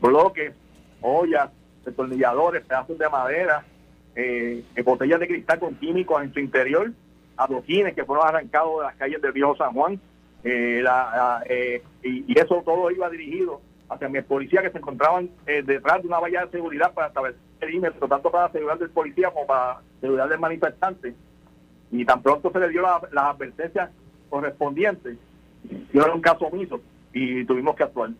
bloques, 0.00 0.52
ollas, 1.00 1.50
destornilladores, 1.84 2.64
pedazos 2.64 2.98
de 2.98 3.08
madera, 3.08 3.64
eh, 4.16 4.64
botellas 4.84 5.20
de 5.20 5.28
cristal 5.28 5.60
con 5.60 5.76
químicos 5.76 6.22
en 6.22 6.32
su 6.32 6.40
interior, 6.40 6.90
adoquines 7.36 7.94
que 7.94 8.04
fueron 8.04 8.26
arrancados 8.26 8.80
de 8.80 8.86
las 8.86 8.96
calles 8.96 9.22
del 9.22 9.32
viejo 9.32 9.56
San 9.56 9.72
Juan, 9.72 10.00
eh, 10.42 11.82
y, 12.02 12.38
eso 12.38 12.62
todo 12.64 12.90
iba 12.90 13.08
dirigido 13.10 13.60
hacia 13.88 14.08
mis 14.08 14.24
policías 14.24 14.62
que 14.64 14.70
se 14.70 14.78
encontraban 14.78 15.30
detrás 15.46 16.02
de 16.02 16.08
una 16.08 16.18
valla 16.18 16.44
de 16.44 16.50
seguridad 16.50 16.92
para 16.92 17.08
establecer 17.08 17.40
perímetro, 17.60 18.08
tanto 18.08 18.30
para 18.30 18.46
la 18.46 18.52
seguridad 18.52 18.78
del 18.78 18.90
policía 18.90 19.30
como 19.30 19.46
para 19.46 19.74
la 19.74 19.82
seguridad 20.00 20.28
del 20.28 20.40
manifestante. 20.40 21.14
Y 21.90 22.04
tan 22.04 22.22
pronto 22.22 22.50
se 22.52 22.60
le 22.60 22.68
dio 22.68 22.82
las 22.82 23.24
advertencias 23.24 23.90
correspondientes, 24.28 25.16
era 25.92 26.12
un 26.12 26.20
caso 26.20 26.46
omiso 26.46 26.80
y 27.12 27.44
tuvimos 27.44 27.74
que 27.76 27.82
actuar. 27.84 28.10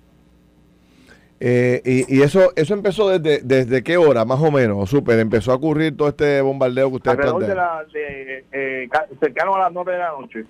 Eh, 1.41 1.81
y, 1.85 2.17
y, 2.17 2.23
eso 2.23 2.51
eso 2.57 2.75
empezó 2.75 3.17
desde 3.17 3.41
desde 3.45 3.85
qué 3.85 3.97
hora, 3.97 4.25
más 4.25 4.41
o 4.41 4.51
menos, 4.51 4.91
super, 4.91 5.17
empezó 5.21 5.53
a 5.53 5.55
ocurrir 5.55 5.97
todo 5.97 6.09
este 6.09 6.41
bombardeo 6.41 6.91
que 6.91 6.97
ustedes 6.97 7.17
Alrededor 7.17 7.47
de 7.47 7.55
la, 7.55 7.85
de, 7.93 8.45
eh, 8.51 8.89
cercano 9.21 9.55
a 9.55 9.61
las 9.61 9.73
9 9.73 9.93
de 9.93 9.99
la 9.99 10.11
noche. 10.11 10.45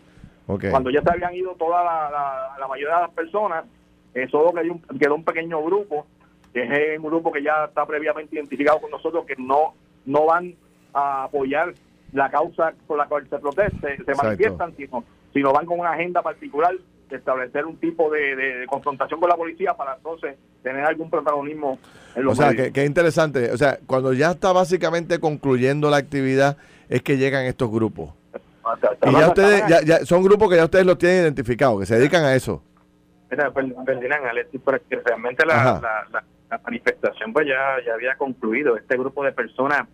Cuando 0.70 0.88
ya 0.88 1.02
se 1.02 1.10
habían 1.10 1.34
ido 1.34 1.54
toda 1.56 1.84
la, 1.84 2.56
la, 2.58 2.66
mayoría 2.66 2.94
de 2.94 3.02
las 3.02 3.10
personas, 3.10 3.66
eh, 4.14 4.26
solo 4.30 4.54
quedó 4.54 4.72
un, 4.72 4.98
quedó 4.98 5.14
un 5.14 5.24
pequeño 5.24 5.62
grupo, 5.62 6.06
que 6.54 6.62
es 6.62 6.98
un 6.98 7.04
grupo 7.04 7.30
que 7.30 7.42
ya 7.42 7.66
está 7.66 7.84
previamente 7.84 8.36
identificado 8.36 8.80
con 8.80 8.90
nosotros, 8.90 9.26
que 9.26 9.36
no, 9.36 9.74
no 10.06 10.24
van 10.24 10.54
a 10.94 11.24
apoyar 11.24 11.74
la 12.12 12.30
causa 12.30 12.72
por 12.86 12.98
la 12.98 13.06
cual 13.06 13.28
se 13.28 13.38
proteste, 13.38 13.98
se 14.04 14.14
manifiestan, 14.14 14.74
sino 14.76 15.04
sino 15.32 15.52
van 15.52 15.66
con 15.66 15.78
una 15.78 15.90
agenda 15.90 16.22
particular 16.22 16.74
de 17.08 17.16
establecer 17.16 17.64
un 17.64 17.76
tipo 17.76 18.10
de, 18.10 18.66
confrontación 18.68 19.20
con 19.20 19.28
la 19.28 19.36
policía 19.36 19.74
para 19.74 19.94
entonces 19.94 20.36
tener 20.62 20.84
algún 20.84 21.10
protagonismo 21.10 21.78
en 22.14 22.24
los 22.24 22.38
O 22.38 22.42
sea, 22.42 22.72
que, 22.72 22.84
interesante. 22.84 23.50
O 23.52 23.56
sea, 23.56 23.78
cuando 23.86 24.12
ya 24.12 24.32
está 24.32 24.52
básicamente 24.52 25.18
concluyendo 25.18 25.90
la 25.90 25.96
actividad, 25.96 26.56
es 26.88 27.02
que 27.02 27.16
llegan 27.16 27.44
estos 27.44 27.70
grupos. 27.70 28.10
Y 29.06 29.12
ya 29.12 29.28
ustedes, 29.28 29.62
ya, 29.86 30.04
son 30.04 30.22
grupos 30.22 30.50
que 30.50 30.56
ya 30.56 30.64
ustedes 30.64 30.84
los 30.84 30.98
tienen 30.98 31.22
identificados, 31.22 31.80
que 31.80 31.86
se 31.86 31.96
dedican 31.98 32.24
a 32.24 32.34
eso. 32.34 32.62
Mira, 33.30 33.50
Alexis, 34.30 34.60
porque 34.62 35.00
realmente 35.04 35.46
la, 35.46 36.04
la, 36.12 36.58
manifestación 36.64 37.32
pues 37.32 37.46
ya, 37.46 37.76
ya 37.86 37.94
había 37.94 38.16
concluido. 38.16 38.76
Este 38.76 38.96
grupo 38.96 39.24
de 39.24 39.32
personas 39.32 39.86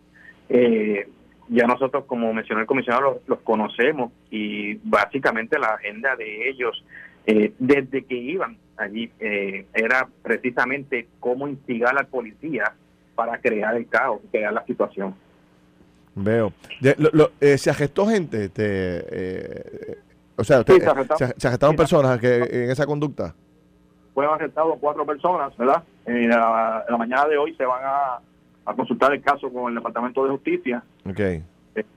eh, 0.49 1.09
ya 1.49 1.67
nosotros, 1.67 2.05
como 2.07 2.33
mencionó 2.33 2.61
el 2.61 2.67
comisionado, 2.67 3.21
los, 3.27 3.41
conocemos 3.41 4.13
y 4.31 4.75
básicamente 4.89 5.59
la 5.59 5.69
agenda 5.69 6.17
de 6.17 6.49
ellos, 6.49 6.85
eh, 7.27 7.53
desde 7.59 8.05
que 8.05 8.15
iban 8.15 8.57
allí, 8.77 9.11
eh, 9.21 9.67
era 9.75 10.09
precisamente 10.23 11.09
cómo 11.21 11.49
instigar 11.49 11.91
a 11.91 12.03
la 12.03 12.05
policía 12.05 12.75
para 13.15 13.39
crear 13.39 13.77
el 13.77 13.87
caos, 13.89 14.21
crear 14.31 14.53
la 14.53 14.65
situación. 14.65 15.15
Veo. 16.15 16.53
Eh, 17.41 17.59
¿Se 17.59 17.71
agestó 17.71 18.07
gente? 18.07 18.45
Este, 18.45 19.99
o 20.37 20.45
sea, 20.45 20.65
se, 21.17 21.49
agestaron 21.49 21.77
personas 21.77 22.19
que, 22.19 22.37
en 22.37 22.71
esa 22.71 22.87
conducta? 22.87 23.35
Fueron 24.13 24.35
arrestados 24.35 24.77
cuatro 24.81 25.05
personas, 25.05 25.57
¿verdad? 25.57 25.83
En 26.07 26.29
la, 26.29 26.85
mañana 26.99 27.27
de 27.27 27.37
hoy 27.37 27.55
se 27.55 27.65
van 27.65 27.83
a 27.85 28.21
a 28.67 28.75
consultar 28.75 29.13
el 29.13 29.21
caso 29.23 29.53
con 29.53 29.69
el 29.71 29.75
Departamento 29.77 30.25
de 30.25 30.31
Justicia 30.31 30.83
Ok. 31.09 31.21
eh, 31.21 31.43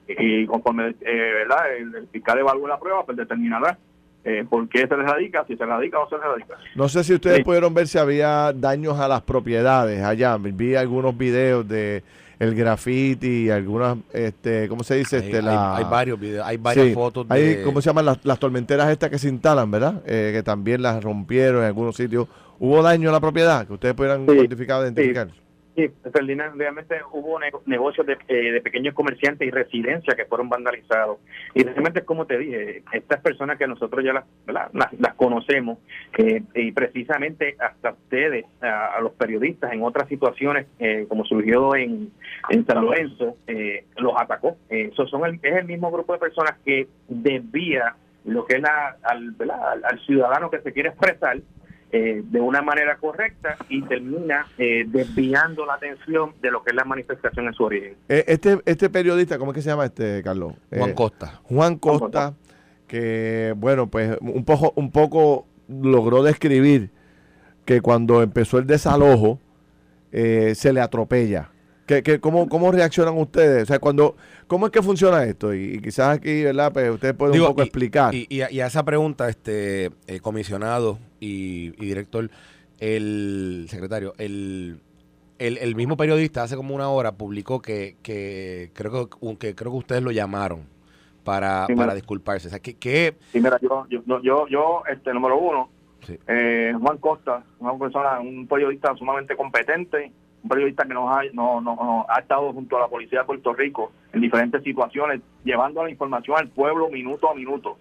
y 0.07 0.45
conforme 0.45 0.89
eh, 0.89 0.95
¿verdad? 1.01 1.75
El, 1.77 1.95
el 1.95 2.07
fiscal 2.07 2.37
evalúe 2.39 2.67
la 2.67 2.79
prueba, 2.79 3.05
pues 3.05 3.17
determinará 3.17 3.77
eh, 4.23 4.43
por 4.49 4.67
qué 4.67 4.79
se 4.87 4.97
le 4.97 5.03
radica, 5.03 5.45
si 5.47 5.55
se 5.55 5.65
radica 5.65 5.99
o 5.99 6.03
no 6.03 6.09
se 6.09 6.15
le 6.17 6.21
radica. 6.23 6.55
No 6.75 6.89
sé 6.89 7.03
si 7.05 7.13
ustedes 7.13 7.37
Sí. 7.37 7.43
pudieron 7.43 7.73
ver 7.73 7.87
si 7.87 7.97
había 7.97 8.51
daños 8.53 8.99
a 8.99 9.07
las 9.07 9.21
propiedades 9.21 10.03
allá. 10.03 10.35
Vi 10.37 10.75
algunos 10.75 11.17
videos 11.17 11.65
de 11.67 12.03
el 12.39 12.53
graffiti, 12.53 13.49
algunas, 13.49 13.97
este, 14.13 14.67
¿cómo 14.67 14.83
se 14.83 14.95
dice? 14.95 15.15
Hay, 15.17 15.21
Este, 15.23 15.37
hay- 15.37 15.43
la- 15.43 15.77
hay 15.77 15.85
varios 15.85 16.19
videos, 16.19 16.45
hay 16.45 16.57
varias 16.57 16.87
Sí, 16.87 16.93
fotos 16.93 17.25
hay, 17.29 17.41
de... 17.55 17.61
¿Cómo 17.63 17.81
se 17.81 17.89
llaman 17.89 18.05
las, 18.05 18.23
las 18.25 18.37
tormenteras 18.37 18.89
estas 18.89 19.09
que 19.09 19.17
se 19.17 19.29
instalan, 19.29 19.71
verdad? 19.71 20.01
Eh, 20.05 20.31
que 20.35 20.43
también 20.43 20.81
las 20.81 21.03
rompieron 21.03 21.61
en 21.61 21.67
algunos 21.67 21.95
sitios. 21.95 22.27
¿Hubo 22.59 22.81
daño 22.83 23.09
a 23.09 23.13
la 23.13 23.19
propiedad 23.19 23.65
que 23.65 23.73
ustedes 23.73 23.95
pudieran 23.95 24.25
Sí, 24.27 24.33
identificar? 24.33 24.93
Sí, 24.93 25.33
Ferdinand, 26.11 26.57
realmente 26.57 26.95
hubo 27.11 27.39
ne- 27.39 27.51
negocios 27.67 28.05
de, 28.07 28.17
eh, 28.27 28.51
de 28.51 28.61
pequeños 28.61 28.95
comerciantes 28.95 29.47
y 29.47 29.51
residencias 29.51 30.15
que 30.15 30.25
fueron 30.25 30.49
vandalizados. 30.49 31.19
Y 31.53 31.63
realmente, 31.63 32.03
como 32.03 32.25
te 32.25 32.37
dije, 32.37 32.83
estas 32.91 33.21
personas 33.21 33.57
que 33.59 33.67
nosotros 33.67 34.03
ya 34.03 34.13
las, 34.13 34.25
las, 34.73 35.13
conocemos, 35.15 35.77
eh, 36.17 36.41
y 36.55 36.71
precisamente 36.71 37.55
hasta 37.59 37.91
ustedes, 37.91 38.45
a, 38.61 38.99
los 39.01 39.11
periodistas, 39.13 39.71
en 39.71 39.83
otras 39.83 40.07
situaciones, 40.09 40.65
eh, 40.79 41.05
como 41.07 41.23
surgió 41.25 41.75
en, 41.75 42.11
en 42.49 42.65
San 42.65 42.83
Lorenzo, 42.83 43.37
eh, 43.45 43.85
los 43.97 44.13
atacó. 44.19 44.57
Eh, 44.69 44.91
son 44.95 45.25
el- 45.25 45.39
es 45.43 45.57
el 45.57 45.65
mismo 45.65 45.91
grupo 45.91 46.13
de 46.13 46.19
personas 46.19 46.57
que 46.65 46.87
desvía 47.07 47.95
lo 48.25 48.45
que 48.45 48.55
es 48.55 48.61
la, 48.61 48.97
al, 49.03 49.35
al 49.83 49.99
ciudadano 50.05 50.49
que 50.49 50.59
se 50.61 50.73
quiere 50.73 50.89
expresar 50.89 51.37
eh, 51.91 52.21
de 52.25 52.41
una 52.41 52.61
manera 52.61 52.97
correcta 52.97 53.55
y 53.69 53.81
termina 53.83 54.45
eh, 54.57 54.83
desviando 54.87 55.65
la 55.65 55.75
atención 55.75 56.33
de 56.41 56.51
lo 56.51 56.63
que 56.63 56.71
es 56.71 56.75
la 56.75 56.83
manifestación 56.83 57.47
en 57.47 57.53
su 57.53 57.63
origen. 57.63 57.95
Eh, 58.09 58.25
Este, 58.27 58.59
este 58.65 58.89
periodista, 58.89 59.37
¿cómo 59.37 59.51
es 59.51 59.55
que 59.55 59.61
se 59.61 59.69
llama 59.69 59.85
este, 59.85 60.21
Carlos? 60.23 60.53
Juan 60.69 60.89
Eh, 60.89 60.93
Costa. 60.93 61.39
Juan 61.43 61.77
Costa, 61.77 62.33
que 62.87 63.53
bueno, 63.57 63.87
pues 63.87 64.17
un 64.21 64.43
poco, 64.43 64.73
un 64.75 64.91
poco 64.91 65.45
logró 65.69 66.23
describir 66.23 66.89
que 67.65 67.81
cuando 67.81 68.21
empezó 68.21 68.57
el 68.57 68.67
desalojo 68.67 69.39
eh, 70.11 70.53
se 70.55 70.71
le 70.73 70.81
atropella. 70.81 71.51
¿Qué, 71.87 72.03
qué, 72.03 72.19
cómo, 72.19 72.47
¿Cómo 72.49 72.71
reaccionan 72.71 73.17
ustedes? 73.17 73.63
O 73.63 73.65
sea, 73.65 73.79
cuando, 73.79 74.15
¿cómo 74.45 74.65
es 74.67 74.71
que 74.73 74.81
funciona 74.83 75.23
esto? 75.23 75.53
Y, 75.55 75.75
y 75.75 75.79
quizás 75.81 76.17
aquí, 76.17 76.43
¿verdad? 76.43 76.71
Pues 76.73 76.89
ustedes 76.91 77.13
pueden 77.15 77.33
Digo, 77.33 77.45
un 77.45 77.51
poco 77.51 77.61
y- 77.61 77.65
explicar. 77.65 78.13
Y, 78.13 78.27
y 78.29 78.41
a, 78.41 78.51
y 78.51 78.59
a 78.59 78.67
esa 78.67 78.83
pregunta, 78.83 79.29
este 79.29 79.91
eh, 80.05 80.19
comisionado 80.21 80.99
y, 81.21 81.67
y 81.81 81.85
director, 81.87 82.29
el 82.79 83.67
secretario, 83.69 84.13
el, 84.17 84.79
el, 85.39 85.57
el 85.57 85.75
mismo 85.75 85.97
periodista 85.97 86.43
hace 86.43 86.55
como 86.55 86.75
una 86.75 86.89
hora 86.89 87.13
publicó 87.13 87.61
que, 87.61 87.95
que 88.03 88.69
creo 88.73 89.09
que, 89.09 89.37
que 89.37 89.55
creo 89.55 89.71
que 89.71 89.77
ustedes 89.77 90.03
lo 90.03 90.11
llamaron 90.11 90.61
para, 91.23 91.65
Sí, 91.67 91.75
para 91.75 91.95
disculparse. 91.95 92.47
O 92.47 92.49
sea, 92.51 92.59
que, 92.59 92.75
que 92.75 93.15
Y 93.33 93.39
mira, 93.39 93.57
yo, 93.61 93.85
yo, 93.89 94.21
yo, 94.21 94.47
yo 94.49 94.83
este 94.91 95.13
número 95.13 95.37
uno, 95.39 95.69
Sí. 96.05 96.17
eh, 96.27 96.73
Juan 96.79 96.97
Costa, 96.99 97.43
una 97.59 97.77
persona, 97.77 98.19
un 98.19 98.45
periodista 98.47 98.93
sumamente 98.95 99.35
competente, 99.35 100.11
un 100.43 100.49
periodista 100.49 100.85
que 100.85 100.93
nos 100.93 101.09
ha, 101.15 101.21
no, 101.33 102.05
ha 102.07 102.19
estado 102.19 102.53
junto 102.53 102.77
a 102.77 102.81
la 102.81 102.87
policía 102.87 103.19
de 103.19 103.25
Puerto 103.25 103.53
Rico 103.53 103.91
en 104.13 104.21
diferentes 104.21 104.63
situaciones, 104.63 105.21
llevando 105.43 105.83
la 105.83 105.89
información 105.89 106.37
al 106.37 106.47
pueblo 106.49 106.89
minuto 106.89 107.29
a 107.29 107.35
minuto. 107.35 107.77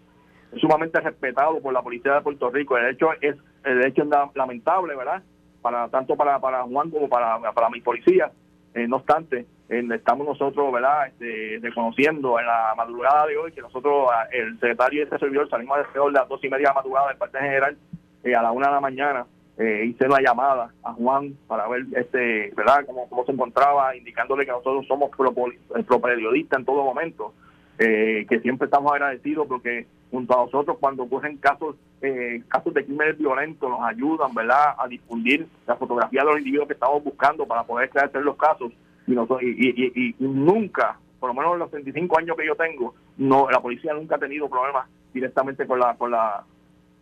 Es 0.52 0.60
sumamente 0.60 1.00
respetado 1.00 1.60
por 1.60 1.72
la 1.72 1.82
policía 1.82 2.14
de 2.14 2.20
Puerto 2.22 2.50
Rico. 2.50 2.78
El 2.78 2.88
hecho 2.90 3.08
es, 3.20 3.36
el 3.64 3.84
hecho 3.84 4.02
es 4.02 4.08
la- 4.08 4.30
lamentable, 4.34 4.96
¿verdad? 4.96 5.22
Para 5.60 5.88
tanto 5.88 6.16
para, 6.16 6.38
Juan 6.62 6.90
como 6.90 7.08
para, 7.08 7.38
para 7.52 7.68
mi 7.68 7.80
policía. 7.80 8.30
Eh, 8.74 8.86
no 8.86 8.96
obstante, 8.96 9.46
eh, 9.68 9.88
estamos 9.94 10.26
nosotros, 10.26 10.72
¿verdad? 10.72 11.08
Este, 11.08 11.58
reconociendo 11.62 12.38
en 12.38 12.46
la 12.46 12.74
madrugada 12.76 13.26
de 13.26 13.36
hoy 13.36 13.52
que 13.52 13.62
nosotros, 13.62 14.08
ah, 14.12 14.26
el 14.30 14.54
secretario 14.60 15.00
y 15.00 15.02
este 15.04 15.18
servidor, 15.18 15.48
salimos 15.48 15.78
alrededor 15.78 16.12
de 16.12 16.18
las 16.18 16.28
dos 16.28 16.44
y 16.44 16.48
media 16.48 16.68
de 16.68 16.74
la 16.74 16.74
madrugada 16.74 17.08
del 17.08 17.16
parte 17.16 17.38
general 17.38 17.76
eh, 18.22 18.34
a 18.34 18.42
la 18.42 18.52
una 18.52 18.68
de 18.68 18.74
la 18.74 18.80
mañana. 18.80 19.26
Eh, 19.58 19.84
hice 19.86 20.06
una 20.06 20.20
llamada 20.20 20.70
a 20.82 20.92
Juan 20.92 21.34
para 21.46 21.66
ver, 21.68 21.86
este, 21.96 22.52
¿verdad?, 22.56 22.84
cómo, 22.86 23.08
cómo 23.08 23.24
se 23.24 23.32
encontraba, 23.32 23.96
indicándole 23.96 24.44
que 24.44 24.52
nosotros 24.52 24.86
somos 24.86 25.10
pro, 25.16 25.32
pro 25.32 26.00
periodistas 26.00 26.58
en 26.60 26.64
todo 26.66 26.84
momento, 26.84 27.32
eh, 27.78 28.26
que 28.28 28.40
siempre 28.40 28.66
estamos 28.66 28.92
agradecidos 28.92 29.46
porque 29.46 29.86
junto 30.10 30.34
a 30.38 30.44
nosotros 30.44 30.76
cuando 30.80 31.02
ocurren 31.04 31.36
casos 31.38 31.76
eh, 32.02 32.42
casos 32.48 32.72
de 32.74 32.84
crímenes 32.84 33.16
violentos 33.18 33.68
nos 33.70 33.80
ayudan 33.82 34.34
verdad 34.34 34.74
a 34.78 34.86
difundir 34.86 35.46
la 35.66 35.76
fotografía 35.76 36.20
de 36.20 36.26
los 36.26 36.38
individuos 36.38 36.68
que 36.68 36.74
estamos 36.74 37.02
buscando 37.02 37.46
para 37.46 37.64
poder 37.64 37.86
esclarecer 37.86 38.22
los 38.22 38.36
casos 38.36 38.70
y, 39.06 39.12
nosotros, 39.12 39.42
y, 39.42 39.46
y- 39.70 39.92
y- 39.94 40.08
y 40.10 40.14
nunca 40.28 40.98
por 41.18 41.30
lo 41.30 41.34
menos 41.34 41.54
en 41.54 41.58
los 41.60 41.70
35 41.70 42.18
años 42.18 42.36
que 42.36 42.46
yo 42.46 42.54
tengo 42.54 42.94
no 43.16 43.50
la 43.50 43.60
policía 43.60 43.94
nunca 43.94 44.16
ha 44.16 44.18
tenido 44.18 44.48
problemas 44.48 44.86
directamente 45.14 45.66
con 45.66 45.78
la 45.80 45.94
con 45.96 46.10
la 46.10 46.44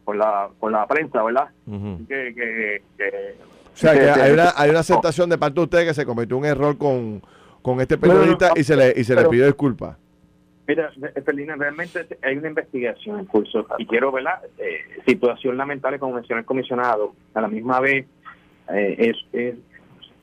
con 0.04 0.18
la 0.18 0.48
con 0.60 0.72
la 0.72 0.86
prensa 0.86 1.22
verdad 1.22 1.48
que, 1.66 2.34
que, 2.34 2.82
que- 2.96 3.34
O 3.72 3.76
sea, 3.76 3.92
que 3.92 4.00
que- 4.00 4.10
hay 4.10 4.32
una, 4.32 4.52
hay 4.56 4.70
una 4.70 4.80
aceptación 4.80 5.28
de 5.30 5.38
parte 5.38 5.54
de 5.54 5.60
ustedes 5.64 5.86
que 5.88 5.94
se 5.94 6.06
cometió 6.06 6.36
un 6.36 6.44
error 6.44 6.76
con, 6.78 7.22
con 7.62 7.80
este 7.80 7.98
periodista 7.98 8.48
no, 8.48 8.54
no, 8.54 8.60
y 8.60 8.64
se 8.64 8.76
le, 8.76 8.92
y 8.96 9.04
se 9.04 9.14
le 9.14 9.24
pidió 9.24 9.46
disculpas. 9.46 9.96
Mira, 10.66 10.90
Ferlina, 11.26 11.56
realmente 11.56 12.06
hay 12.22 12.36
una 12.38 12.48
investigación 12.48 13.18
en 13.18 13.26
curso 13.26 13.66
y 13.78 13.84
quiero, 13.86 14.10
¿verdad? 14.12 14.40
Eh, 14.58 14.78
situación 15.06 15.58
lamentable, 15.58 15.98
como 15.98 16.14
mencionó 16.14 16.38
el 16.40 16.46
comisionado, 16.46 17.12
a 17.34 17.40
la 17.42 17.48
misma 17.48 17.80
vez 17.80 18.06
eh, 18.72 18.94
es, 18.98 19.16
es, 19.38 19.56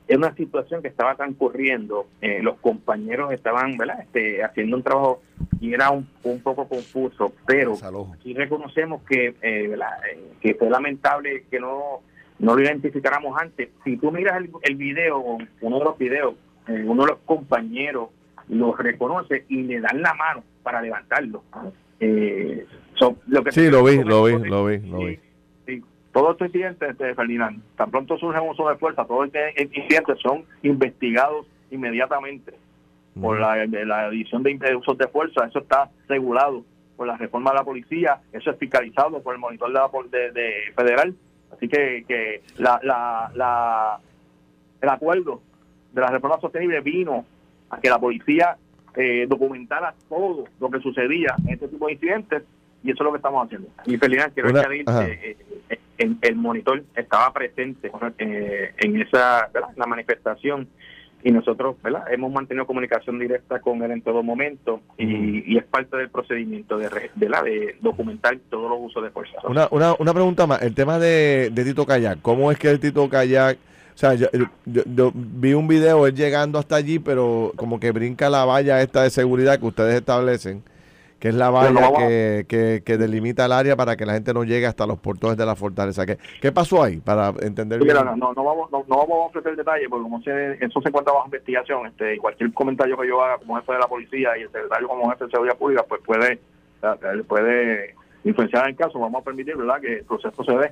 es 0.08 0.18
una 0.18 0.34
situación 0.34 0.82
que 0.82 0.88
estaba 0.88 1.14
transcurriendo, 1.16 2.08
eh, 2.22 2.40
los 2.42 2.58
compañeros 2.58 3.32
estaban, 3.34 3.78
¿verdad? 3.78 4.02
Este, 4.02 4.44
haciendo 4.44 4.78
un 4.78 4.84
trabajo 4.84 5.22
y 5.62 5.76
era 5.76 5.92
un, 5.92 6.08
un 6.24 6.42
poco 6.42 6.68
confuso, 6.68 7.34
pero 7.46 7.76
sí 8.24 8.34
reconocemos 8.34 9.04
que, 9.04 9.28
eh. 9.28 9.36
Eh, 9.44 10.32
que 10.42 10.56
fue 10.56 10.72
lamentable 10.72 11.46
que 11.52 11.60
no, 11.60 12.02
no 12.40 12.56
lo 12.56 12.64
identificáramos 12.64 13.40
antes. 13.40 13.70
Si 13.84 13.96
tú 13.98 14.12
miras 14.12 14.38
el, 14.38 14.50
el 14.64 14.76
video, 14.76 15.20
uno 15.62 15.78
de 15.78 15.86
los 15.86 15.98
videos, 16.00 16.34
eh, 16.68 16.84
uno 16.84 17.04
de 17.04 17.12
los 17.12 17.20
compañeros 17.26 18.10
lo 18.50 18.76
reconoce 18.76 19.46
y 19.50 19.62
le 19.62 19.80
dan 19.82 20.02
la 20.02 20.16
mano 20.16 20.44
para 20.64 20.82
levantarlo. 20.82 21.44
Eh, 22.00 22.66
so, 22.96 23.18
lo 23.28 23.44
que 23.44 23.52
Sí, 23.52 23.70
lo 23.70 23.84
vi, 23.84 24.04
lo 24.04 24.24
vi, 24.24 24.50
lo 24.50 24.66
vi, 24.66 24.80
lo 24.80 24.98
vi. 24.98 25.20
Todos 26.12 26.32
estos 26.32 26.48
incidentes, 26.48 26.90
este, 26.90 27.14
Ferdinand, 27.14 27.62
tan 27.76 27.92
pronto 27.92 28.18
surge 28.18 28.40
un 28.40 28.50
uso 28.50 28.68
de 28.68 28.76
fuerza, 28.78 29.06
todos 29.06 29.28
estos 29.28 29.42
incidentes 29.78 30.20
son 30.20 30.44
investigados 30.64 31.46
inmediatamente 31.70 32.52
por 33.20 33.40
la, 33.40 33.66
la 33.66 34.08
edición 34.08 34.44
de, 34.44 34.76
usos 34.76 34.98
de 34.98 35.08
fuerza, 35.08 35.46
eso 35.46 35.60
está 35.60 35.90
regulado 36.08 36.64
por 36.96 37.08
la 37.08 37.18
reforma 37.18 37.52
de 37.52 37.58
la 37.58 37.64
policía, 37.64 38.20
eso 38.32 38.52
es 38.52 38.58
fiscalizado 38.58 39.22
por 39.22 39.34
el 39.34 39.40
monitor 39.40 39.68
de, 39.70 39.74
la, 39.74 39.90
de, 40.10 40.32
de 40.32 40.54
federal, 40.76 41.16
así 41.52 41.68
que, 41.68 42.06
que 42.08 42.42
la, 42.58 42.80
la, 42.84 43.32
la, 43.36 44.00
el 44.82 44.90
acuerdo 44.90 45.42
de 45.92 46.02
la 46.02 46.08
reforma 46.08 46.40
sostenible 46.40 46.80
vino 46.82 47.26
a 47.70 47.80
que 47.80 47.90
la 47.90 48.00
policía 48.00 48.56
eh, 48.96 49.26
documentara 49.28 49.94
todo 50.10 50.46
lo 50.60 50.70
que 50.70 50.80
sucedía 50.80 51.36
en 51.46 51.54
este 51.54 51.68
tipo 51.68 51.88
de 51.88 51.94
incidentes 51.94 52.44
y 52.84 52.92
eso 52.92 53.04
es 53.04 53.06
lo 53.06 53.12
que 53.12 53.18
estamos 53.18 53.46
haciendo. 53.46 53.68
Y 53.86 53.98
Ferdinand, 53.98 54.34
quiero 54.34 54.50
Una- 54.50 54.62
añadir 54.62 54.84
ajá. 54.88 55.06
que 55.06 55.38
eh, 55.70 55.80
el, 55.98 56.18
el 56.22 56.36
monitor 56.36 56.84
estaba 56.96 57.32
presente 57.32 57.92
eh, 58.18 58.74
en 58.78 59.02
esa 59.02 59.50
¿verdad? 59.54 59.70
en 59.72 59.80
la 59.80 59.86
manifestación 59.86 60.68
y 61.24 61.32
nosotros 61.32 61.76
¿verdad? 61.84 62.04
hemos 62.12 62.32
mantenido 62.32 62.66
comunicación 62.66 63.20
directa 63.20 63.60
con 63.60 63.82
él 63.84 63.92
en 63.92 64.02
todo 64.02 64.24
momento 64.24 64.82
y, 64.98 65.54
y 65.54 65.58
es 65.58 65.64
parte 65.66 65.98
del 65.98 66.10
procedimiento 66.10 66.78
de, 66.78 66.90
re- 66.90 67.12
de, 67.16 67.30
la, 67.30 67.42
de 67.44 67.76
documentar 67.82 68.38
todos 68.50 68.70
los 68.70 68.80
usos 68.82 69.04
de 69.04 69.10
fuerza. 69.12 69.34
Una, 69.48 69.68
una, 69.72 69.94
una 70.00 70.14
pregunta 70.14 70.48
más, 70.48 70.62
el 70.62 70.74
tema 70.74 70.98
de, 71.00 71.50
de 71.52 71.64
Tito 71.64 71.86
Kayak, 71.86 72.20
¿cómo 72.22 72.52
es 72.52 72.58
que 72.58 72.70
el 72.70 72.80
Tito 72.80 73.08
Kayak, 73.10 73.58
o 73.94 73.98
sea, 73.98 74.14
yo, 74.16 74.28
yo- 74.66 74.84
yo 74.96 75.12
vi 75.14 75.54
un 75.54 75.68
video 75.68 76.08
él 76.08 76.16
llegando 76.16 76.58
hasta 76.60 76.76
allí, 76.76 76.98
pero 77.00 77.52
como 77.56 77.80
que 77.80 77.92
brinca 77.92 78.30
la 78.30 78.46
valla 78.46 78.82
esta 78.82 79.04
de 79.04 79.10
seguridad 79.10 79.60
que 79.60 79.66
ustedes 79.66 79.96
establecen, 79.96 80.64
que 81.22 81.28
es 81.30 81.36
la 81.36 81.46
no 81.46 81.52
valla 81.54 81.92
que, 82.00 82.46
que, 82.50 82.82
que 82.84 82.98
delimita 82.98 83.46
el 83.46 83.52
área 83.52 83.76
para 83.76 83.96
que 83.96 84.08
la 84.08 84.14
gente 84.14 84.34
no 84.34 84.44
llegue 84.44 84.66
hasta 84.66 84.88
los 84.88 84.98
portones 84.98 85.38
de 85.38 85.46
la 85.46 85.56
fortaleza. 85.56 86.04
¿Qué, 86.04 86.18
qué 86.42 86.52
pasó 86.52 86.82
ahí 86.82 86.98
para 86.98 87.32
entender 87.42 87.78
Sí, 87.80 87.86
bien? 87.86 87.96
no, 87.96 88.16
no, 88.16 88.34
no 88.34 88.44
vamos, 88.44 88.72
no, 88.72 88.84
no 88.88 88.98
vamos 88.98 89.12
a 89.12 89.26
ofrecer 89.28 89.56
detalles 89.56 89.88
porque 89.88 90.02
como 90.04 90.20
se, 90.24 90.54
eso 90.66 90.82
se 90.82 90.90
encuentra 90.90 91.14
bajo 91.14 91.28
investigación, 91.28 91.86
este, 91.86 92.16
y 92.16 92.18
cualquier 92.18 92.52
comentario 92.54 92.98
que 92.98 93.08
yo 93.08 93.22
haga 93.24 93.38
como 93.38 93.56
jefe 93.58 93.72
de 93.72 93.78
la 93.80 93.88
policía 93.88 94.36
y 94.36 94.42
el 94.42 94.52
secretario 94.52 94.88
como 94.88 95.12
jefe 95.12 95.26
de 95.26 95.30
seguridad 95.32 95.58
pública, 95.58 95.86
pues 95.88 96.02
puede, 96.04 96.40
puede 97.28 97.96
influenciar 98.24 98.68
el 98.70 98.76
caso. 98.76 99.00
Vamos 99.00 99.22
a 99.22 99.26
permitir, 99.26 99.56
¿verdad?, 99.56 99.80
que 99.80 99.98
el 100.00 100.04
proceso 100.06 100.44
se 100.44 100.52
dé. 100.54 100.72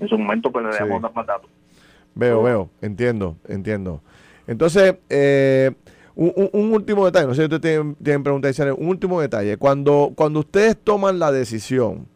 En 0.00 0.08
su 0.08 0.18
momento, 0.18 0.50
pues 0.50 0.64
le 0.66 0.72
Sí. 0.72 0.78
damos 0.80 1.14
más 1.14 1.26
datos. 1.26 1.48
Veo, 2.16 2.42
veo, 2.42 2.70
entiendo, 2.82 3.36
entiendo. 3.48 4.00
Entonces, 4.46 4.96
eh, 5.08 5.70
un, 6.16 6.32
un- 6.36 6.50
un 6.52 6.72
último 6.72 7.04
detalle, 7.04 7.26
no 7.26 7.34
sé 7.34 7.42
si 7.42 7.44
ustedes 7.54 7.60
tienen, 7.60 7.94
tienen 8.02 8.22
preguntas 8.22 8.58
un 8.58 8.88
último 8.88 9.20
detalle. 9.20 9.56
Cuando, 9.56 10.12
cuando 10.14 10.40
ustedes 10.40 10.76
toman 10.76 11.18
la 11.18 11.32
decisión 11.32 12.06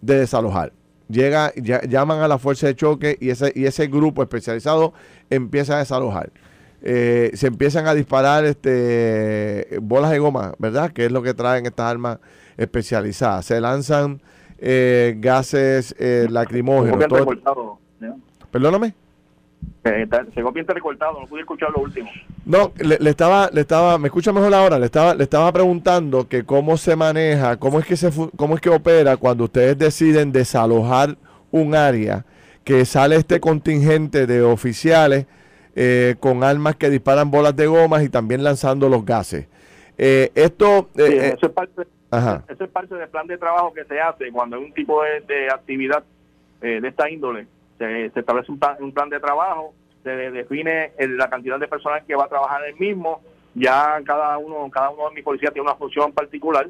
de 0.00 0.18
desalojar, 0.18 0.72
llega, 1.08 1.52
ya- 1.56 1.80
llaman 1.82 2.20
a 2.20 2.28
la 2.28 2.38
fuerza 2.38 2.66
de 2.66 2.74
choque 2.76 3.16
y 3.20 3.30
ese, 3.30 3.52
y 3.54 3.64
ese 3.64 3.86
grupo 3.86 4.22
especializado 4.22 4.92
empieza 5.30 5.76
a 5.76 5.78
desalojar. 5.78 6.30
eh, 6.82 7.32
se 7.34 7.46
empiezan 7.48 7.86
a 7.86 7.92
disparar 7.94 8.44
este 8.46 9.78
bolas 9.82 10.10
de 10.10 10.18
goma, 10.18 10.54
¿verdad? 10.58 10.90
Que 10.92 11.04
es 11.06 11.12
lo 11.12 11.22
que 11.22 11.34
traen 11.34 11.66
estas 11.66 11.90
armas 11.90 12.18
especializadas. 12.56 13.44
Se 13.44 13.60
lanzan 13.60 14.22
eh, 14.58 15.14
gases 15.18 15.94
eh, 15.98 16.26
lacrimógenos. 16.30 16.98
Todo-. 17.08 17.24
Perdóname. 18.50 18.94
Eh, 19.82 20.06
Se 20.34 20.42
bien 20.42 20.66
recortado, 20.66 21.20
no 21.20 21.26
pude 21.26 21.40
escuchar 21.40 21.70
lo 21.70 21.82
último. 21.82 22.10
No, 22.44 22.72
le, 22.76 22.98
le 22.98 23.10
estaba, 23.10 23.48
le 23.50 23.62
estaba, 23.62 23.96
me 23.96 24.08
escucha 24.08 24.30
mejor 24.32 24.52
ahora, 24.52 24.78
le 24.78 24.86
estaba, 24.86 25.14
le 25.14 25.24
estaba 25.24 25.50
preguntando 25.52 26.28
que 26.28 26.44
cómo 26.44 26.76
se 26.76 26.96
maneja, 26.96 27.56
cómo 27.56 27.80
es 27.80 27.86
que 27.86 27.96
se, 27.96 28.10
cómo 28.36 28.54
es 28.54 28.60
que 28.60 28.68
opera 28.68 29.16
cuando 29.16 29.44
ustedes 29.44 29.78
deciden 29.78 30.32
desalojar 30.32 31.16
un 31.50 31.74
área, 31.74 32.26
que 32.62 32.84
sale 32.84 33.16
este 33.16 33.40
contingente 33.40 34.26
de 34.26 34.42
oficiales 34.42 35.26
eh, 35.74 36.14
con 36.20 36.44
armas 36.44 36.76
que 36.76 36.90
disparan 36.90 37.30
bolas 37.30 37.56
de 37.56 37.66
gomas 37.66 38.02
y 38.02 38.10
también 38.10 38.44
lanzando 38.44 38.88
los 38.88 39.04
gases. 39.04 39.46
Eh, 39.96 40.30
esto, 40.34 40.90
eh, 40.96 41.06
Sí, 41.06 41.14
eh, 41.14 41.34
eso, 41.36 41.46
es 41.46 41.52
parte, 41.52 41.82
ajá, 42.10 42.44
eso 42.48 42.64
es 42.64 42.70
parte 42.70 42.94
del 42.94 43.08
plan 43.08 43.26
de 43.26 43.38
trabajo 43.38 43.72
que 43.72 43.84
se 43.84 43.98
hace 43.98 44.30
cuando 44.30 44.56
hay 44.56 44.64
un 44.64 44.72
tipo 44.74 45.02
de, 45.02 45.20
de 45.20 45.48
actividad 45.50 46.04
eh, 46.60 46.80
de 46.82 46.88
esta 46.88 47.08
índole. 47.08 47.46
Se, 47.80 48.06
establece 48.20 48.52
un 48.52 48.58
plan, 48.58 48.76
un 48.80 48.92
plan 48.92 49.08
de 49.08 49.18
trabajo, 49.20 49.72
se 50.02 50.10
de- 50.10 50.30
define 50.30 50.92
la 50.98 51.28
cantidad 51.30 51.58
de 51.58 51.66
personal 51.66 52.04
que 52.06 52.14
va 52.14 52.24
a 52.24 52.28
trabajar 52.28 52.62
el 52.66 52.76
mismo. 52.76 53.22
Ya 53.54 53.98
cada 54.04 54.36
uno, 54.38 54.70
cada 54.70 54.90
uno 54.90 55.08
de 55.08 55.14
mis 55.14 55.24
policías 55.24 55.52
tiene 55.52 55.66
una 55.68 55.76
función 55.76 56.12
particular 56.12 56.68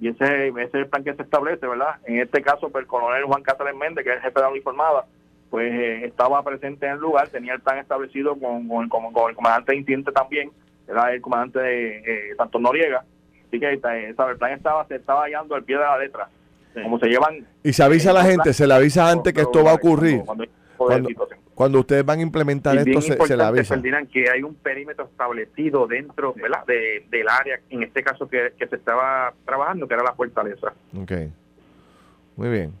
y 0.00 0.08
ese, 0.08 0.48
ese 0.48 0.62
es 0.62 0.74
el 0.74 0.86
plan 0.88 1.04
que 1.04 1.14
se 1.14 1.22
establece, 1.22 1.66
¿verdad? 1.66 1.96
En 2.06 2.18
este 2.20 2.40
caso, 2.42 2.70
pues, 2.70 2.82
el 2.82 2.88
coronel 2.88 3.24
Juan 3.24 3.42
Cáceres 3.42 3.74
Méndez, 3.76 4.04
que 4.04 4.10
es 4.10 4.16
el 4.16 4.22
jefe 4.22 4.34
de 4.34 4.40
la 4.40 4.48
uniformada, 4.50 5.04
pues 5.50 5.70
eh, 5.72 6.06
estaba 6.06 6.42
presente 6.42 6.86
en 6.86 6.92
el 6.92 6.98
lugar, 7.00 7.28
tenía 7.28 7.52
el 7.54 7.60
plan 7.60 7.78
establecido 7.78 8.34
con, 8.36 8.66
con, 8.68 8.84
el- 8.84 9.34
comandante 9.36 9.72
de 9.72 9.78
incidente 9.78 10.10
también, 10.10 10.50
era 10.88 11.12
el 11.12 11.20
comandante 11.20 11.58
de 11.60 11.98
eh, 11.98 12.34
Santos 12.36 12.60
Noriega, 12.60 13.04
así 13.48 13.60
que 13.60 13.66
eh, 13.72 13.78
el 14.08 14.36
plan 14.38 14.52
estaba, 14.52 14.86
se 14.86 14.94
estaba 14.96 15.24
hallando 15.24 15.54
al 15.54 15.62
pie 15.64 15.76
de 15.76 15.82
la 15.82 15.98
letra, 15.98 16.28
como 16.74 16.98
se 16.98 17.06
llevan... 17.08 17.46
y 17.62 17.72
se 17.72 17.82
avisa 17.82 18.10
a 18.10 18.14
la 18.14 18.24
gente, 18.24 18.52
se 18.52 18.66
le 18.66 18.74
avisa 18.74 19.10
antes 19.10 19.32
que 19.32 19.40
esto 19.42 19.62
va 19.64 19.72
a 19.72 19.74
ocurrir. 19.74 20.22
Cuando, 21.54 21.80
ustedes 21.80 22.04
van 22.04 22.18
a 22.18 22.22
implementar 22.22 22.74
Y 22.74 22.78
esto, 22.78 23.00
se, 23.02 23.16
se 23.26 23.36
le 23.36 23.44
avisa. 23.44 23.74
Ferdinand, 23.74 24.08
que 24.10 24.28
hay 24.30 24.42
un 24.42 24.54
perímetro 24.54 25.04
establecido 25.04 25.86
dentro 25.86 26.32
¿verdad? 26.34 26.64
De, 26.66 27.06
del 27.10 27.28
área, 27.28 27.60
en 27.70 27.82
este 27.82 28.02
caso 28.02 28.26
que, 28.28 28.52
que 28.58 28.66
se 28.66 28.76
estaba 28.76 29.32
trabajando, 29.44 29.86
que 29.86 29.94
era 29.94 30.02
la 30.02 30.14
fortaleza. 30.14 30.72
Ok. 31.00 31.12
Muy 32.36 32.48
bien. 32.48 32.72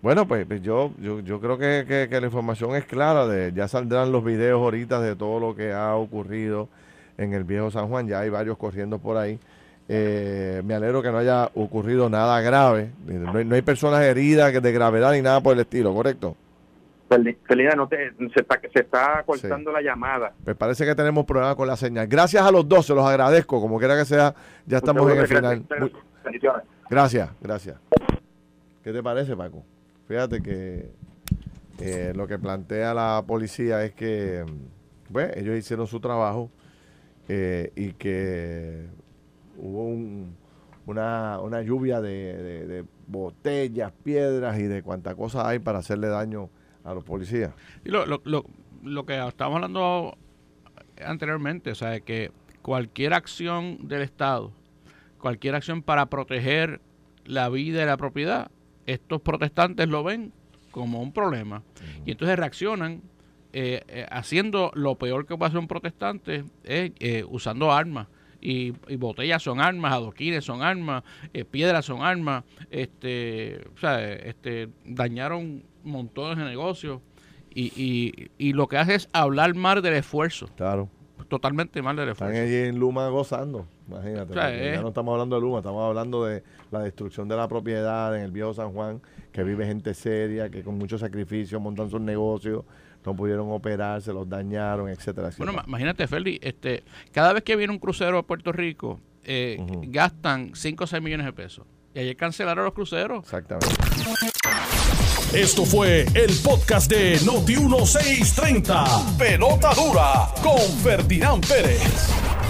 Bueno, 0.00 0.26
pues, 0.26 0.46
pues 0.46 0.62
yo, 0.62 0.92
yo, 0.98 1.20
yo 1.20 1.40
creo 1.40 1.58
que, 1.58 1.84
que- 1.86 2.08
que 2.08 2.20
la 2.20 2.26
información 2.26 2.74
es 2.76 2.86
clara. 2.86 3.26
De, 3.28 3.52
ya 3.52 3.68
saldrán 3.68 4.10
los 4.10 4.24
videos 4.24 4.60
ahorita 4.62 5.00
de 5.00 5.14
todo 5.14 5.38
lo 5.38 5.54
que 5.54 5.72
ha 5.72 5.94
ocurrido 5.94 6.68
en 7.18 7.34
el 7.34 7.44
viejo 7.44 7.70
San 7.70 7.88
Juan. 7.88 8.08
Ya 8.08 8.20
hay 8.20 8.30
varios 8.30 8.56
corriendo 8.56 8.98
por 8.98 9.16
ahí. 9.16 9.38
Eh, 9.90 10.60
me 10.64 10.74
alegro 10.74 11.00
que 11.02 11.10
no 11.10 11.18
haya 11.18 11.50
ocurrido 11.54 12.10
nada 12.10 12.40
grave. 12.42 12.90
No 13.06 13.38
hay, 13.38 13.44
no 13.44 13.54
hay 13.54 13.62
personas 13.62 14.02
heridas 14.02 14.52
de 14.62 14.72
gravedad 14.72 15.12
ni 15.12 15.22
nada 15.22 15.40
por 15.40 15.54
el 15.54 15.60
estilo, 15.60 15.94
¿correcto? 15.94 16.36
Ferdinand, 17.08 17.76
no 17.76 17.88
te- 17.88 18.12
se, 18.34 18.40
está, 18.40 18.60
se 18.70 18.80
está 18.80 19.22
cortando 19.24 19.72
la 19.72 19.80
llamada. 19.80 20.34
Pues 20.44 20.54
parece 20.56 20.84
que 20.84 20.94
tenemos 20.94 21.24
problemas 21.24 21.56
con 21.56 21.66
la 21.66 21.76
señal. 21.76 22.06
Gracias 22.06 22.42
a 22.42 22.50
los 22.52 22.68
dos, 22.68 22.84
se 22.84 22.94
los 22.94 23.06
agradezco. 23.06 23.62
Como 23.62 23.78
quiera 23.78 23.96
que 23.96 24.04
sea, 24.04 24.34
ya 24.66 24.76
estamos 24.76 25.10
en 25.10 25.18
el 25.18 25.26
final. 25.26 25.64
Muy- 25.80 25.92
Bendiciones. 26.22 26.62
Gracias, 26.90 27.30
gracias. 27.40 27.76
¿Qué 28.84 28.92
te 28.92 29.02
parece, 29.02 29.34
Paco? 29.36 29.64
Fíjate 30.06 30.42
que 30.42 30.90
eh, 31.80 32.12
lo 32.14 32.26
que 32.26 32.38
plantea 32.38 32.92
la 32.92 33.24
policía 33.26 33.82
es 33.84 33.92
que 33.94 34.44
pues, 35.10 35.34
ellos 35.36 35.56
hicieron 35.56 35.86
su 35.86 36.00
trabajo 36.00 36.50
eh, 37.28 37.72
y 37.74 37.92
que 37.92 38.86
hubo 39.58 39.84
un- 39.88 40.36
una, 40.86 41.38
una 41.40 41.60
lluvia 41.62 42.00
de, 42.00 42.34
de- 42.42 42.66
de 42.66 42.84
botellas, 43.06 43.92
piedras 44.04 44.58
y 44.58 44.62
de 44.62 44.82
cuánta 44.82 45.14
cosa 45.14 45.46
hay 45.46 45.58
para 45.58 45.78
hacerle 45.80 46.08
daño 46.08 46.48
a 46.84 46.94
los 46.94 47.04
policías. 47.04 47.52
Y 47.84 47.90
lo, 47.90 48.06
lo, 48.06 48.22
lo, 48.24 48.44
lo 48.82 49.04
que 49.04 49.18
estábamos 49.26 49.56
hablando 49.56 50.16
anteriormente, 51.04 51.70
o 51.70 51.74
sea, 51.74 52.00
que 52.00 52.30
cualquier 52.62 53.12
acción 53.14 53.88
del 53.88 54.02
Estado, 54.02 54.52
cualquier 55.18 55.54
acción 55.54 55.82
para 55.82 56.06
proteger 56.06 56.80
la 57.24 57.48
vida 57.48 57.82
y 57.82 57.86
la 57.86 57.96
propiedad, 57.96 58.50
estos 58.86 59.20
protestantes 59.20 59.88
lo 59.88 60.02
ven 60.02 60.32
como 60.70 61.02
un 61.02 61.12
problema. 61.12 61.62
Y 62.06 62.12
entonces 62.12 62.38
reaccionan 62.38 63.02
eh, 63.52 63.82
eh, 63.88 64.06
haciendo 64.10 64.70
lo 64.74 64.96
peor 64.96 65.26
que 65.26 65.36
puede 65.36 65.48
hacer 65.48 65.58
un 65.60 65.68
protestante, 65.68 66.44
es 66.64 66.92
eh, 66.98 67.24
usando 67.28 67.72
armas. 67.72 68.06
Y, 68.40 68.72
y 68.86 68.96
botellas 68.96 69.42
son 69.42 69.60
armas, 69.60 69.92
adoquines 69.92 70.44
son 70.44 70.62
armas, 70.62 71.02
eh, 71.34 71.44
piedras 71.44 71.84
son 71.84 72.02
armas, 72.02 72.44
este, 72.70 73.60
o 73.74 73.78
sea, 73.78 74.12
este, 74.12 74.68
dañaron 74.84 75.64
montones 75.84 76.38
de 76.38 76.44
negocios 76.44 77.00
y, 77.52 77.72
y, 77.76 78.30
y 78.38 78.52
lo 78.52 78.68
que 78.68 78.76
hace 78.78 78.94
es 78.94 79.08
hablar 79.12 79.54
mal 79.54 79.82
del 79.82 79.94
esfuerzo. 79.94 80.48
Claro. 80.56 80.88
Totalmente 81.28 81.82
mal 81.82 81.96
del 81.96 82.10
Están 82.10 82.28
esfuerzo. 82.32 82.46
allí 82.48 82.68
en 82.68 82.78
Luma 82.78 83.08
gozando, 83.08 83.66
imagínate. 83.88 84.30
O 84.30 84.34
sea, 84.34 84.44
porque 84.44 84.68
es- 84.70 84.74
Ya 84.76 84.82
no 84.82 84.88
estamos 84.88 85.12
hablando 85.12 85.36
de 85.36 85.42
Luma, 85.42 85.58
estamos 85.58 85.84
hablando 85.86 86.24
de 86.24 86.42
la 86.70 86.80
destrucción 86.80 87.28
de 87.28 87.36
la 87.36 87.48
propiedad 87.48 88.16
en 88.16 88.22
el 88.22 88.30
viejo 88.30 88.54
San 88.54 88.72
Juan, 88.72 89.02
que 89.32 89.42
vive 89.42 89.66
gente 89.66 89.92
seria, 89.94 90.48
que 90.48 90.62
con 90.62 90.78
mucho 90.78 90.96
sacrificio 90.96 91.58
montan 91.60 91.90
sus 91.90 92.00
negocios, 92.00 92.64
no 93.08 93.16
pudieron 93.16 93.50
operar, 93.50 94.00
se 94.02 94.12
los 94.12 94.28
dañaron, 94.28 94.88
etcétera, 94.88 95.28
etcétera. 95.28 95.50
Bueno, 95.52 95.52
ma- 95.54 95.64
imagínate, 95.66 96.06
Feli, 96.06 96.38
este, 96.42 96.84
cada 97.12 97.32
vez 97.32 97.42
que 97.42 97.56
viene 97.56 97.72
un 97.72 97.78
crucero 97.78 98.18
a 98.18 98.22
Puerto 98.26 98.52
Rico, 98.52 99.00
eh, 99.24 99.56
gastan 99.84 100.52
5 100.54 100.84
o 100.84 100.86
6 100.86 101.02
millones 101.02 101.26
de 101.26 101.32
pesos. 101.32 101.66
Y 101.94 102.00
ayer 102.00 102.16
cancelaron 102.16 102.64
los 102.64 102.74
cruceros. 102.74 103.24
Exactamente. 103.24 103.74
Esto 105.34 105.64
fue 105.66 106.06
el 106.14 106.32
podcast 106.42 106.90
de 106.90 107.18
Noti1630. 107.20 109.16
Pelota 109.18 109.74
dura 109.74 110.28
con 110.42 110.58
Ferdinand 110.82 111.46
Pérez. 111.46 111.82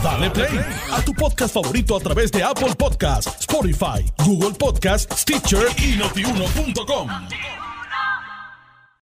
Dale 0.03 0.31
play 0.31 0.61
a 0.93 1.01
tu 1.03 1.13
podcast 1.13 1.53
favorito 1.55 1.97
a 1.97 2.01
través 2.01 2.31
de 2.31 2.43
Apple 2.45 2.75
Podcasts, 2.79 3.37
Spotify, 3.41 4.05
Google 4.25 4.53
Podcasts, 4.57 5.23
Stitcher 5.23 5.67
y 5.79 5.97
notiuno.com. 5.97 7.09